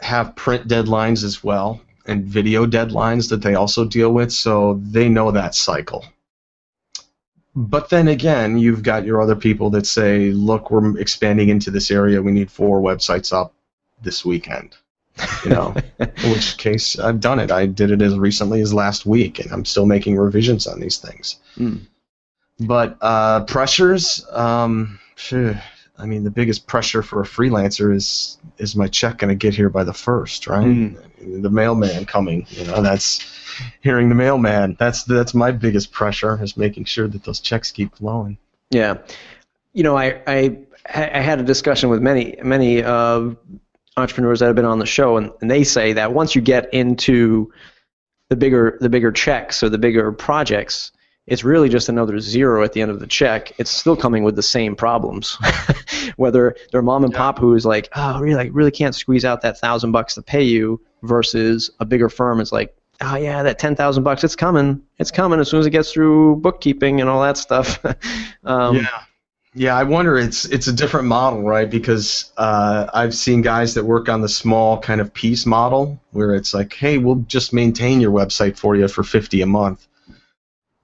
have 0.01 0.37
print 0.37 0.69
deadlines 0.69 1.25
as 1.25 1.43
well 1.43 1.81
and 2.07 2.25
video 2.25 2.67
deadlines 2.67 3.31
that 3.31 3.43
they 3.43 3.55
also 3.55 3.85
deal 3.85 4.13
with, 4.13 4.33
so 4.33 4.81
they 4.83 5.09
know 5.09 5.31
that 5.31 5.55
cycle. 5.55 6.05
But 7.57 7.89
then 7.89 8.09
again, 8.09 8.59
you've 8.59 8.83
got 8.83 9.05
your 9.05 9.23
other 9.23 9.37
people 9.37 9.71
that 9.71 9.87
say, 9.87 10.31
look, 10.33 10.71
we're 10.71 10.99
expanding 10.99 11.49
into 11.49 11.71
this 11.71 11.91
area. 11.91 12.21
We 12.21 12.33
need 12.33 12.51
four 12.51 12.81
websites 12.81 13.33
up 13.33 13.55
this 14.03 14.25
weekend. 14.25 14.77
You 15.45 15.51
know, 15.51 15.75
in 16.01 16.31
which 16.31 16.59
case 16.59 16.99
I've 16.99 17.21
done 17.21 17.39
it. 17.39 17.53
I 17.53 17.67
did 17.67 17.93
it 17.93 18.03
as 18.03 18.19
recently 18.19 18.61
as 18.61 18.75
last 18.75 19.07
week, 19.07 19.39
and 19.39 19.53
I'm 19.53 19.65
still 19.65 19.87
making 19.87 20.17
revisions 20.17 20.67
on 20.67 20.81
these 20.81 20.99
things. 20.99 21.37
Mm. 21.57 21.83
But 22.59 22.99
uh, 23.01 23.45
pressures, 23.45 24.25
um, 24.33 24.99
phew, 25.15 25.57
I 25.97 26.07
mean, 26.07 26.25
the 26.25 26.31
biggest 26.31 26.67
pressure 26.67 27.03
for 27.03 27.21
a 27.23 27.25
freelancer 27.25 27.95
is 27.95 28.39
is 28.59 28.75
my 28.75 28.89
check 28.89 29.19
going 29.19 29.29
to 29.29 29.35
get 29.35 29.55
here 29.55 29.71
by 29.71 29.85
the 29.85 29.93
first, 29.93 30.47
right? 30.47 30.67
Mm. 30.67 31.43
The 31.43 31.51
mailman 31.51 32.05
coming, 32.05 32.47
you 32.51 32.65
know, 32.65 32.83
that's 32.83 33.25
hearing 33.81 34.09
the 34.09 34.15
mailman. 34.15 34.77
That's 34.79 35.05
that's 35.05 35.35
my 35.35 35.53
biggest 35.53 35.93
pressure 35.93 36.43
is 36.43 36.57
making 36.57 36.87
sure 36.87 37.07
that 37.07 37.25
those 37.25 37.41
checks 37.41 37.71
keep 37.71 37.95
flowing. 37.95 38.39
Yeah, 38.71 38.99
you 39.73 39.85
know, 39.85 39.97
I 39.97 40.21
I 40.27 40.59
I 40.93 41.21
had 41.21 41.39
a 41.39 41.45
discussion 41.45 41.91
with 41.91 42.03
many 42.03 42.37
many 42.43 42.83
uh, 42.83 43.31
entrepreneurs 43.97 44.41
that 44.41 44.47
have 44.47 44.57
been 44.57 44.65
on 44.65 44.81
the 44.81 44.87
show, 44.87 45.17
and, 45.17 45.31
and 45.41 45.51
they 45.51 45.63
say 45.63 45.93
that 45.93 46.13
once 46.13 46.35
you 46.35 46.41
get 46.41 46.75
into 46.75 47.53
the 48.31 48.37
bigger 48.37 48.79
the 48.81 48.89
bigger 48.89 49.13
checks 49.13 49.63
or 49.63 49.69
the 49.69 49.79
bigger 49.79 50.11
projects, 50.11 50.91
it's 51.27 51.45
really 51.45 51.69
just 51.69 51.89
another 51.89 52.19
zero 52.21 52.63
at 52.65 52.73
the 52.73 52.83
end 52.83 52.91
of 52.91 53.01
the 53.01 53.07
check. 53.07 53.53
It's 53.59 53.71
still 53.71 53.97
coming 53.97 54.25
with 54.25 54.37
the 54.37 54.43
same 54.43 54.77
problems. 54.77 55.39
Whether 56.17 56.55
they're 56.71 56.83
mom 56.83 57.05
and 57.05 57.13
Yeah. 57.13 57.19
pop 57.19 57.39
who 57.39 57.55
is 57.55 57.65
like, 57.65 57.89
oh, 57.97 58.21
really, 58.21 58.41
I 58.41 58.51
really 58.53 58.71
can't 58.71 58.95
squeeze 58.95 59.25
out 59.25 59.41
that 59.43 59.59
thousand 59.59 59.93
bucks 59.93 60.15
to 60.15 60.23
pay 60.23 60.43
you, 60.43 60.81
versus 61.03 61.71
a 61.81 61.85
bigger 61.85 62.09
firm 62.09 62.41
is 62.41 62.51
like, 62.53 62.75
oh 63.01 63.17
yeah, 63.17 63.43
that 63.43 63.59
ten 63.59 63.75
thousand 63.77 64.03
bucks, 64.05 64.25
it's 64.25 64.37
coming, 64.37 64.81
it's 64.99 65.11
coming 65.11 65.41
as 65.41 65.49
soon 65.49 65.61
as 65.61 65.67
it 65.67 65.71
gets 65.71 65.93
through 65.93 66.37
bookkeeping 66.37 67.01
and 67.01 67.11
all 67.11 67.23
that 67.23 67.37
stuff. 67.37 67.79
um, 68.45 68.77
yeah. 68.77 69.03
Yeah, 69.57 69.77
I 69.77 69.85
wonder. 69.85 70.19
It's 70.19 70.47
it's 70.47 70.67
a 70.67 70.73
different 70.73 71.07
model, 71.07 71.43
right? 71.45 71.71
Because 71.71 72.33
uh, 72.37 72.87
I've 72.93 73.15
seen 73.15 73.41
guys 73.41 73.75
that 73.75 73.85
work 73.85 74.09
on 74.09 74.21
the 74.21 74.29
small 74.29 74.81
kind 74.81 75.01
of 75.01 75.15
piece 75.15 75.47
model, 75.47 76.01
where 76.11 76.35
it's 76.35 76.53
like, 76.55 76.73
hey, 76.73 76.99
we'll 76.99 77.25
just 77.29 77.53
maintain 77.53 78.01
your 78.01 78.11
website 78.11 78.59
for 78.59 78.75
you 78.75 78.89
for 78.89 79.05
fifty 79.05 79.43
a 79.43 79.47
month, 79.47 79.87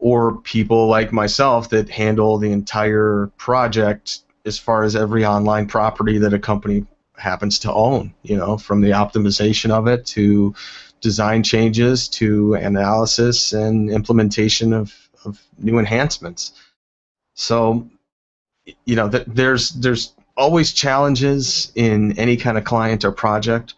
or 0.00 0.38
people 0.38 0.88
like 0.88 1.12
myself 1.12 1.68
that 1.70 1.88
handle 1.88 2.38
the 2.38 2.50
entire 2.50 3.30
project 3.36 4.20
as 4.44 4.58
far 4.58 4.82
as 4.82 4.96
every 4.96 5.24
online 5.24 5.66
property 5.66 6.18
that 6.18 6.32
a 6.32 6.38
company 6.38 6.86
happens 7.16 7.58
to 7.60 7.72
own. 7.72 8.12
You 8.22 8.36
know, 8.36 8.56
from 8.56 8.80
the 8.80 8.90
optimization 8.90 9.70
of 9.70 9.86
it 9.86 10.06
to 10.06 10.54
design 11.00 11.42
changes 11.42 12.08
to 12.08 12.54
analysis 12.54 13.52
and 13.52 13.90
implementation 13.90 14.72
of 14.72 14.94
of 15.24 15.40
new 15.58 15.78
enhancements. 15.78 16.52
So, 17.34 17.88
you 18.84 18.96
know, 18.96 19.08
th- 19.08 19.26
there's 19.26 19.70
there's 19.70 20.14
always 20.36 20.72
challenges 20.72 21.70
in 21.74 22.18
any 22.18 22.36
kind 22.36 22.56
of 22.56 22.64
client 22.64 23.04
or 23.04 23.12
project. 23.12 23.74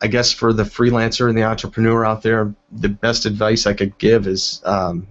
I 0.00 0.08
guess 0.08 0.32
for 0.32 0.52
the 0.52 0.64
freelancer 0.64 1.28
and 1.28 1.38
the 1.38 1.44
entrepreneur 1.44 2.04
out 2.04 2.22
there, 2.22 2.54
the 2.72 2.88
best 2.88 3.24
advice 3.24 3.66
I 3.66 3.74
could 3.74 3.98
give 3.98 4.26
is 4.26 4.60
um, 4.64 5.06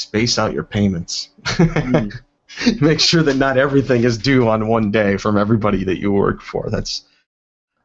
space 0.00 0.38
out 0.38 0.52
your 0.52 0.64
payments. 0.64 1.30
Mm. 1.44 2.12
Make 2.80 3.00
sure 3.00 3.22
that 3.22 3.36
not 3.36 3.56
everything 3.56 4.04
is 4.04 4.18
due 4.18 4.48
on 4.48 4.66
one 4.66 4.90
day 4.90 5.16
from 5.16 5.38
everybody 5.38 5.84
that 5.84 5.98
you 5.98 6.10
work 6.10 6.42
for. 6.42 6.68
That's 6.68 7.04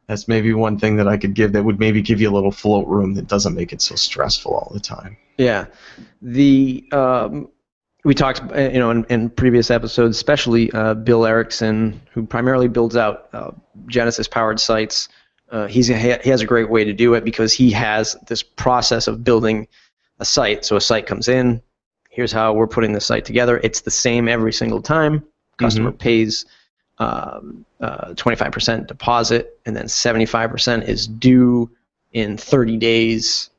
that's 0.08 0.28
maybe 0.28 0.52
one 0.52 0.78
thing 0.78 0.96
that 0.96 1.08
I 1.08 1.16
could 1.16 1.34
give 1.34 1.52
that 1.52 1.64
would 1.64 1.78
maybe 1.78 2.02
give 2.02 2.20
you 2.20 2.30
a 2.30 2.34
little 2.34 2.50
float 2.50 2.86
room 2.86 3.14
that 3.14 3.26
doesn't 3.26 3.54
make 3.54 3.72
it 3.72 3.82
so 3.82 3.94
stressful 3.96 4.54
all 4.54 4.70
the 4.72 4.80
time. 4.80 5.16
Yeah, 5.36 5.66
the 6.22 6.84
um, 6.92 7.48
we 8.06 8.14
talked, 8.14 8.40
uh, 8.52 8.70
you 8.70 8.78
know, 8.78 8.90
in, 8.90 9.04
in 9.06 9.30
previous 9.30 9.68
episodes, 9.68 10.16
especially 10.16 10.70
uh, 10.70 10.94
Bill 10.94 11.26
Erickson, 11.26 12.00
who 12.12 12.24
primarily 12.24 12.68
builds 12.68 12.96
out 12.96 13.28
uh, 13.32 13.50
Genesis-powered 13.88 14.60
sites. 14.60 15.08
Uh, 15.50 15.66
he's 15.66 15.90
a, 15.90 15.98
he 16.22 16.30
has 16.30 16.40
a 16.40 16.46
great 16.46 16.70
way 16.70 16.84
to 16.84 16.92
do 16.92 17.14
it 17.14 17.24
because 17.24 17.52
he 17.52 17.70
has 17.72 18.16
this 18.28 18.44
process 18.44 19.08
of 19.08 19.24
building 19.24 19.66
a 20.20 20.24
site. 20.24 20.64
So 20.64 20.76
a 20.76 20.80
site 20.80 21.06
comes 21.06 21.26
in. 21.26 21.60
Here's 22.16 22.32
how 22.32 22.54
we're 22.54 22.66
putting 22.66 22.94
the 22.94 23.00
site 23.02 23.26
together. 23.26 23.60
It's 23.62 23.82
the 23.82 23.90
same 23.90 24.26
every 24.26 24.50
single 24.50 24.80
time. 24.80 25.22
Customer 25.58 25.90
mm-hmm. 25.90 25.98
pays 25.98 26.46
um, 26.96 27.66
uh, 27.78 28.14
25% 28.14 28.86
deposit, 28.86 29.60
and 29.66 29.76
then 29.76 29.84
75% 29.84 30.88
is 30.88 31.06
due 31.06 31.70
in 32.12 32.38
30 32.38 32.78
days, 32.78 33.50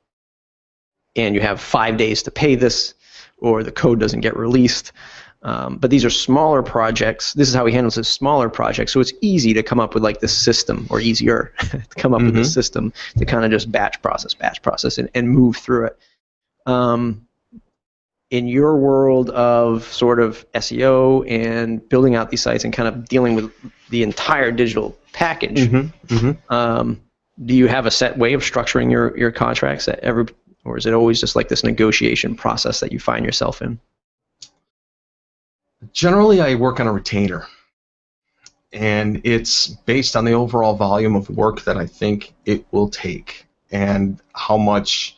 and 1.16 1.36
you 1.36 1.42
have 1.42 1.62
five 1.62 1.98
days 1.98 2.24
to 2.24 2.32
pay 2.32 2.56
this, 2.56 2.96
or 3.38 3.62
the 3.62 3.72
code 3.72 4.00
doesn't 4.00 4.22
get 4.22 4.36
released. 4.36 4.92
Um, 5.44 5.78
but 5.78 5.92
these 5.92 6.04
are 6.04 6.10
smaller 6.10 6.64
projects. 6.64 7.34
This 7.34 7.48
is 7.48 7.54
how 7.54 7.68
he 7.68 7.74
handles 7.76 7.94
his 7.94 8.10
smaller 8.10 8.50
projects. 8.50 8.92
So 8.92 9.00
it's 9.00 9.14
easy 9.22 9.54
to 9.54 9.62
come 9.62 9.80
up 9.80 9.94
with 9.94 10.02
like 10.04 10.20
this 10.20 10.36
system, 10.36 10.88
or 10.90 11.00
easier 11.00 11.54
to 11.60 11.84
come 11.96 12.16
up 12.16 12.22
mm-hmm. 12.22 12.30
with 12.30 12.36
this 12.38 12.56
system 12.56 12.92
to 13.20 13.24
kind 13.24 13.46
of 13.46 13.52
just 13.52 13.72
batch 13.72 14.02
process, 14.02 14.34
batch 14.34 14.64
process, 14.64 14.98
and, 14.98 15.12
and 15.14 15.30
move 15.30 15.58
through 15.58 15.86
it. 15.86 16.00
Um, 16.66 17.27
in 18.30 18.48
your 18.48 18.76
world 18.78 19.30
of 19.32 19.84
sort 19.86 20.20
of 20.20 20.46
SEO 20.54 21.30
and 21.30 21.88
building 21.88 22.16
out 22.16 22.30
these 22.30 22.42
sites 22.42 22.64
and 22.64 22.74
kind 22.74 22.88
of 22.88 23.08
dealing 23.08 23.36
with 23.36 23.52
the 23.90 24.04
entire 24.04 24.52
digital 24.52 24.98
package, 25.14 25.70
mm-hmm, 25.70 26.14
mm-hmm. 26.14 26.54
Um, 26.54 27.02
do 27.46 27.54
you 27.54 27.68
have 27.68 27.86
a 27.86 27.92
set 27.92 28.18
way 28.18 28.34
of 28.34 28.42
structuring 28.42 28.92
your, 28.92 29.16
your 29.18 29.32
contracts 29.32 29.86
that 29.86 30.00
every, 30.00 30.26
or 30.66 30.78
is 30.78 30.86
it 30.86 30.94
always 30.94 31.20
just 31.20 31.36
like 31.36 31.48
this 31.48 31.64
negotiation 31.64 32.36
process 32.36 32.80
that 32.80 32.92
you 32.92 33.00
find 33.00 33.26
yourself 33.26 33.62
in? 33.62 33.80
Generally, 35.94 36.42
I 36.42 36.56
work 36.56 36.80
on 36.80 36.88
a 36.88 36.92
retainer, 36.92 37.46
and 38.74 39.22
it's 39.24 39.68
based 39.68 40.16
on 40.16 40.26
the 40.26 40.34
overall 40.34 40.74
volume 40.74 41.16
of 41.16 41.30
work 41.30 41.62
that 41.66 41.78
I 41.78 41.86
think 41.86 42.34
it 42.46 42.66
will 42.72 42.90
take 42.90 43.46
and 43.72 44.20
how 44.34 44.58
much 44.58 45.16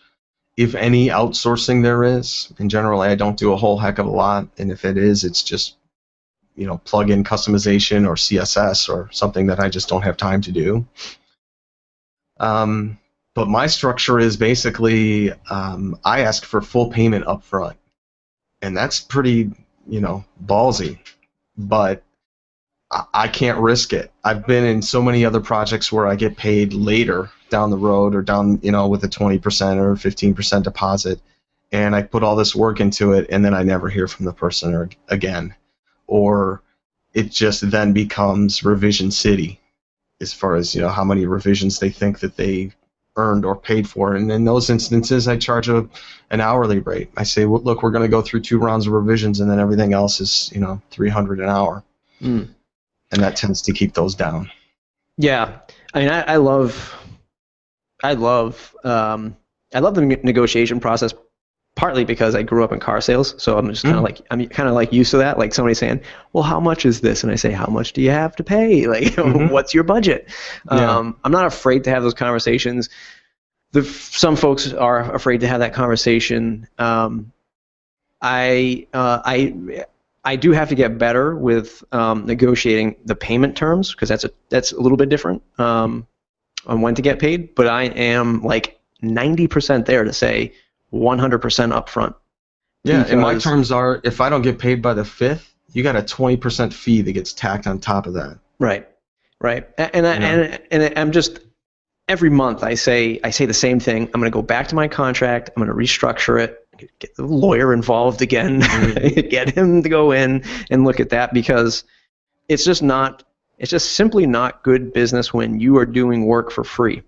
if 0.60 0.76
any 0.76 1.08
outsourcing 1.08 1.82
there 1.82 2.04
is. 2.04 2.52
In 2.60 2.68
general, 2.68 3.00
I 3.00 3.16
don't 3.16 3.38
do 3.38 3.54
a 3.54 3.56
whole 3.56 3.78
heck 3.78 3.98
of 3.98 4.06
a 4.06 4.10
lot, 4.10 4.46
and 4.58 4.74
if 4.74 4.84
it 4.84 4.98
is, 4.98 5.24
it's 5.24 5.42
just 5.42 5.78
you 6.58 6.68
know 6.68 6.80
plug-in 6.80 7.24
customization 7.24 8.06
or 8.06 8.16
CSS 8.16 8.90
or 8.90 9.08
something 9.14 9.48
that 9.48 9.62
I 9.62 9.70
just 9.70 9.88
don't 9.88 10.02
have 10.02 10.18
time 10.18 10.42
to 10.42 10.52
do. 10.52 10.86
Um, 12.42 13.00
but 13.36 13.48
my 13.48 13.68
structure 13.68 14.20
is 14.20 14.36
basically 14.36 15.32
um, 15.50 15.98
I 16.04 16.24
ask 16.24 16.44
for 16.44 16.60
full 16.60 16.90
payment 16.92 17.26
up 17.26 17.42
front, 17.42 17.78
and 18.62 18.76
that's 18.76 19.00
pretty 19.00 19.52
you 19.88 20.02
know 20.02 20.26
ballsy, 20.46 21.00
but 21.58 22.04
I 23.14 23.30
can't 23.30 23.60
risk 23.60 23.94
it. 23.94 24.12
I've 24.26 24.46
been 24.46 24.66
in 24.66 24.82
so 24.82 25.02
many 25.02 25.24
other 25.24 25.40
projects 25.40 25.90
where 25.90 26.06
I 26.06 26.16
get 26.16 26.36
paid 26.36 26.74
later 26.74 27.30
down 27.50 27.70
the 27.70 27.78
road 27.78 28.16
or 28.16 28.22
down, 28.22 28.60
you 28.62 28.72
know, 28.72 28.88
with 28.88 29.04
a 29.04 29.08
20% 29.08 29.38
or 29.78 29.96
15% 29.96 30.64
deposit, 30.64 31.20
and 31.72 31.96
I 31.96 32.02
put 32.02 32.24
all 32.24 32.36
this 32.36 32.56
work 32.56 32.80
into 32.80 33.14
it, 33.14 33.28
and 33.30 33.44
then 33.44 33.54
I 33.54 33.64
never 33.64 33.90
hear 33.90 34.08
from 34.08 34.26
the 34.26 34.34
person 34.34 34.74
or, 34.74 34.90
again. 35.08 35.56
Or 36.08 36.62
it 37.14 37.32
just 37.32 37.70
then 37.70 37.94
becomes 37.94 38.64
revision 38.64 39.12
city 39.12 39.60
as 40.22 40.34
far 40.34 40.56
as, 40.56 40.74
you 40.74 40.82
know, 40.82 40.90
how 40.90 41.04
many 41.04 41.26
revisions 41.26 41.80
they 41.80 41.90
think 41.90 42.20
that 42.20 42.36
they 42.36 42.72
earned 43.16 43.46
or 43.46 43.56
paid 43.56 43.88
for. 43.88 44.16
And 44.16 44.32
in 44.32 44.46
those 44.46 44.70
instances, 44.70 45.28
I 45.28 45.38
charge 45.38 45.70
a, 45.70 45.88
an 46.32 46.42
hourly 46.42 46.80
rate. 46.80 47.12
I 47.18 47.24
say, 47.24 47.46
well, 47.46 47.62
look, 47.62 47.84
we're 47.84 47.92
going 47.92 48.04
to 48.04 48.10
go 48.10 48.22
through 48.22 48.42
two 48.42 48.58
rounds 48.60 48.88
of 48.88 48.94
revisions, 48.94 49.40
and 49.40 49.50
then 49.50 49.60
everything 49.60 49.94
else 49.94 50.20
is, 50.20 50.52
you 50.54 50.60
know, 50.60 50.82
300 50.92 51.40
an 51.40 51.50
hour. 51.50 51.84
Mm 52.22 52.50
and 53.12 53.22
that 53.22 53.36
tends 53.36 53.62
to 53.64 53.74
keep 53.74 53.94
those 53.94 54.16
down. 54.16 54.52
Yeah, 55.18 55.60
I 55.94 56.00
mean, 56.00 56.10
I, 56.10 56.22
I 56.22 56.36
love, 56.38 56.96
I 58.04 58.14
love, 58.14 58.76
um, 58.84 59.36
I 59.74 59.80
love 59.80 59.96
the 59.96 60.02
negotiation 60.02 60.80
process. 60.80 61.14
Partly 61.76 62.04
because 62.04 62.36
I 62.36 62.42
grew 62.42 62.66
up 62.66 62.74
in 62.74 62.80
car 62.82 63.00
sales, 63.00 63.42
so 63.42 63.58
I'm 63.58 63.70
just 63.70 63.84
kind 63.84 63.96
of 63.96 64.02
mm. 64.02 64.06
like 64.06 64.22
I'm 64.32 64.46
kind 64.48 64.68
of 64.68 64.76
like 64.76 64.92
used 64.92 65.12
to 65.12 65.18
that. 65.18 65.38
Like 65.38 65.54
somebody 65.54 65.76
saying, 65.76 66.02
"Well, 66.34 66.44
how 66.44 66.60
much 66.60 66.86
is 66.86 67.00
this?" 67.00 67.24
and 67.24 67.32
I 67.32 67.36
say, 67.36 67.52
"How 67.52 67.68
much 67.68 67.94
do 67.94 68.02
you 68.02 68.10
have 68.10 68.36
to 68.38 68.44
pay? 68.44 68.86
Like, 68.88 69.04
mm-hmm. 69.04 69.48
what's 69.48 69.74
your 69.74 69.86
budget?" 69.86 70.28
Yeah. 70.70 70.98
Um, 70.98 71.18
I'm 71.24 71.32
not 71.32 71.46
afraid 71.46 71.86
to 71.86 71.90
have 71.92 72.04
those 72.04 72.16
conversations. 72.16 72.90
The, 73.72 73.84
some 73.84 74.36
folks 74.36 74.74
are 74.74 75.14
afraid 75.14 75.42
to 75.42 75.48
have 75.48 75.60
that 75.60 75.74
conversation. 75.74 76.68
Um, 76.80 77.32
I 78.22 78.88
uh, 78.94 79.22
I 79.24 79.86
I 80.24 80.36
do 80.36 80.52
have 80.52 80.70
to 80.70 80.76
get 80.76 80.98
better 80.98 81.36
with 81.36 81.84
um, 81.92 82.26
negotiating 82.26 82.96
the 83.06 83.16
payment 83.16 83.56
terms 83.56 83.92
because 83.92 84.10
that's 84.10 84.26
a 84.26 84.32
that's 84.50 84.72
a 84.72 84.80
little 84.80 84.98
bit 84.98 85.10
different 85.10 85.42
um, 85.58 86.08
on 86.66 86.82
when 86.82 86.96
to 86.96 87.02
get 87.02 87.20
paid. 87.20 87.56
But 87.56 87.68
I 87.68 87.84
am 87.84 88.42
like 88.42 88.80
90% 89.04 89.86
there 89.86 90.04
to 90.04 90.14
say 90.14 90.54
100% 90.94 91.40
upfront. 91.40 92.16
Yeah, 92.84 93.06
and 93.08 93.20
my 93.20 93.38
terms 93.38 93.72
are 93.72 94.00
if 94.04 94.22
I 94.22 94.30
don't 94.30 94.42
get 94.42 94.58
paid 94.58 94.82
by 94.82 94.94
the 94.94 95.04
fifth, 95.04 95.54
you 95.74 95.84
got 95.84 95.98
a 95.98 96.02
20% 96.02 96.74
fee 96.74 97.02
that 97.02 97.12
gets 97.12 97.34
tacked 97.34 97.68
on 97.68 97.80
top 97.80 98.08
of 98.08 98.14
that. 98.14 98.40
Right, 98.58 98.88
right, 99.42 99.68
and 99.78 100.08
I, 100.08 100.16
and 100.16 100.62
and 100.72 100.98
I'm 100.98 101.12
just 101.12 101.40
every 102.08 102.30
month 102.30 102.64
I 102.64 102.76
say 102.76 103.20
I 103.22 103.32
say 103.32 103.46
the 103.46 103.54
same 103.54 103.82
thing. 103.82 104.04
I'm 104.06 104.22
going 104.22 104.32
to 104.32 104.34
go 104.34 104.42
back 104.42 104.70
to 104.70 104.76
my 104.76 104.88
contract. 104.88 105.50
I'm 105.50 105.64
going 105.64 105.68
to 105.68 105.76
restructure 105.76 106.42
it 106.42 106.66
get 107.00 107.16
the 107.16 107.26
lawyer 107.26 107.74
involved 107.74 108.22
again, 108.22 108.62
mm-hmm. 108.62 109.28
get 109.30 109.50
him 109.50 109.84
to 109.84 109.90
go 109.90 110.12
in 110.12 110.44
and 110.70 110.86
look 110.86 111.00
at 111.00 111.10
that 111.10 111.34
because 111.34 111.84
it's 112.48 112.64
just 112.64 112.82
not 112.82 113.24
it's 113.60 113.70
just 113.70 113.92
simply 113.92 114.26
not 114.26 114.64
good 114.64 114.94
business 114.94 115.34
when 115.34 115.60
you 115.60 115.78
are 115.78 115.86
doing 115.86 116.26
work 116.26 116.50
for 116.52 116.64
free. 116.64 117.04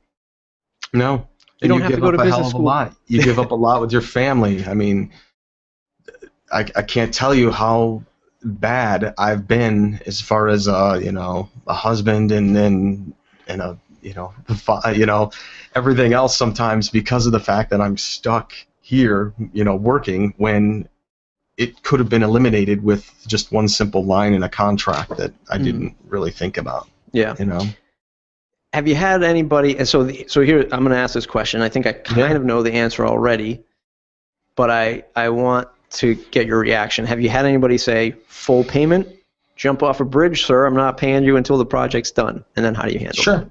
No. 0.94 1.28
You 1.62 1.70
don't 1.70 1.78
you 1.78 1.84
have 1.84 1.94
to 1.94 2.02
go 2.02 2.12
to 2.12 2.18
business 2.18 2.50
school. 2.50 2.62
A 2.62 2.64
lot. 2.64 2.96
You 3.08 3.24
give 3.24 3.40
up 3.40 3.52
a 3.52 3.56
lot 3.56 3.82
with 3.82 3.92
your 3.92 4.02
family. 4.02 4.66
I 4.66 4.74
mean, 4.74 5.12
I, 6.52 6.60
I 6.76 6.82
can't 6.82 7.14
tell 7.14 7.34
you 7.34 7.52
how 7.52 8.04
bad 8.44 9.14
I've 9.18 9.48
been 9.48 10.02
as 10.06 10.20
far 10.20 10.48
as 10.48 10.68
uh, 10.68 11.00
you 11.02 11.12
know 11.12 11.50
a 11.68 11.74
husband 11.74 12.32
and 12.32 12.56
then 12.56 13.14
and 13.48 13.62
a 13.62 13.80
you 14.02 14.14
know 14.16 14.34
you 14.94 15.06
know 15.06 15.32
everything 15.76 16.14
else 16.14 16.36
sometimes 16.36 16.90
because 16.90 17.28
of 17.28 17.32
the 17.32 17.40
fact 17.40 17.70
that 17.70 17.80
I'm 17.80 17.96
stuck 17.96 18.54
here, 18.82 19.34
you 19.54 19.64
know, 19.64 19.76
working 19.76 20.34
when 20.38 20.90
it 21.58 21.84
could 21.84 22.00
have 22.00 22.10
been 22.10 22.24
eliminated 22.24 22.84
with 22.84 23.14
just 23.28 23.52
one 23.52 23.68
simple 23.68 24.06
line 24.06 24.34
in 24.34 24.44
a 24.44 24.50
contract 24.50 25.18
that 25.18 25.34
I 25.50 25.58
mm. 25.58 25.64
didn't 25.64 25.96
really 26.08 26.32
think 26.32 26.58
about. 26.58 26.88
Yeah. 27.12 27.36
You 27.38 27.46
know. 27.46 27.66
Have 28.74 28.88
you 28.88 28.96
had 28.96 29.22
anybody? 29.22 29.78
And 29.78 29.88
so, 29.88 30.04
the, 30.04 30.26
so 30.28 30.42
here 30.42 30.62
I'm 30.72 30.84
going 30.84 30.92
to 30.92 30.98
ask 30.98 31.14
this 31.14 31.26
question. 31.26 31.62
I 31.62 31.70
think 31.70 31.86
I 31.86 31.94
kind 31.94 32.18
yeah. 32.18 32.36
of 32.36 32.46
know 32.46 32.64
the 32.64 32.72
answer 32.72 33.06
already, 33.06 33.64
but 34.56 34.70
I 34.70 35.04
I 35.16 35.30
want 35.30 35.68
to 35.92 36.16
get 36.32 36.48
your 36.48 36.60
reaction. 36.60 37.06
Have 37.06 37.20
you 37.20 37.30
had 37.30 37.46
anybody 37.46 37.78
say 37.78 38.16
full 38.28 38.64
payment? 38.64 39.08
Jump 39.58 39.84
off 39.84 40.00
a 40.00 40.06
bridge, 40.06 40.46
sir. 40.46 40.66
I'm 40.66 40.74
not 40.74 40.98
paying 40.98 41.24
you 41.24 41.36
until 41.36 41.58
the 41.58 41.66
project's 41.66 42.12
done. 42.12 42.46
And 42.56 42.66
then 42.66 42.74
how 42.74 42.84
do 42.84 42.94
you 42.94 43.00
handle 43.00 43.22
sure. 43.22 43.38
it? 43.42 43.48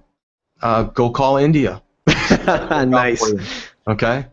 Uh, 0.63 0.83
go 0.85 1.11
call 1.11 1.37
India. 1.37 1.83
nice. 2.47 3.23
Okay 3.87 4.25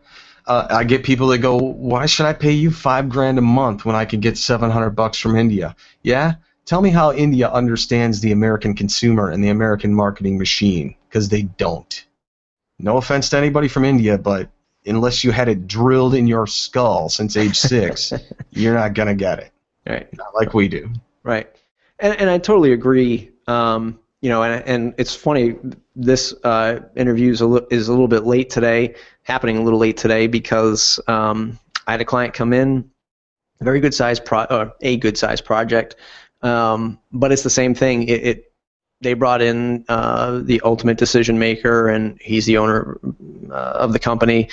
uh, 0.48 0.66
I 0.70 0.84
get 0.84 1.04
people 1.04 1.28
that 1.28 1.38
go, 1.38 1.56
why 1.56 2.06
should 2.06 2.26
I 2.26 2.32
pay 2.32 2.52
you 2.52 2.70
five 2.70 3.08
grand 3.08 3.38
a 3.38 3.42
month 3.42 3.84
when 3.84 3.94
I 3.94 4.04
can 4.04 4.20
get 4.20 4.38
700 4.38 4.90
bucks 4.90 5.18
from 5.18 5.36
India? 5.36 5.76
Yeah? 6.02 6.34
Tell 6.64 6.80
me 6.82 6.90
how 6.90 7.12
India 7.12 7.50
understands 7.50 8.20
the 8.20 8.32
American 8.32 8.74
consumer 8.74 9.30
and 9.30 9.44
the 9.44 9.50
American 9.50 9.94
marketing 9.94 10.38
machine, 10.38 10.94
because 11.08 11.28
they 11.28 11.42
don't. 11.42 12.04
No 12.78 12.96
offense 12.96 13.28
to 13.30 13.36
anybody 13.36 13.68
from 13.68 13.84
India, 13.84 14.16
but 14.16 14.48
unless 14.86 15.22
you 15.22 15.30
had 15.32 15.48
it 15.48 15.66
drilled 15.66 16.14
in 16.14 16.26
your 16.26 16.46
skull 16.46 17.08
since 17.08 17.36
age 17.36 17.56
six, 17.58 18.12
you're 18.50 18.74
not 18.74 18.94
going 18.94 19.08
to 19.08 19.14
get 19.14 19.38
it. 19.38 19.52
Right. 19.86 20.08
Not 20.16 20.34
like 20.34 20.54
we 20.54 20.68
do. 20.68 20.90
Right. 21.22 21.48
And, 21.98 22.18
and 22.18 22.30
I 22.30 22.38
totally 22.38 22.72
agree. 22.72 23.30
Um, 23.46 23.98
you 24.20 24.28
know, 24.28 24.42
and, 24.42 24.64
and 24.66 24.94
it's 24.98 25.14
funny. 25.14 25.56
This 25.94 26.34
uh, 26.44 26.80
interview 26.96 27.30
is 27.32 27.40
a, 27.40 27.46
li- 27.46 27.66
is 27.70 27.88
a 27.88 27.92
little 27.92 28.08
bit 28.08 28.24
late 28.24 28.50
today, 28.50 28.94
happening 29.22 29.58
a 29.58 29.62
little 29.62 29.78
late 29.78 29.96
today 29.96 30.26
because 30.26 31.00
um, 31.06 31.58
I 31.86 31.92
had 31.92 32.00
a 32.00 32.04
client 32.04 32.34
come 32.34 32.52
in, 32.52 32.90
very 33.60 33.80
good 33.80 33.94
size 33.94 34.20
pro, 34.20 34.44
or 34.44 34.72
a 34.80 34.96
good 34.96 35.16
size 35.18 35.40
project, 35.40 35.96
um, 36.42 36.98
but 37.12 37.32
it's 37.32 37.42
the 37.42 37.50
same 37.50 37.74
thing. 37.74 38.08
It, 38.08 38.24
it 38.24 38.44
they 39.00 39.14
brought 39.14 39.40
in 39.40 39.84
uh, 39.88 40.40
the 40.42 40.60
ultimate 40.64 40.98
decision 40.98 41.38
maker, 41.38 41.88
and 41.88 42.20
he's 42.20 42.46
the 42.46 42.58
owner 42.58 42.98
uh, 43.50 43.54
of 43.54 43.92
the 43.92 43.98
company, 43.98 44.48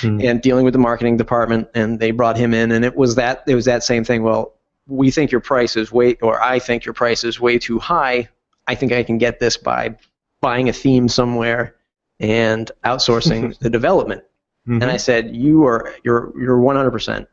Hmm. 0.00 0.20
and 0.22 0.40
dealing 0.40 0.64
with 0.64 0.72
the 0.72 0.78
marketing 0.78 1.16
department. 1.16 1.66
And 1.74 1.98
they 1.98 2.12
brought 2.12 2.36
him 2.36 2.54
in, 2.54 2.70
and 2.70 2.84
it 2.84 2.94
was 2.94 3.16
that 3.16 3.42
it 3.48 3.56
was 3.56 3.64
that 3.64 3.82
same 3.82 4.04
thing. 4.04 4.22
Well, 4.22 4.54
we 4.86 5.10
think 5.10 5.32
your 5.32 5.40
price 5.40 5.74
is 5.76 5.90
way, 5.90 6.14
or 6.22 6.40
I 6.40 6.60
think 6.60 6.84
your 6.84 6.94
price 6.94 7.24
is 7.24 7.40
way 7.40 7.58
too 7.58 7.80
high. 7.80 8.28
I 8.68 8.74
think 8.74 8.92
I 8.92 9.02
can 9.02 9.18
get 9.18 9.40
this 9.40 9.56
by 9.56 9.96
buying 10.40 10.68
a 10.68 10.72
theme 10.72 11.08
somewhere 11.08 11.74
and 12.20 12.70
outsourcing 12.84 13.58
the 13.60 13.70
development. 13.70 14.22
Mhm. 14.68 14.82
And 14.82 14.84
I 14.84 14.98
said, 14.98 15.34
you 15.34 15.64
are 15.64 15.92
you're 16.04 16.32
you're 16.38 16.58
100%. 16.58 17.26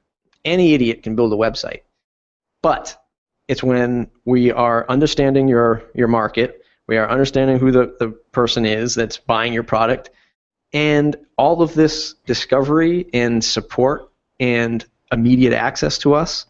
Any 0.46 0.74
idiot 0.74 1.04
can 1.04 1.16
build 1.16 1.34
a 1.34 1.36
website, 1.36 1.82
but 2.64 2.98
it's 3.48 3.62
when 3.62 4.10
we 4.24 4.52
are 4.52 4.86
understanding 4.90 5.48
your 5.48 5.84
your 5.94 6.08
market, 6.08 6.62
we 6.88 6.98
are 6.98 7.10
understanding 7.10 7.60
who 7.60 7.72
the, 7.72 7.96
the 8.00 8.10
person 8.32 8.66
is 8.66 8.96
that's 8.96 9.18
buying 9.18 9.54
your 9.54 9.64
product, 9.64 10.12
and 10.72 11.16
all 11.38 11.62
of 11.62 11.74
this 11.74 12.14
discovery 12.26 13.08
and 13.14 13.44
support 13.44 14.10
and 14.40 14.86
immediate 15.12 15.54
access 15.54 15.98
to 16.00 16.14
us. 16.14 16.46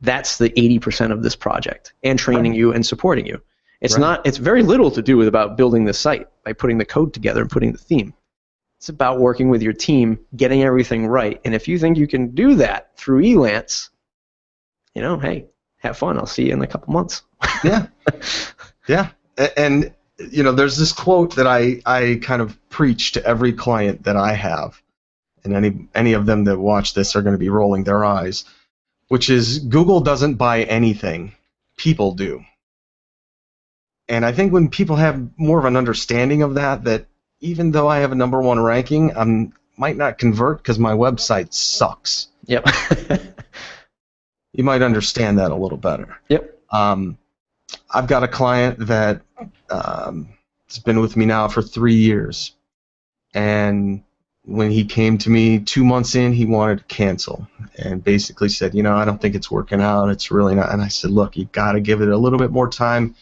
That's 0.00 0.38
the 0.38 0.50
80% 0.50 1.12
of 1.12 1.22
this 1.22 1.36
project, 1.36 1.92
and 2.02 2.18
training 2.18 2.54
you 2.54 2.72
and 2.72 2.84
supporting 2.84 3.26
you. 3.26 3.40
It's 3.84 3.94
Right. 3.94 4.00
not. 4.00 4.26
It's 4.26 4.38
very 4.38 4.62
little 4.62 4.90
to 4.90 5.02
do 5.02 5.16
with 5.16 5.28
about 5.28 5.56
building 5.56 5.84
the 5.84 5.92
site 5.92 6.26
by 6.44 6.52
putting 6.52 6.78
the 6.78 6.84
code 6.84 7.12
together 7.14 7.42
and 7.42 7.50
putting 7.50 7.72
the 7.72 7.78
theme. 7.78 8.14
It's 8.78 8.88
about 8.88 9.20
working 9.20 9.48
with 9.48 9.62
your 9.62 9.72
team, 9.72 10.18
getting 10.36 10.62
everything 10.62 11.06
right. 11.06 11.40
And 11.44 11.54
if 11.54 11.68
you 11.68 11.78
think 11.78 11.96
you 11.96 12.08
can 12.08 12.34
do 12.34 12.56
that 12.56 12.96
through 12.96 13.22
Elance, 13.22 13.90
you 14.94 15.02
know, 15.02 15.18
hey, 15.18 15.46
have 15.78 15.96
fun. 15.96 16.18
I'll 16.18 16.26
see 16.26 16.46
you 16.46 16.52
in 16.52 16.62
a 16.62 16.66
couple 16.66 16.92
months. 16.92 17.22
yeah 17.64 17.86
yeah 18.88 19.10
and 19.56 19.92
you 20.18 20.42
know 20.42 20.52
there's 20.52 20.76
this 20.76 20.92
quote 20.92 21.34
that 21.36 21.46
i 21.46 21.80
i 21.86 22.18
kind 22.22 22.40
of 22.40 22.58
preach 22.70 23.12
to 23.12 23.24
every 23.26 23.52
client 23.52 24.04
that 24.04 24.16
i 24.16 24.32
have 24.32 24.80
and 25.44 25.54
any 25.54 25.88
any 25.94 26.12
of 26.12 26.26
them 26.26 26.44
that 26.44 26.58
watch 26.58 26.94
this 26.94 27.16
are 27.16 27.22
going 27.22 27.34
to 27.34 27.38
be 27.38 27.48
rolling 27.48 27.84
their 27.84 28.04
eyes 28.04 28.44
which 29.08 29.28
is 29.30 29.58
google 29.58 30.00
doesn't 30.00 30.34
buy 30.34 30.62
anything 30.64 31.32
people 31.76 32.14
do 32.14 32.42
and 34.08 34.24
i 34.24 34.32
think 34.32 34.52
when 34.52 34.68
people 34.68 34.96
have 34.96 35.28
more 35.38 35.58
of 35.58 35.64
an 35.64 35.76
understanding 35.76 36.42
of 36.42 36.54
that 36.54 36.84
that 36.84 37.06
even 37.40 37.70
though 37.70 37.88
i 37.88 37.98
have 37.98 38.12
a 38.12 38.16
number 38.16 38.40
one 38.40 38.60
ranking 38.60 39.16
i 39.16 39.50
might 39.76 39.96
not 39.96 40.18
convert 40.18 40.58
because 40.58 40.78
my 40.78 40.92
website 40.92 41.52
sucks 41.52 42.28
Yep. 42.46 42.66
you 44.52 44.64
might 44.64 44.82
understand 44.82 45.38
that 45.38 45.50
a 45.50 45.56
little 45.56 45.78
better 45.78 46.18
yep. 46.28 46.58
um, 46.70 47.18
I've 47.90 48.06
got 48.06 48.22
a 48.22 48.28
client 48.28 48.86
that 48.86 49.22
um, 49.70 50.28
has 50.68 50.78
been 50.78 51.00
with 51.00 51.16
me 51.16 51.26
now 51.26 51.48
for 51.48 51.62
three 51.62 51.94
years, 51.94 52.52
and 53.32 54.02
when 54.44 54.70
he 54.70 54.84
came 54.84 55.16
to 55.18 55.30
me 55.30 55.58
two 55.58 55.84
months 55.84 56.14
in, 56.14 56.32
he 56.32 56.44
wanted 56.44 56.78
to 56.78 56.84
cancel 56.84 57.48
and 57.78 58.04
basically 58.04 58.48
said, 58.50 58.74
you 58.74 58.82
know, 58.82 58.94
I 58.94 59.06
don't 59.06 59.20
think 59.20 59.34
it's 59.34 59.50
working 59.50 59.80
out. 59.80 60.10
It's 60.10 60.30
really 60.30 60.54
not. 60.54 60.70
And 60.70 60.82
I 60.82 60.88
said, 60.88 61.10
look, 61.12 61.36
you've 61.36 61.52
got 61.52 61.72
to 61.72 61.80
give 61.80 62.02
it 62.02 62.10
a 62.10 62.16
little 62.18 62.38
bit 62.38 62.50
more 62.50 62.68
time. 62.68 63.14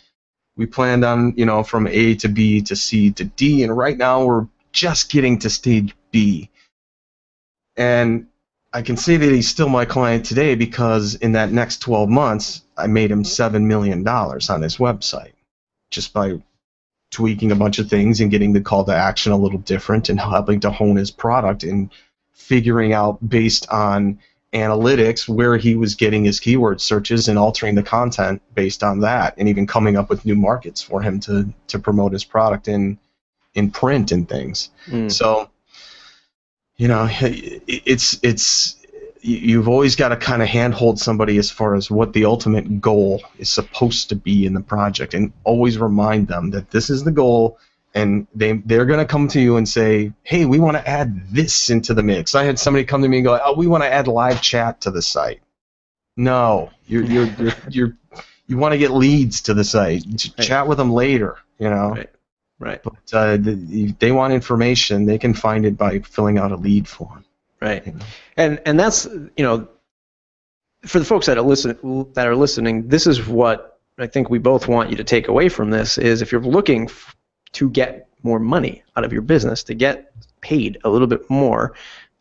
We 0.62 0.66
planned 0.66 1.04
on, 1.04 1.34
you 1.36 1.44
know, 1.44 1.64
from 1.64 1.88
A 1.88 2.14
to 2.14 2.28
B 2.28 2.62
to 2.62 2.76
C 2.76 3.10
to 3.14 3.24
D, 3.24 3.64
and 3.64 3.76
right 3.76 3.98
now 3.98 4.24
we're 4.24 4.46
just 4.70 5.10
getting 5.10 5.40
to 5.40 5.50
stage 5.50 5.92
B. 6.12 6.50
And 7.76 8.28
I 8.72 8.82
can 8.82 8.96
say 8.96 9.16
that 9.16 9.32
he's 9.32 9.48
still 9.48 9.68
my 9.68 9.84
client 9.84 10.24
today 10.24 10.54
because 10.54 11.16
in 11.16 11.32
that 11.32 11.50
next 11.50 11.78
12 11.78 12.08
months, 12.08 12.62
I 12.76 12.86
made 12.86 13.10
him 13.10 13.24
mm-hmm. 13.24 13.56
$7 13.56 13.62
million 13.64 14.06
on 14.06 14.62
his 14.62 14.76
website 14.76 15.32
just 15.90 16.12
by 16.12 16.40
tweaking 17.10 17.50
a 17.50 17.56
bunch 17.56 17.80
of 17.80 17.90
things 17.90 18.20
and 18.20 18.30
getting 18.30 18.52
the 18.52 18.60
call 18.60 18.84
to 18.84 18.94
action 18.94 19.32
a 19.32 19.36
little 19.36 19.58
different 19.58 20.10
and 20.10 20.20
helping 20.20 20.60
to 20.60 20.70
hone 20.70 20.94
his 20.94 21.10
product 21.10 21.64
and 21.64 21.90
figuring 22.30 22.92
out 22.92 23.18
based 23.28 23.68
on 23.68 24.20
analytics 24.52 25.28
where 25.28 25.56
he 25.56 25.74
was 25.74 25.94
getting 25.94 26.24
his 26.24 26.38
keyword 26.38 26.80
searches 26.80 27.28
and 27.28 27.38
altering 27.38 27.74
the 27.74 27.82
content 27.82 28.42
based 28.54 28.82
on 28.82 29.00
that 29.00 29.34
and 29.38 29.48
even 29.48 29.66
coming 29.66 29.96
up 29.96 30.10
with 30.10 30.26
new 30.26 30.34
markets 30.34 30.82
for 30.82 31.00
him 31.00 31.18
to, 31.20 31.48
to 31.68 31.78
promote 31.78 32.12
his 32.12 32.24
product 32.24 32.68
in 32.68 32.98
in 33.54 33.70
print 33.70 34.12
and 34.12 34.28
things. 34.28 34.70
Mm. 34.86 35.12
So, 35.12 35.50
you 36.76 36.88
know, 36.88 37.06
it's 37.10 38.18
it's 38.22 38.76
you- 39.20 39.38
you've 39.38 39.68
always 39.68 39.94
got 39.96 40.08
to 40.08 40.16
kind 40.16 40.42
of 40.42 40.48
handhold 40.48 40.98
somebody 40.98 41.38
as 41.38 41.50
far 41.50 41.74
as 41.74 41.90
what 41.90 42.12
the 42.12 42.24
ultimate 42.24 42.80
goal 42.80 43.22
is 43.38 43.48
supposed 43.48 44.08
to 44.08 44.16
be 44.16 44.46
in 44.46 44.54
the 44.54 44.60
project, 44.60 45.14
and 45.14 45.32
always 45.44 45.78
remind 45.78 46.28
them 46.28 46.50
that 46.50 46.70
this 46.70 46.90
is 46.90 47.04
the 47.04 47.10
goal, 47.12 47.58
and 47.94 48.26
they 48.34 48.52
they're 48.52 48.86
gonna 48.86 49.04
come 49.04 49.28
to 49.28 49.40
you 49.40 49.56
and 49.56 49.68
say, 49.68 50.12
hey, 50.22 50.44
we 50.44 50.58
want 50.58 50.76
to 50.76 50.88
add 50.88 51.28
this 51.30 51.70
into 51.70 51.94
the 51.94 52.02
mix. 52.02 52.34
I 52.34 52.44
had 52.44 52.58
somebody 52.58 52.84
come 52.84 53.02
to 53.02 53.08
me 53.08 53.18
and 53.18 53.24
go, 53.24 53.38
oh, 53.44 53.54
we 53.54 53.66
want 53.66 53.82
to 53.84 53.92
add 53.92 54.08
live 54.08 54.40
chat 54.40 54.80
to 54.82 54.90
the 54.90 55.02
site. 55.02 55.40
No, 56.16 56.70
you're 56.86 57.04
you're 57.04 57.26
you're, 57.38 57.52
you're 57.68 57.96
you 58.46 58.56
want 58.56 58.72
to 58.72 58.78
get 58.78 58.90
leads 58.90 59.42
to 59.42 59.54
the 59.54 59.64
site. 59.64 60.04
Right. 60.06 60.46
Chat 60.46 60.66
with 60.66 60.78
them 60.78 60.92
later, 60.92 61.38
you 61.58 61.70
know. 61.70 61.90
Right. 61.90 62.10
Right. 62.58 62.82
But 62.82 63.12
uh, 63.12 63.36
the, 63.38 63.58
if 63.70 63.98
they 63.98 64.12
want 64.12 64.32
information, 64.32 65.04
they 65.04 65.18
can 65.18 65.34
find 65.34 65.66
it 65.66 65.76
by 65.76 65.98
filling 66.00 66.38
out 66.38 66.52
a 66.52 66.56
lead 66.56 66.86
form. 66.86 67.24
Right. 67.60 67.84
you 67.86 67.92
know. 67.92 68.04
And 68.36 68.60
and 68.66 68.78
that's 68.78 69.06
you 69.06 69.44
know, 69.44 69.68
for 70.84 70.98
the 70.98 71.04
folks 71.04 71.26
that 71.26 71.38
are 71.38 71.42
listen 71.42 72.06
that 72.14 72.26
are 72.26 72.36
listening, 72.36 72.88
this 72.88 73.06
is 73.06 73.26
what 73.26 73.80
I 73.98 74.06
think 74.06 74.30
we 74.30 74.38
both 74.38 74.68
want 74.68 74.90
you 74.90 74.96
to 74.96 75.04
take 75.04 75.28
away 75.28 75.48
from 75.48 75.70
this 75.70 75.98
is 75.98 76.22
if 76.22 76.32
you're 76.32 76.40
looking 76.40 76.88
to 77.52 77.70
get 77.70 78.08
more 78.22 78.38
money 78.38 78.82
out 78.96 79.04
of 79.04 79.12
your 79.12 79.22
business, 79.22 79.62
to 79.64 79.74
get 79.74 80.12
paid 80.40 80.78
a 80.84 80.90
little 80.90 81.06
bit 81.06 81.28
more, 81.28 81.74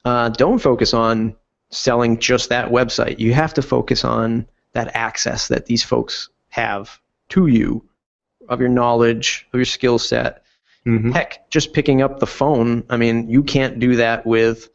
uh, 0.05 0.29
don't 0.29 0.59
focus 0.59 0.93
on 0.93 1.35
selling 1.69 2.17
just 2.19 2.49
that 2.49 2.69
website. 2.69 3.19
You 3.19 3.33
have 3.33 3.53
to 3.53 3.61
focus 3.61 4.03
on 4.03 4.45
that 4.73 4.95
access 4.95 5.47
that 5.47 5.65
these 5.65 5.83
folks 5.83 6.29
have 6.49 6.99
to 7.29 7.47
you, 7.47 7.83
of 8.49 8.59
your 8.59 8.69
knowledge, 8.69 9.47
of 9.53 9.57
your 9.57 9.65
skill 9.65 9.99
set, 9.99 10.43
Mhm. 10.85 11.13
Heck, 11.13 11.49
just 11.49 11.73
picking 11.73 12.01
up 12.01 12.19
the 12.19 12.27
phone. 12.27 12.83
I 12.89 12.97
mean, 12.97 13.29
you 13.29 13.43
can't 13.43 13.79
do 13.79 13.97
that 13.97 14.25
with 14.25 14.69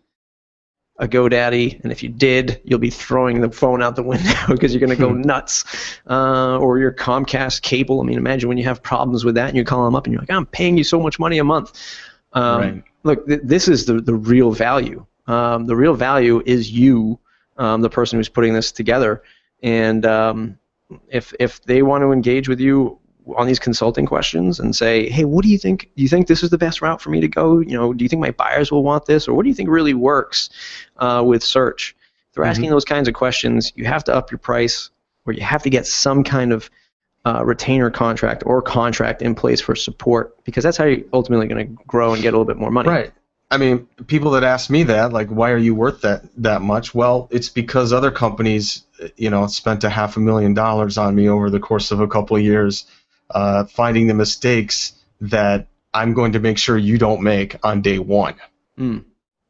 a 0.98 1.06
GoDaddy, 1.06 1.82
and 1.82 1.92
if 1.92 2.02
you 2.02 2.08
did, 2.08 2.60
you'll 2.64 2.78
be 2.78 2.90
throwing 2.90 3.40
the 3.40 3.50
phone 3.50 3.82
out 3.82 3.96
the 3.96 4.02
window 4.02 4.32
because 4.48 4.72
you're 4.72 4.80
going 4.80 4.96
to 4.96 4.96
go 4.96 5.12
nuts. 5.12 5.64
Uh, 6.08 6.58
or 6.58 6.78
your 6.78 6.92
Comcast 6.92 7.62
cable. 7.62 8.00
I 8.00 8.04
mean, 8.04 8.16
imagine 8.16 8.48
when 8.48 8.58
you 8.58 8.64
have 8.64 8.82
problems 8.82 9.24
with 9.24 9.34
that 9.34 9.48
and 9.48 9.56
you 9.56 9.64
call 9.64 9.84
them 9.84 9.94
up 9.94 10.06
and 10.06 10.12
you're 10.12 10.22
like, 10.22 10.30
I'm 10.30 10.46
paying 10.46 10.78
you 10.78 10.84
so 10.84 11.00
much 11.00 11.18
money 11.18 11.38
a 11.38 11.44
month. 11.44 11.72
Um, 12.32 12.60
Right. 12.60 12.84
Look, 13.02 13.26
th- 13.26 13.40
this 13.44 13.68
is 13.68 13.84
the, 13.86 14.00
the 14.00 14.14
real 14.14 14.50
value. 14.52 15.06
Um, 15.26 15.66
the 15.66 15.76
real 15.76 15.94
value 15.94 16.42
is 16.44 16.70
you, 16.70 17.18
um, 17.56 17.80
the 17.82 17.90
person 17.90 18.18
who's 18.18 18.28
putting 18.28 18.54
this 18.54 18.72
together. 18.72 19.22
And 19.62 20.04
um, 20.06 20.58
if, 21.08 21.34
if 21.38 21.62
they 21.62 21.82
want 21.82 22.02
to 22.02 22.12
engage 22.12 22.48
with 22.48 22.58
you 22.60 22.98
on 23.36 23.46
these 23.46 23.58
consulting 23.58 24.06
questions 24.06 24.60
and 24.60 24.76
say, 24.76 25.08
hey, 25.08 25.24
what 25.24 25.42
do 25.42 25.50
you 25.50 25.58
think? 25.58 25.90
Do 25.96 26.02
you 26.02 26.08
think 26.08 26.28
this 26.28 26.42
is 26.42 26.50
the 26.50 26.58
best 26.58 26.80
route 26.80 27.00
for 27.00 27.10
me 27.10 27.20
to 27.20 27.28
go? 27.28 27.58
You 27.58 27.76
know, 27.76 27.92
do 27.92 28.04
you 28.04 28.08
think 28.08 28.20
my 28.20 28.30
buyers 28.30 28.70
will 28.70 28.84
want 28.84 29.06
this, 29.06 29.26
or 29.26 29.34
what 29.34 29.42
do 29.42 29.48
you 29.48 29.54
think 29.54 29.68
really 29.68 29.94
works 29.94 30.50
uh, 30.98 31.22
with 31.26 31.42
search? 31.42 31.96
If 32.28 32.34
they're 32.34 32.44
asking 32.44 32.70
those 32.70 32.84
kinds 32.84 33.08
of 33.08 33.14
questions, 33.14 33.72
you 33.74 33.84
have 33.86 34.04
to 34.04 34.14
up 34.14 34.30
your 34.30 34.38
price, 34.38 34.90
or 35.24 35.32
you 35.32 35.42
have 35.42 35.62
to 35.62 35.70
get 35.70 35.86
some 35.86 36.22
kind 36.22 36.52
of 36.52 36.70
uh, 37.24 37.44
retainer 37.44 37.90
contract 37.90 38.44
or 38.46 38.62
contract 38.62 39.22
in 39.22 39.34
place 39.34 39.60
for 39.60 39.74
support, 39.74 40.36
because 40.44 40.62
that's 40.62 40.76
how 40.76 40.84
you're 40.84 41.04
ultimately 41.12 41.48
going 41.48 41.66
to 41.66 41.84
grow 41.86 42.12
and 42.12 42.22
get 42.22 42.28
a 42.28 42.36
little 42.36 42.44
bit 42.44 42.58
more 42.58 42.70
money. 42.70 42.88
Right. 42.88 43.12
I 43.50 43.58
mean, 43.58 43.86
people 44.06 44.32
that 44.32 44.42
ask 44.42 44.70
me 44.70 44.82
that, 44.84 45.12
like, 45.12 45.28
why 45.28 45.50
are 45.52 45.56
you 45.56 45.74
worth 45.74 46.00
that 46.00 46.24
that 46.42 46.62
much? 46.62 46.94
Well, 46.94 47.28
it's 47.30 47.48
because 47.48 47.92
other 47.92 48.10
companies, 48.10 48.84
you 49.16 49.30
know, 49.30 49.46
spent 49.46 49.84
a 49.84 49.88
half 49.88 50.16
a 50.16 50.20
million 50.20 50.52
dollars 50.52 50.98
on 50.98 51.14
me 51.14 51.28
over 51.28 51.48
the 51.48 51.60
course 51.60 51.92
of 51.92 52.00
a 52.00 52.08
couple 52.08 52.36
of 52.36 52.42
years, 52.42 52.86
uh, 53.30 53.64
finding 53.64 54.06
the 54.06 54.14
mistakes 54.14 54.92
that 55.20 55.66
I'm 55.94 56.12
going 56.14 56.32
to 56.32 56.40
make 56.40 56.58
sure 56.58 56.76
you 56.76 56.98
don't 56.98 57.22
make 57.22 57.56
on 57.64 57.82
day 57.82 57.98
one. 57.98 58.34
Mm. 58.78 59.04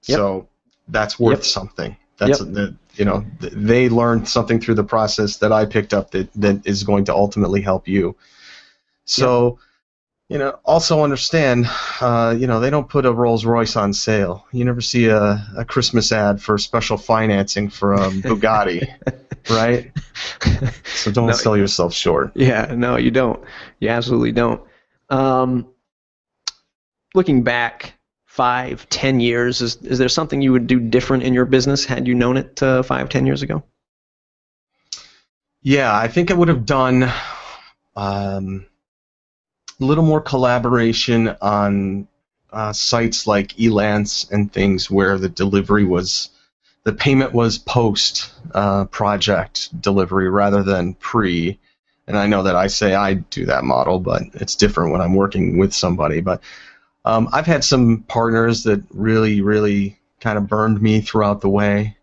Yep. 0.06 0.16
So 0.16 0.48
that's 0.88 1.18
worth 1.18 1.38
Yep. 1.38 1.44
something. 1.44 1.96
That's 2.18 2.40
Yep. 2.40 2.52
the 2.52 2.76
you 2.94 3.04
know 3.04 3.24
th- 3.40 3.52
they 3.54 3.88
learned 3.88 4.28
something 4.28 4.60
through 4.60 4.76
the 4.76 4.84
process 4.84 5.38
that 5.38 5.52
I 5.52 5.66
picked 5.66 5.92
up 5.92 6.12
that 6.12 6.32
that 6.34 6.66
is 6.66 6.84
going 6.84 7.04
to 7.06 7.14
ultimately 7.14 7.60
help 7.60 7.88
you. 7.88 8.16
So. 9.04 9.58
You 10.28 10.38
know, 10.38 10.58
also 10.64 11.04
understand, 11.04 11.70
uh, 12.00 12.34
you 12.36 12.48
know, 12.48 12.58
they 12.58 12.68
don't 12.68 12.88
put 12.88 13.06
a 13.06 13.12
Rolls 13.12 13.44
Royce 13.44 13.76
on 13.76 13.92
sale. 13.92 14.44
You 14.50 14.64
never 14.64 14.80
see 14.80 15.06
a, 15.06 15.46
a 15.56 15.64
Christmas 15.64 16.10
ad 16.10 16.42
for 16.42 16.58
special 16.58 16.96
financing 16.96 17.68
for 17.68 17.92
a 17.92 17.98
Bugatti, 18.10 18.88
right? 19.50 19.92
So 20.86 21.12
don't 21.12 21.26
No. 21.26 21.32
sell 21.32 21.56
yourself 21.56 21.94
short. 21.94 22.32
Yeah, 22.34 22.74
no, 22.74 22.96
you 22.96 23.10
don't. 23.10 23.42
You 23.80 23.90
absolutely 23.90 24.32
don't. 24.32 24.60
Um, 25.10 25.68
looking 27.14 27.42
back 27.42 27.94
five, 28.24 28.88
ten 28.88 29.20
years? 29.20 29.60
Is 29.60 29.76
is 29.76 29.98
there 29.98 30.08
something 30.08 30.42
you 30.42 30.52
would 30.52 30.66
do 30.66 30.80
different 30.80 31.22
in 31.22 31.34
your 31.34 31.44
business 31.44 31.84
had 31.84 32.06
you 32.06 32.14
known 32.14 32.36
it 32.36 32.62
uh, 32.62 32.82
five, 32.82 33.08
ten 33.08 33.26
years 33.26 33.42
ago? 33.42 33.62
Yeah, 35.62 35.96
I 35.96 36.08
think 36.08 36.30
I 36.30 36.34
would 36.34 36.48
have 36.48 36.64
done 36.66 37.04
um, 37.96 38.66
a 39.80 39.84
little 39.84 40.04
more 40.04 40.20
collaboration 40.20 41.36
on 41.40 42.08
uh, 42.52 42.72
sites 42.72 43.26
like 43.26 43.54
Elance 43.58 44.30
and 44.30 44.52
things 44.52 44.90
where 44.90 45.18
the 45.18 45.28
delivery 45.28 45.84
was 45.84 46.30
the 46.86 46.92
payment 46.92 47.32
was 47.32 47.58
post 47.58 48.32
uh, 48.54 48.84
project 48.84 49.78
delivery 49.82 50.30
rather 50.30 50.62
than 50.62 50.94
pre. 50.94 51.58
And 52.06 52.16
I 52.16 52.28
know 52.28 52.44
that 52.44 52.54
I 52.54 52.68
say 52.68 52.94
I 52.94 53.14
do 53.14 53.44
that 53.46 53.64
model, 53.64 53.98
but 53.98 54.22
it's 54.34 54.54
different 54.54 54.92
when 54.92 55.00
I'm 55.00 55.14
working 55.14 55.58
with 55.58 55.74
somebody. 55.74 56.20
But 56.20 56.40
um, 57.04 57.28
I've 57.32 57.44
had 57.44 57.64
some 57.64 58.04
partners 58.04 58.62
that 58.62 58.84
really, 58.90 59.40
really 59.40 59.98
kind 60.20 60.38
of 60.38 60.46
burned 60.46 60.80
me 60.80 61.00
throughout 61.00 61.40
the 61.40 61.48
way. 61.48 61.96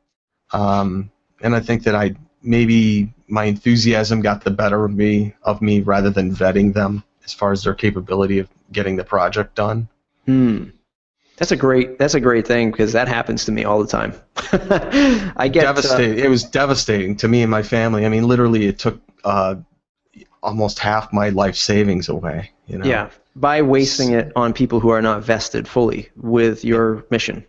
Um, 0.52 1.10
and 1.42 1.56
I 1.56 1.62
think 1.62 1.84
that 1.84 1.96
I 1.96 2.16
maybe 2.42 3.14
my 3.30 3.46
enthusiasm 3.46 4.20
got 4.20 4.44
the 4.44 4.52
better 4.52 4.84
of 4.84 4.94
me 4.94 5.34
of 5.44 5.62
me 5.62 5.80
rather 5.80 6.10
than 6.10 6.36
vetting 6.36 6.74
them 6.74 7.06
as 7.24 7.32
far 7.32 7.54
as 7.54 7.64
their 7.64 7.74
capability 7.74 8.40
of 8.40 8.50
getting 8.74 8.98
the 8.98 9.06
project 9.06 9.56
done. 9.56 9.88
Hmm. 10.26 10.72
That's 11.38 11.52
a 11.52 11.56
great. 11.56 11.98
That's 11.98 12.14
a 12.14 12.20
great 12.20 12.46
thing 12.46 12.72
because 12.72 12.94
that 12.94 13.08
happens 13.08 13.46
to 13.46 13.52
me 13.52 13.64
all 13.64 13.80
the 13.80 13.88
time. 13.88 14.14
I 15.36 15.48
get 15.48 15.66
uh, 15.66 15.74
devastating. 15.74 16.20
it 16.20 16.30
was 16.30 16.44
devastating 16.44 17.16
to 17.18 17.28
me 17.28 17.42
and 17.42 17.50
my 17.50 17.64
family. 17.64 18.06
I 18.06 18.10
mean, 18.10 18.28
literally, 18.28 18.68
it 18.68 18.80
took 18.80 19.02
uh, 19.24 19.56
almost 20.44 20.80
half 20.80 21.12
my 21.12 21.30
life 21.30 21.56
savings 21.56 22.08
away. 22.08 22.52
You 22.68 22.78
know. 22.78 22.86
Yeah, 22.86 23.10
by 23.36 23.64
wasting 23.64 24.12
it 24.12 24.32
on 24.36 24.54
people 24.54 24.80
who 24.80 24.90
are 24.90 25.02
not 25.02 25.24
vested 25.24 25.68
fully 25.68 26.10
with 26.16 26.64
your 26.64 27.06
mission. 27.10 27.46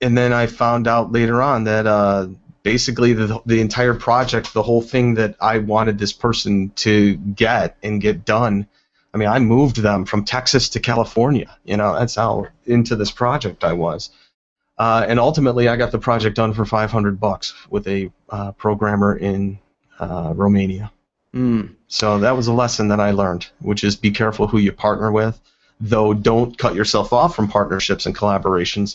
And 0.00 0.16
then 0.16 0.32
I 0.32 0.46
found 0.46 0.86
out 0.86 1.12
later 1.12 1.42
on 1.42 1.64
that 1.64 1.86
uh, 1.86 2.28
basically 2.62 3.12
the 3.12 3.40
the 3.44 3.60
entire 3.60 3.94
project, 3.94 4.54
the 4.54 4.62
whole 4.62 4.82
thing 4.82 5.14
that 5.14 5.36
I 5.40 5.58
wanted 5.58 5.98
this 5.98 6.12
person 6.12 6.70
to 6.76 7.16
get 7.16 7.76
and 7.82 8.00
get 8.00 8.24
done 8.24 8.68
I 9.18 9.20
mean, 9.20 9.28
I 9.28 9.40
moved 9.40 9.78
them 9.78 10.04
from 10.04 10.24
Texas 10.24 10.68
to 10.68 10.78
California. 10.78 11.56
You 11.64 11.76
know, 11.76 11.98
that's 11.98 12.14
how 12.14 12.46
into 12.66 12.94
this 12.94 13.10
project 13.10 13.64
I 13.64 13.72
was. 13.72 14.10
Uh, 14.78 15.04
and 15.08 15.18
ultimately, 15.18 15.66
I 15.66 15.74
got 15.74 15.90
the 15.90 15.98
project 15.98 16.36
done 16.36 16.54
for 16.54 16.64
500 16.64 17.18
bucks 17.18 17.52
with 17.68 17.88
a 17.88 18.12
uh, 18.28 18.52
programmer 18.52 19.16
in 19.16 19.58
uh, 19.98 20.34
Romania. 20.36 20.92
Mm. 21.34 21.74
So 21.88 22.20
that 22.20 22.36
was 22.36 22.46
a 22.46 22.52
lesson 22.52 22.86
that 22.88 23.00
I 23.00 23.10
learned, 23.10 23.48
which 23.58 23.82
is 23.82 23.96
be 23.96 24.12
careful 24.12 24.46
who 24.46 24.58
you 24.58 24.70
partner 24.70 25.10
with. 25.10 25.40
Though 25.80 26.14
don't 26.14 26.56
cut 26.56 26.76
yourself 26.76 27.12
off 27.12 27.34
from 27.34 27.48
partnerships 27.48 28.06
and 28.06 28.14
collaborations. 28.14 28.94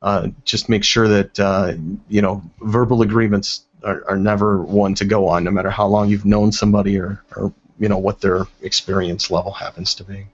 Uh, 0.00 0.28
just 0.46 0.70
make 0.70 0.84
sure 0.84 1.06
that 1.06 1.38
uh, 1.38 1.74
you 2.08 2.22
know 2.22 2.42
verbal 2.62 3.02
agreements 3.02 3.66
are, 3.84 4.04
are 4.08 4.16
never 4.16 4.62
one 4.62 4.94
to 4.94 5.04
go 5.04 5.28
on, 5.28 5.44
no 5.44 5.50
matter 5.50 5.70
how 5.70 5.86
long 5.86 6.08
you've 6.08 6.24
known 6.24 6.50
somebody 6.50 6.98
or, 6.98 7.22
or 7.36 7.52
you 7.80 7.88
know 7.88 7.98
what 7.98 8.20
their 8.20 8.46
experience 8.62 9.30
level 9.30 9.50
happens 9.50 9.94
to 9.96 10.04
be. 10.04 10.26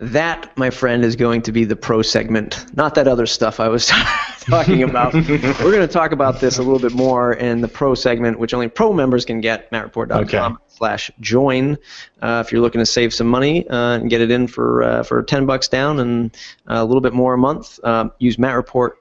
That, 0.00 0.50
my 0.58 0.68
friend, 0.68 1.04
is 1.04 1.14
going 1.14 1.42
to 1.42 1.52
be 1.52 1.64
the 1.64 1.76
pro 1.76 2.02
segment, 2.02 2.76
not 2.76 2.96
that 2.96 3.06
other 3.06 3.24
stuff 3.24 3.60
I 3.60 3.68
was 3.68 3.86
talking 4.40 4.82
about. 4.82 5.14
We're 5.14 5.22
going 5.22 5.86
to 5.86 5.86
talk 5.86 6.10
about 6.10 6.40
this 6.40 6.58
a 6.58 6.62
little 6.62 6.80
bit 6.80 6.92
more 6.92 7.34
in 7.34 7.60
the 7.60 7.68
pro 7.68 7.94
segment, 7.94 8.40
which 8.40 8.52
only 8.52 8.66
pro 8.66 8.92
members 8.92 9.24
can 9.24 9.40
get. 9.40 9.70
MattReport.com 9.70 10.52
okay. 10.54 10.64
slash 10.66 11.12
join. 11.20 11.78
Uh, 12.20 12.42
if 12.44 12.50
you're 12.50 12.60
looking 12.60 12.80
to 12.80 12.86
save 12.86 13.14
some 13.14 13.28
money 13.28 13.68
uh, 13.68 13.98
and 13.98 14.10
get 14.10 14.20
it 14.20 14.32
in 14.32 14.48
for 14.48 14.82
uh, 14.82 15.02
for 15.04 15.22
10 15.22 15.46
bucks 15.46 15.68
down 15.68 16.00
and 16.00 16.36
a 16.66 16.84
little 16.84 17.00
bit 17.00 17.12
more 17.12 17.34
a 17.34 17.38
month, 17.38 17.78
um, 17.84 18.10
use 18.18 18.38
MattReport. 18.38 18.92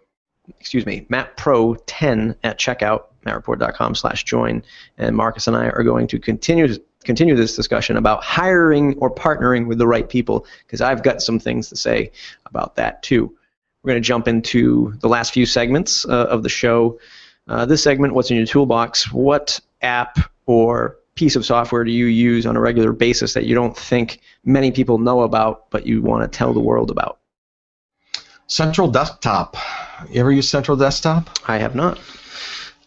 Excuse 0.60 0.86
me, 0.86 1.08
MattPro 1.10 1.82
10 1.88 2.36
at 2.44 2.60
checkout. 2.60 3.06
MattReport.com 3.26 3.96
slash 3.96 4.24
join. 4.24 4.62
And 5.00 5.16
Marcus 5.16 5.48
and 5.48 5.56
I 5.56 5.70
are 5.70 5.84
going 5.84 6.06
to 6.08 6.20
continue 6.20 6.68
continue 7.04 7.36
this 7.36 7.56
discussion 7.56 7.98
about 7.98 8.24
hiring 8.24 8.98
or 9.00 9.14
partnering 9.14 9.68
with 9.68 9.78
the 9.78 9.88
right 9.88 10.08
people 10.08 10.46
because 10.66 10.82
I've 10.82 11.04
got 11.04 11.22
some 11.22 11.40
things 11.40 11.70
to 11.70 11.76
say 11.76 12.12
about 12.46 12.76
that 12.76 13.02
too. 13.04 13.36
We're 13.84 13.92
going 13.92 14.02
to 14.02 14.08
jump 14.08 14.28
into 14.28 14.94
the 15.00 15.10
last 15.10 15.34
few 15.34 15.46
segments 15.46 16.06
uh, 16.06 16.28
of 16.30 16.44
the 16.44 16.50
show. 16.50 17.00
Uh, 17.48 17.66
this 17.66 17.82
segment, 17.82 18.14
What's 18.14 18.30
in 18.30 18.38
Your 18.38 18.46
Toolbox? 18.46 19.12
What 19.12 19.60
app 19.82 20.20
or 20.46 20.98
piece 21.16 21.36
of 21.36 21.46
software 21.46 21.84
do 21.84 21.92
you 21.92 22.06
use 22.06 22.46
on 22.46 22.56
a 22.56 22.60
regular 22.60 22.94
basis 22.94 23.34
that 23.34 23.46
you 23.46 23.56
don't 23.56 23.76
think 23.76 24.22
many 24.46 24.72
people 24.72 24.98
know 24.98 25.22
about 25.22 25.70
but 25.72 25.86
you 25.86 26.02
want 26.02 26.24
to 26.24 26.38
tell 26.38 26.54
the 26.54 26.60
world 26.60 26.92
about? 26.92 27.20
Central 28.48 28.90
Desktop. 28.90 29.56
You 30.10 30.20
ever 30.20 30.32
use 30.32 30.48
Central 30.50 30.78
Desktop? 30.78 31.30
I 31.48 31.58
have 31.58 31.74
not. 31.74 32.00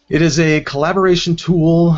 It 0.07 0.21
is 0.21 0.39
a 0.39 0.61
collaboration 0.61 1.35
tool 1.35 1.97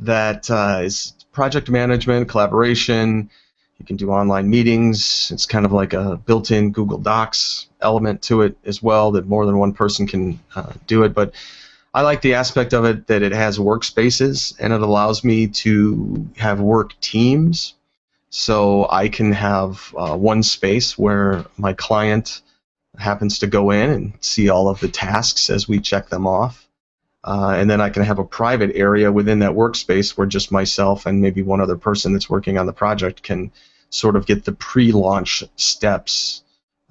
that 0.00 0.50
uh, 0.50 0.80
is 0.84 1.13
project 1.34 1.68
management, 1.68 2.28
collaboration. 2.28 3.28
You 3.78 3.84
can 3.84 3.96
do 3.96 4.10
online 4.10 4.48
meetings. 4.48 5.30
It's 5.32 5.46
kind 5.46 5.66
of 5.66 5.72
like 5.72 5.92
a 5.92 6.16
built-in 6.16 6.70
Google 6.70 6.98
Docs 6.98 7.66
element 7.82 8.22
to 8.22 8.42
it 8.42 8.56
as 8.64 8.82
well 8.82 9.10
that 9.12 9.26
more 9.26 9.44
than 9.44 9.58
one 9.58 9.74
person 9.74 10.06
can 10.06 10.40
uh, 10.54 10.72
do 10.86 11.02
it. 11.02 11.12
But 11.12 11.34
I 11.92 12.02
like 12.02 12.22
the 12.22 12.34
aspect 12.34 12.72
of 12.72 12.84
it 12.84 13.08
that 13.08 13.22
it 13.22 13.32
has 13.32 13.58
workspaces 13.58 14.54
and 14.58 14.72
it 14.72 14.80
allows 14.80 15.24
me 15.24 15.48
to 15.48 16.28
have 16.36 16.60
work 16.60 16.98
teams. 17.00 17.74
So 18.30 18.88
I 18.90 19.08
can 19.08 19.32
have 19.32 19.94
uh, 19.96 20.16
one 20.16 20.42
space 20.42 20.96
where 20.96 21.44
my 21.56 21.72
client 21.72 22.42
happens 22.98 23.40
to 23.40 23.46
go 23.46 23.70
in 23.70 23.90
and 23.90 24.12
see 24.20 24.48
all 24.48 24.68
of 24.68 24.80
the 24.80 24.88
tasks 24.88 25.50
as 25.50 25.68
we 25.68 25.80
check 25.80 26.08
them 26.08 26.26
off. 26.26 26.63
Uh, 27.24 27.54
and 27.56 27.70
then 27.70 27.80
I 27.80 27.88
can 27.88 28.04
have 28.04 28.18
a 28.18 28.24
private 28.24 28.72
area 28.76 29.10
within 29.10 29.38
that 29.38 29.52
workspace 29.52 30.16
where 30.16 30.26
just 30.26 30.52
myself 30.52 31.06
and 31.06 31.22
maybe 31.22 31.42
one 31.42 31.62
other 31.62 31.76
person 31.76 32.12
that's 32.12 32.28
working 32.28 32.58
on 32.58 32.66
the 32.66 32.72
project 32.72 33.22
can 33.22 33.50
sort 33.88 34.14
of 34.14 34.26
get 34.26 34.44
the 34.44 34.52
pre-launch 34.52 35.42
steps 35.56 36.42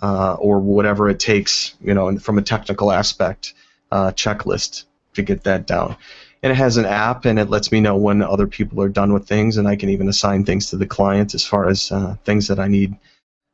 uh, 0.01 0.33
or 0.33 0.59
whatever 0.59 1.07
it 1.07 1.19
takes, 1.19 1.75
you 1.81 1.93
know, 1.93 2.17
from 2.17 2.39
a 2.39 2.41
technical 2.41 2.91
aspect 2.91 3.53
uh, 3.91 4.11
checklist 4.11 4.85
to 5.13 5.21
get 5.21 5.43
that 5.43 5.67
down. 5.67 5.95
And 6.41 6.51
it 6.51 6.55
has 6.55 6.77
an 6.77 6.85
app, 6.85 7.25
and 7.25 7.39
it 7.39 7.49
lets 7.49 7.71
me 7.71 7.79
know 7.79 7.95
when 7.95 8.21
other 8.21 8.47
people 8.47 8.81
are 8.81 8.89
done 8.89 9.13
with 9.13 9.27
things, 9.27 9.55
and 9.57 9.67
I 9.67 9.77
can 9.77 9.89
even 9.89 10.09
assign 10.09 10.43
things 10.43 10.71
to 10.71 10.77
the 10.77 10.85
client 10.85 11.33
as 11.35 11.45
far 11.45 11.69
as 11.69 11.91
uh, 11.91 12.15
things 12.25 12.47
that 12.47 12.59
I 12.59 12.67
need 12.67 12.97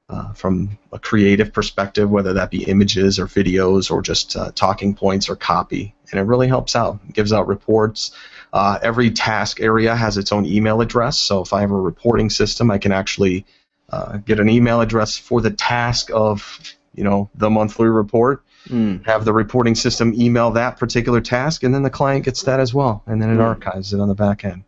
uh, 0.10 0.34
from 0.34 0.78
a 0.92 1.00
creative 1.00 1.54
perspective, 1.54 2.10
whether 2.10 2.34
that 2.34 2.50
be 2.50 2.64
images 2.64 3.20
or 3.20 3.28
videos 3.28 3.92
or 3.92 4.02
just 4.02 4.36
uh, 4.36 4.52
talking 4.56 4.96
points 4.96 5.30
or 5.30 5.36
copy. 5.36 5.94
And 6.12 6.20
it 6.20 6.24
really 6.24 6.48
helps 6.48 6.76
out. 6.76 7.00
It 7.08 7.14
gives 7.14 7.32
out 7.32 7.48
reports. 7.48 8.12
Uh, 8.52 8.80
every 8.82 9.12
task 9.12 9.62
area 9.62 9.96
has 9.96 10.18
its 10.18 10.32
own 10.32 10.46
email 10.46 10.82
address. 10.82 11.20
So 11.20 11.42
if 11.42 11.54
I 11.54 11.62
have 11.62 11.72
a 11.72 11.76
reporting 11.76 12.32
system, 12.32 12.72
I 12.72 12.80
can 12.80 12.92
actually 12.92 13.46
uh, 13.90 14.18
get 14.18 14.40
an 14.40 14.50
email 14.50 14.82
address 14.82 15.18
for 15.18 15.42
the 15.42 15.52
task 15.52 16.10
of, 16.12 16.60
you 16.96 17.04
know, 17.04 17.30
the 17.36 17.50
monthly 17.50 17.88
report. 17.88 18.44
Mm. 18.68 19.06
Have 19.06 19.26
the 19.26 19.34
reporting 19.34 19.74
system 19.74 20.14
email 20.20 20.52
that 20.52 20.78
particular 20.78 21.22
task, 21.22 21.64
and 21.64 21.74
then 21.74 21.84
the 21.84 21.90
client 21.90 22.26
gets 22.26 22.44
that 22.44 22.60
as 22.60 22.74
well, 22.74 23.04
and 23.08 23.22
then 23.22 23.30
it 23.30 23.38
mm. 23.38 23.44
archives 23.44 23.94
it 23.94 24.00
on 24.02 24.10
the 24.10 24.16
back 24.16 24.44
end. 24.44 24.64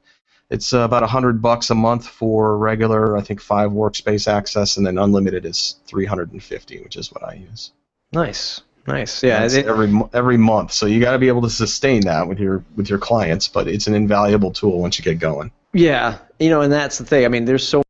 It's 0.52 0.74
uh, 0.74 0.80
about 0.80 1.02
a 1.02 1.08
hundred 1.08 1.42
bucks 1.42 1.70
a 1.70 1.76
month 1.76 2.06
for 2.06 2.58
regular. 2.58 3.16
I 3.16 3.22
think 3.22 3.40
five 3.40 3.72
workspace 3.72 4.28
access, 4.28 4.76
and 4.76 4.86
then 4.86 4.98
unlimited 4.98 5.46
is 5.46 5.78
three 5.88 6.06
hundred 6.06 6.34
and 6.34 6.44
fifty, 6.44 6.82
which 6.82 6.98
is 6.98 7.10
what 7.10 7.24
I 7.24 7.36
use. 7.36 7.72
Nice, 8.12 8.60
nice. 8.86 9.24
Yeah, 9.24 9.46
it, 9.46 9.66
every 9.66 9.90
every 10.14 10.36
month. 10.36 10.74
So 10.74 10.88
you 10.88 11.00
got 11.00 11.14
to 11.14 11.20
be 11.20 11.30
able 11.30 11.44
to 11.44 11.50
sustain 11.50 12.02
that 12.02 12.28
with 12.28 12.38
your 12.38 12.66
with 12.76 12.90
your 12.90 13.00
clients, 13.00 13.48
but 13.48 13.70
it's 13.70 13.88
an 13.88 13.96
invaluable 13.96 14.52
tool 14.52 14.82
once 14.82 15.00
you 15.00 15.06
get 15.06 15.20
going. 15.20 15.52
Yeah, 15.72 16.18
you 16.38 16.50
know, 16.50 16.60
and 16.60 16.72
that's 16.72 16.98
the 16.98 17.06
thing. 17.06 17.24
I 17.24 17.30
mean, 17.30 17.46
there's 17.46 17.66
so 17.66 17.82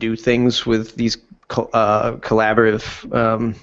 do 0.00 0.16
things 0.16 0.64
with 0.64 0.94
these 0.96 1.18
uh, 1.50 2.12
collaborative 2.12 3.14
um, 3.14 3.54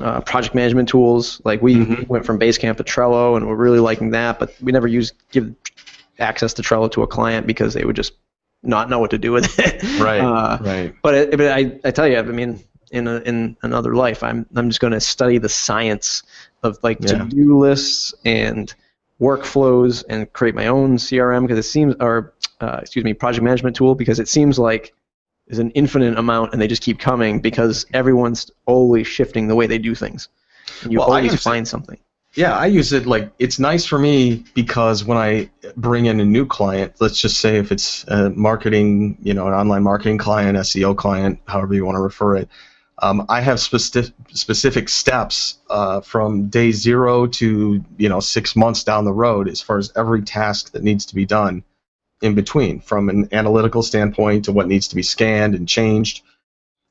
uh, 0.00 0.20
project 0.22 0.56
management 0.56 0.88
tools. 0.88 1.40
Like 1.44 1.62
we 1.62 1.76
mm-hmm. 1.76 2.02
went 2.08 2.26
from 2.26 2.40
Basecamp 2.40 2.78
to 2.78 2.84
Trello, 2.84 3.36
and 3.36 3.46
we're 3.46 3.54
really 3.54 3.78
liking 3.78 4.10
that. 4.10 4.40
But 4.40 4.54
we 4.60 4.72
never 4.72 4.88
use 4.88 5.12
give 5.30 5.54
access 6.18 6.54
to 6.54 6.62
Trello 6.62 6.90
to 6.92 7.02
a 7.02 7.06
client 7.06 7.46
because 7.46 7.74
they 7.74 7.84
would 7.84 7.96
just 7.96 8.12
not 8.62 8.88
know 8.88 8.98
what 8.98 9.10
to 9.10 9.18
do 9.18 9.32
with 9.32 9.58
it. 9.58 9.82
Right. 10.00 10.20
Uh, 10.20 10.58
right. 10.60 10.94
But, 11.02 11.14
it, 11.14 11.30
but 11.32 11.52
I, 11.52 11.78
I 11.84 11.90
tell 11.90 12.08
you, 12.08 12.18
I 12.18 12.22
mean, 12.22 12.62
in 12.90 13.06
a, 13.06 13.16
in 13.18 13.56
another 13.62 13.94
life, 13.94 14.22
I'm 14.22 14.46
I'm 14.54 14.68
just 14.70 14.80
going 14.80 14.92
to 14.92 15.00
study 15.00 15.38
the 15.38 15.48
science 15.48 16.22
of 16.62 16.78
like 16.82 16.98
yeah. 17.00 17.18
to-do 17.18 17.58
lists 17.58 18.14
and 18.24 18.72
workflows 19.20 20.04
and 20.08 20.32
create 20.32 20.54
my 20.54 20.66
own 20.66 20.96
CRM 20.96 21.42
because 21.42 21.58
it 21.58 21.68
seems 21.68 21.94
or 22.00 22.34
uh, 22.60 22.78
excuse 22.80 23.04
me 23.04 23.14
project 23.14 23.42
management 23.42 23.76
tool 23.76 23.94
because 23.94 24.18
it 24.20 24.28
seems 24.28 24.58
like 24.58 24.94
is 25.46 25.58
an 25.58 25.70
infinite 25.72 26.18
amount 26.18 26.52
and 26.52 26.62
they 26.62 26.68
just 26.68 26.82
keep 26.82 26.98
coming 26.98 27.40
because 27.40 27.84
everyone's 27.92 28.50
always 28.66 29.06
shifting 29.06 29.46
the 29.46 29.54
way 29.54 29.66
they 29.66 29.78
do 29.78 29.94
things. 29.94 30.28
And 30.82 30.92
you 30.92 30.98
well, 30.98 31.08
always 31.08 31.40
find 31.42 31.66
something. 31.68 31.98
Yeah, 32.36 32.56
I 32.56 32.66
use 32.66 32.92
it 32.92 33.06
like 33.06 33.30
it's 33.38 33.58
nice 33.60 33.84
for 33.86 33.98
me 33.98 34.44
because 34.54 35.04
when 35.04 35.16
I 35.18 35.50
bring 35.76 36.06
in 36.06 36.18
a 36.18 36.24
new 36.24 36.46
client, 36.46 36.94
let's 37.00 37.20
just 37.20 37.38
say 37.40 37.58
if 37.58 37.70
it's 37.70 38.04
a 38.08 38.30
marketing, 38.30 39.16
you 39.22 39.34
know, 39.34 39.46
an 39.46 39.54
online 39.54 39.84
marketing 39.84 40.18
client, 40.18 40.58
SEO 40.58 40.96
client, 40.96 41.38
however 41.46 41.74
you 41.74 41.84
want 41.84 41.96
to 41.96 42.00
refer 42.02 42.36
it, 42.36 42.48
Um, 43.02 43.26
I 43.28 43.40
have 43.42 43.60
specific 43.60 44.14
specific 44.32 44.88
steps 44.88 45.58
uh, 45.70 46.00
from 46.00 46.48
day 46.48 46.72
zero 46.72 47.26
to 47.28 47.84
you 47.98 48.08
know 48.08 48.20
six 48.20 48.56
months 48.56 48.84
down 48.84 49.04
the 49.04 49.12
road 49.12 49.48
as 49.48 49.60
far 49.60 49.78
as 49.78 49.92
every 49.96 50.22
task 50.22 50.72
that 50.72 50.82
needs 50.84 51.06
to 51.06 51.14
be 51.16 51.26
done 51.26 51.64
in 52.22 52.34
between, 52.34 52.80
from 52.80 53.08
an 53.10 53.28
analytical 53.32 53.82
standpoint 53.82 54.44
to 54.46 54.52
what 54.52 54.68
needs 54.68 54.88
to 54.88 54.96
be 54.96 55.02
scanned 55.02 55.54
and 55.54 55.68
changed. 55.68 56.22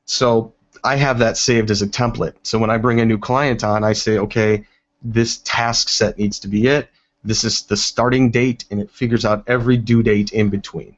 So 0.06 0.54
I 0.84 0.96
have 0.96 1.18
that 1.20 1.36
saved 1.38 1.70
as 1.70 1.82
a 1.82 1.86
template. 1.88 2.34
So 2.44 2.58
when 2.58 2.70
I 2.70 2.78
bring 2.78 3.00
a 3.00 3.04
new 3.06 3.18
client 3.18 3.64
on, 3.64 3.84
I 3.84 3.94
say, 3.94 4.18
okay, 4.18 4.64
this 5.04 5.38
task 5.44 5.88
set 5.88 6.18
needs 6.18 6.38
to 6.40 6.48
be 6.48 6.66
it. 6.66 6.88
This 7.22 7.44
is 7.44 7.62
the 7.62 7.76
starting 7.76 8.30
date, 8.30 8.64
and 8.70 8.80
it 8.80 8.90
figures 8.90 9.24
out 9.24 9.44
every 9.46 9.76
due 9.76 10.02
date 10.02 10.32
in 10.32 10.48
between 10.50 10.96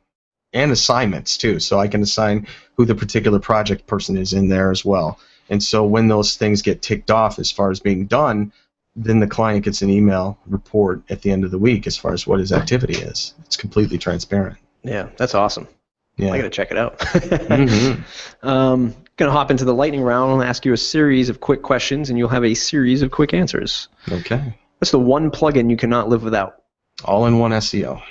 and 0.52 0.72
assignments 0.72 1.36
too. 1.36 1.60
So 1.60 1.78
I 1.78 1.88
can 1.88 2.02
assign 2.02 2.46
who 2.76 2.84
the 2.84 2.94
particular 2.94 3.38
project 3.38 3.86
person 3.86 4.16
is 4.16 4.32
in 4.32 4.48
there 4.48 4.70
as 4.70 4.84
well. 4.84 5.18
And 5.50 5.62
so 5.62 5.84
when 5.84 6.08
those 6.08 6.36
things 6.36 6.62
get 6.62 6.82
ticked 6.82 7.10
off 7.10 7.38
as 7.38 7.50
far 7.50 7.70
as 7.70 7.78
being 7.78 8.06
done, 8.06 8.52
then 8.96 9.20
the 9.20 9.26
client 9.26 9.64
gets 9.64 9.82
an 9.82 9.90
email 9.90 10.38
report 10.46 11.02
at 11.10 11.22
the 11.22 11.30
end 11.30 11.44
of 11.44 11.50
the 11.50 11.58
week 11.58 11.86
as 11.86 11.96
far 11.96 12.12
as 12.12 12.26
what 12.26 12.40
his 12.40 12.52
activity 12.52 12.94
is. 12.94 13.34
It's 13.44 13.56
completely 13.56 13.98
transparent. 13.98 14.56
Yeah, 14.82 15.08
that's 15.16 15.34
awesome. 15.34 15.68
Yeah. 16.16 16.32
I 16.32 16.38
got 16.38 16.44
to 16.44 16.50
check 16.50 16.70
it 16.70 16.78
out. 16.78 16.98
Mhm. 17.00 18.02
um, 18.42 18.94
gonna 19.16 19.32
hop 19.32 19.50
into 19.50 19.64
the 19.64 19.74
lightning 19.74 20.02
round 20.02 20.32
and 20.32 20.48
ask 20.48 20.64
you 20.64 20.72
a 20.72 20.78
series 20.78 21.28
of 21.28 21.40
quick 21.40 21.62
questions, 21.62 22.10
and 22.10 22.18
you'll 22.18 22.28
have 22.28 22.44
a 22.44 22.54
series 22.54 23.02
of 23.02 23.10
quick 23.10 23.32
answers. 23.32 23.88
Okay. 24.10 24.54
What's 24.78 24.90
the 24.90 24.98
one 24.98 25.30
plugin 25.30 25.70
you 25.70 25.76
cannot 25.76 26.08
live 26.08 26.22
without? 26.22 26.62
All 27.04 27.26
in 27.26 27.38
one 27.38 27.52
SEO. 27.52 28.02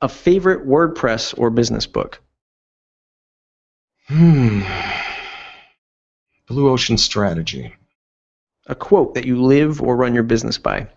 A 0.00 0.08
favorite 0.08 0.66
WordPress 0.66 1.38
or 1.38 1.50
business 1.50 1.86
book? 1.86 2.20
Hmm. 4.08 4.62
Blue 6.48 6.68
Ocean 6.68 6.98
Strategy. 6.98 7.74
A 8.66 8.74
quote 8.74 9.14
that 9.14 9.24
you 9.24 9.42
live 9.42 9.80
or 9.80 9.96
run 9.96 10.14
your 10.14 10.22
business 10.22 10.58
by? 10.58 10.88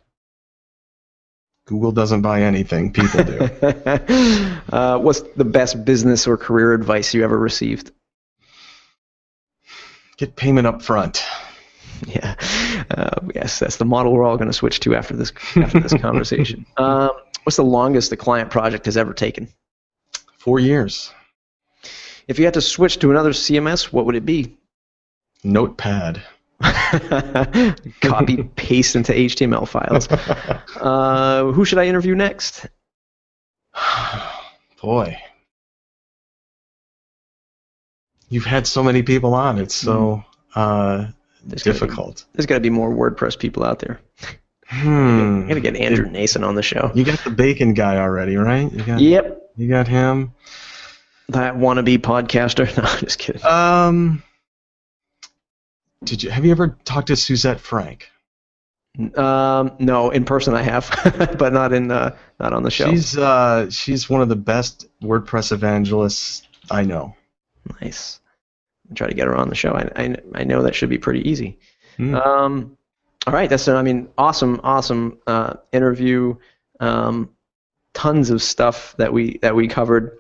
Google 1.65 1.91
doesn't 1.91 2.21
buy 2.21 2.41
anything, 2.41 2.93
people 2.93 3.23
do. 3.23 3.39
uh, 4.71 4.99
what's 4.99 5.21
the 5.35 5.45
best 5.45 5.83
business 5.83 6.27
or 6.27 6.37
career 6.37 6.73
advice 6.73 7.13
you 7.13 7.23
ever 7.23 7.39
received? 7.39 7.91
Get 10.17 10.35
payment 10.35 10.67
up 10.67 10.81
front. 10.81 11.23
Yeah, 12.05 12.35
uh, 12.91 13.21
yes, 13.33 13.57
that's 13.57 13.77
the 13.77 13.85
model 13.85 14.11
we're 14.11 14.25
all 14.25 14.35
going 14.35 14.49
to 14.49 14.53
switch 14.53 14.81
to 14.81 14.95
after 14.95 15.15
this 15.15 15.31
after 15.55 15.79
this 15.79 15.93
conversation. 16.01 16.65
Um, 16.75 17.11
what's 17.43 17.55
the 17.55 17.63
longest 17.63 18.11
a 18.11 18.17
client 18.17 18.51
project 18.51 18.85
has 18.85 18.97
ever 18.97 19.13
taken? 19.13 19.47
Four 20.37 20.59
years. 20.59 21.13
If 22.27 22.37
you 22.37 22.43
had 22.43 22.55
to 22.55 22.61
switch 22.61 22.99
to 22.99 23.11
another 23.11 23.31
CMS, 23.31 23.93
what 23.93 24.05
would 24.05 24.15
it 24.15 24.25
be? 24.25 24.57
Notepad. 25.45 26.21
Copy 28.01 28.43
paste 28.55 28.97
into 28.97 29.13
HTML 29.13 29.67
files. 29.67 30.07
Uh, 30.75 31.51
who 31.53 31.63
should 31.63 31.79
I 31.79 31.85
interview 31.85 32.13
next? 32.13 32.65
Boy. 34.81 35.17
You've 38.29 38.45
had 38.45 38.65
so 38.67 38.83
many 38.83 39.03
people 39.03 39.33
on. 39.33 39.59
It's 39.59 39.75
so 39.75 40.23
uh, 40.55 41.07
There's 41.45 41.63
gotta 41.63 41.73
be- 41.79 41.85
difficult. 41.85 42.25
There's 42.33 42.45
got 42.45 42.55
to 42.55 42.61
be 42.61 42.69
more 42.69 42.89
WordPress 42.89 43.37
people 43.37 43.63
out 43.63 43.79
there. 43.79 43.99
Hmm. 44.67 45.43
I 45.45 45.47
got 45.49 45.53
to 45.55 45.61
get 45.61 45.75
Andrew 45.75 46.07
Nacin 46.07 46.45
on 46.45 46.55
the 46.55 46.63
show. 46.63 46.91
You 46.95 47.03
got 47.03 47.19
the 47.23 47.29
bacon 47.29 47.73
guy 47.75 47.97
already, 47.97 48.35
right? 48.35 48.71
You 48.71 48.83
got, 48.83 48.99
Yep, 48.99 49.51
you 49.57 49.69
got 49.69 49.87
him. 49.87 50.33
that 51.29 51.55
wannabe 51.55 51.99
podcaster. 51.99 52.65
No, 52.77 52.83
just 52.99 53.19
kidding. 53.19 53.45
Um, 53.45 54.23
did 56.03 56.23
you 56.23 56.29
have 56.31 56.45
you 56.45 56.51
ever 56.51 56.77
talked 56.83 57.07
to 57.07 57.15
Suzette 57.15 57.59
Franck? 57.59 58.09
Um, 59.15 59.73
no, 59.79 60.09
in 60.09 60.23
person 60.25 60.53
I 60.55 60.61
have, 60.61 60.89
but 61.37 61.51
not 61.53 61.73
in 61.73 61.91
uh, 61.91 62.15
not 62.39 62.53
on 62.53 62.63
the 62.63 62.71
show. 62.71 62.89
She's 62.89 63.17
uh, 63.17 63.69
she's 63.69 64.09
one 64.09 64.21
of 64.21 64.29
the 64.29 64.35
best 64.35 64.87
WordPress 65.01 65.51
evangelists 65.51 66.43
I 66.71 66.83
know. 66.83 67.15
Nice. 67.81 68.19
I'll 68.89 68.95
try 68.95 69.07
to 69.07 69.13
get 69.13 69.27
her 69.27 69.35
on 69.35 69.49
the 69.49 69.55
show. 69.55 69.73
I, 69.73 69.89
I, 69.95 70.15
I 70.33 70.43
know 70.43 70.61
that 70.61 70.75
should 70.75 70.89
be 70.89 70.97
pretty 70.97 71.27
easy. 71.27 71.57
Hmm. 71.97 72.15
Um, 72.15 72.77
all 73.27 73.33
right, 73.33 73.49
that's 73.49 73.67
I 73.67 73.81
mean, 73.81 74.09
awesome, 74.17 74.59
awesome 74.63 75.17
uh, 75.25 75.55
interview. 75.71 76.35
Um, 76.79 77.29
tons 77.93 78.29
of 78.29 78.43
stuff 78.43 78.93
that 78.97 79.11
we 79.11 79.39
that 79.41 79.55
we 79.55 79.67
covered. 79.67 80.19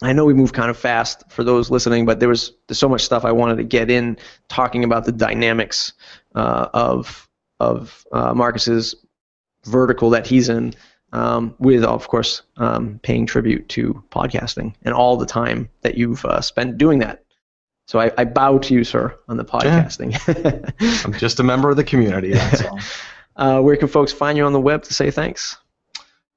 I 0.00 0.12
know 0.12 0.24
we 0.24 0.34
moved 0.34 0.54
kind 0.54 0.70
of 0.70 0.76
fast 0.76 1.30
for 1.30 1.44
those 1.44 1.70
listening, 1.70 2.06
but 2.06 2.18
there 2.20 2.28
was 2.28 2.52
so 2.70 2.88
much 2.88 3.02
stuff 3.02 3.24
I 3.24 3.32
wanted 3.32 3.56
to 3.58 3.64
get 3.64 3.90
in 3.90 4.16
talking 4.48 4.82
about 4.82 5.04
the 5.04 5.12
dynamics 5.12 5.92
uh, 6.34 6.68
of 6.72 7.28
of 7.60 8.06
uh, 8.12 8.32
Marcus's 8.34 8.94
vertical 9.66 10.10
that 10.10 10.26
he's 10.26 10.48
in, 10.48 10.74
um, 11.12 11.54
with 11.58 11.84
of 11.84 12.08
course 12.08 12.42
um, 12.56 13.00
paying 13.02 13.26
tribute 13.26 13.68
to 13.70 14.02
podcasting 14.10 14.74
and 14.82 14.94
all 14.94 15.16
the 15.16 15.26
time 15.26 15.68
that 15.82 15.96
you've 15.96 16.24
uh, 16.24 16.40
spent 16.40 16.78
doing 16.78 16.98
that. 17.00 17.24
So 17.86 18.00
I, 18.00 18.12
I 18.16 18.24
bow 18.24 18.58
to 18.58 18.74
you, 18.74 18.84
sir, 18.84 19.18
on 19.28 19.36
the 19.36 19.44
podcasting. 19.44 20.14
I'm 21.04 21.12
just 21.14 21.40
a 21.40 21.42
member 21.42 21.68
of 21.70 21.76
the 21.76 21.84
community. 21.84 22.32
That's 22.32 22.62
all. 22.64 22.80
uh, 23.36 23.60
where 23.60 23.76
can 23.76 23.88
folks 23.88 24.12
find 24.12 24.38
you 24.38 24.44
on 24.44 24.52
the 24.52 24.60
web 24.60 24.84
to 24.84 24.94
say 24.94 25.10
thanks? 25.10 25.56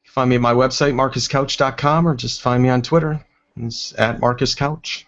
Find 0.05 0.29
me 0.29 0.37
at 0.37 0.41
my 0.41 0.53
website, 0.53 0.93
marcuscouch.com, 0.93 2.07
or 2.07 2.15
just 2.15 2.41
find 2.41 2.63
me 2.63 2.69
on 2.69 2.81
Twitter. 2.81 3.23
It's 3.57 3.97
at 3.97 4.19
marcuscouch. 4.19 5.05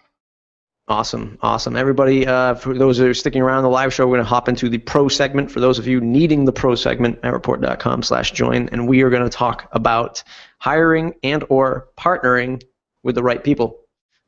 Awesome, 0.88 1.36
awesome. 1.42 1.76
Everybody, 1.76 2.26
uh, 2.26 2.54
for 2.54 2.72
those 2.72 2.96
that 2.96 3.06
are 3.06 3.12
sticking 3.12 3.42
around 3.42 3.62
the 3.62 3.68
live 3.68 3.92
show, 3.92 4.06
we're 4.06 4.16
going 4.16 4.24
to 4.24 4.28
hop 4.28 4.48
into 4.48 4.70
the 4.70 4.78
pro 4.78 5.06
segment. 5.08 5.50
For 5.50 5.60
those 5.60 5.78
of 5.78 5.86
you 5.86 6.00
needing 6.00 6.46
the 6.46 6.52
pro 6.52 6.74
segment, 6.74 7.20
mattreport.com 7.20 8.02
slash 8.02 8.32
join, 8.32 8.70
and 8.70 8.88
we 8.88 9.02
are 9.02 9.10
going 9.10 9.22
to 9.22 9.28
talk 9.28 9.68
about 9.72 10.24
hiring 10.60 11.14
and 11.22 11.44
or 11.50 11.88
partnering 11.98 12.62
with 13.02 13.16
the 13.16 13.22
right 13.22 13.44
people 13.44 13.80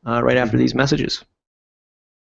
uh, 0.06 0.22
right 0.22 0.36
after 0.36 0.58
these 0.58 0.74
messages. 0.74 1.24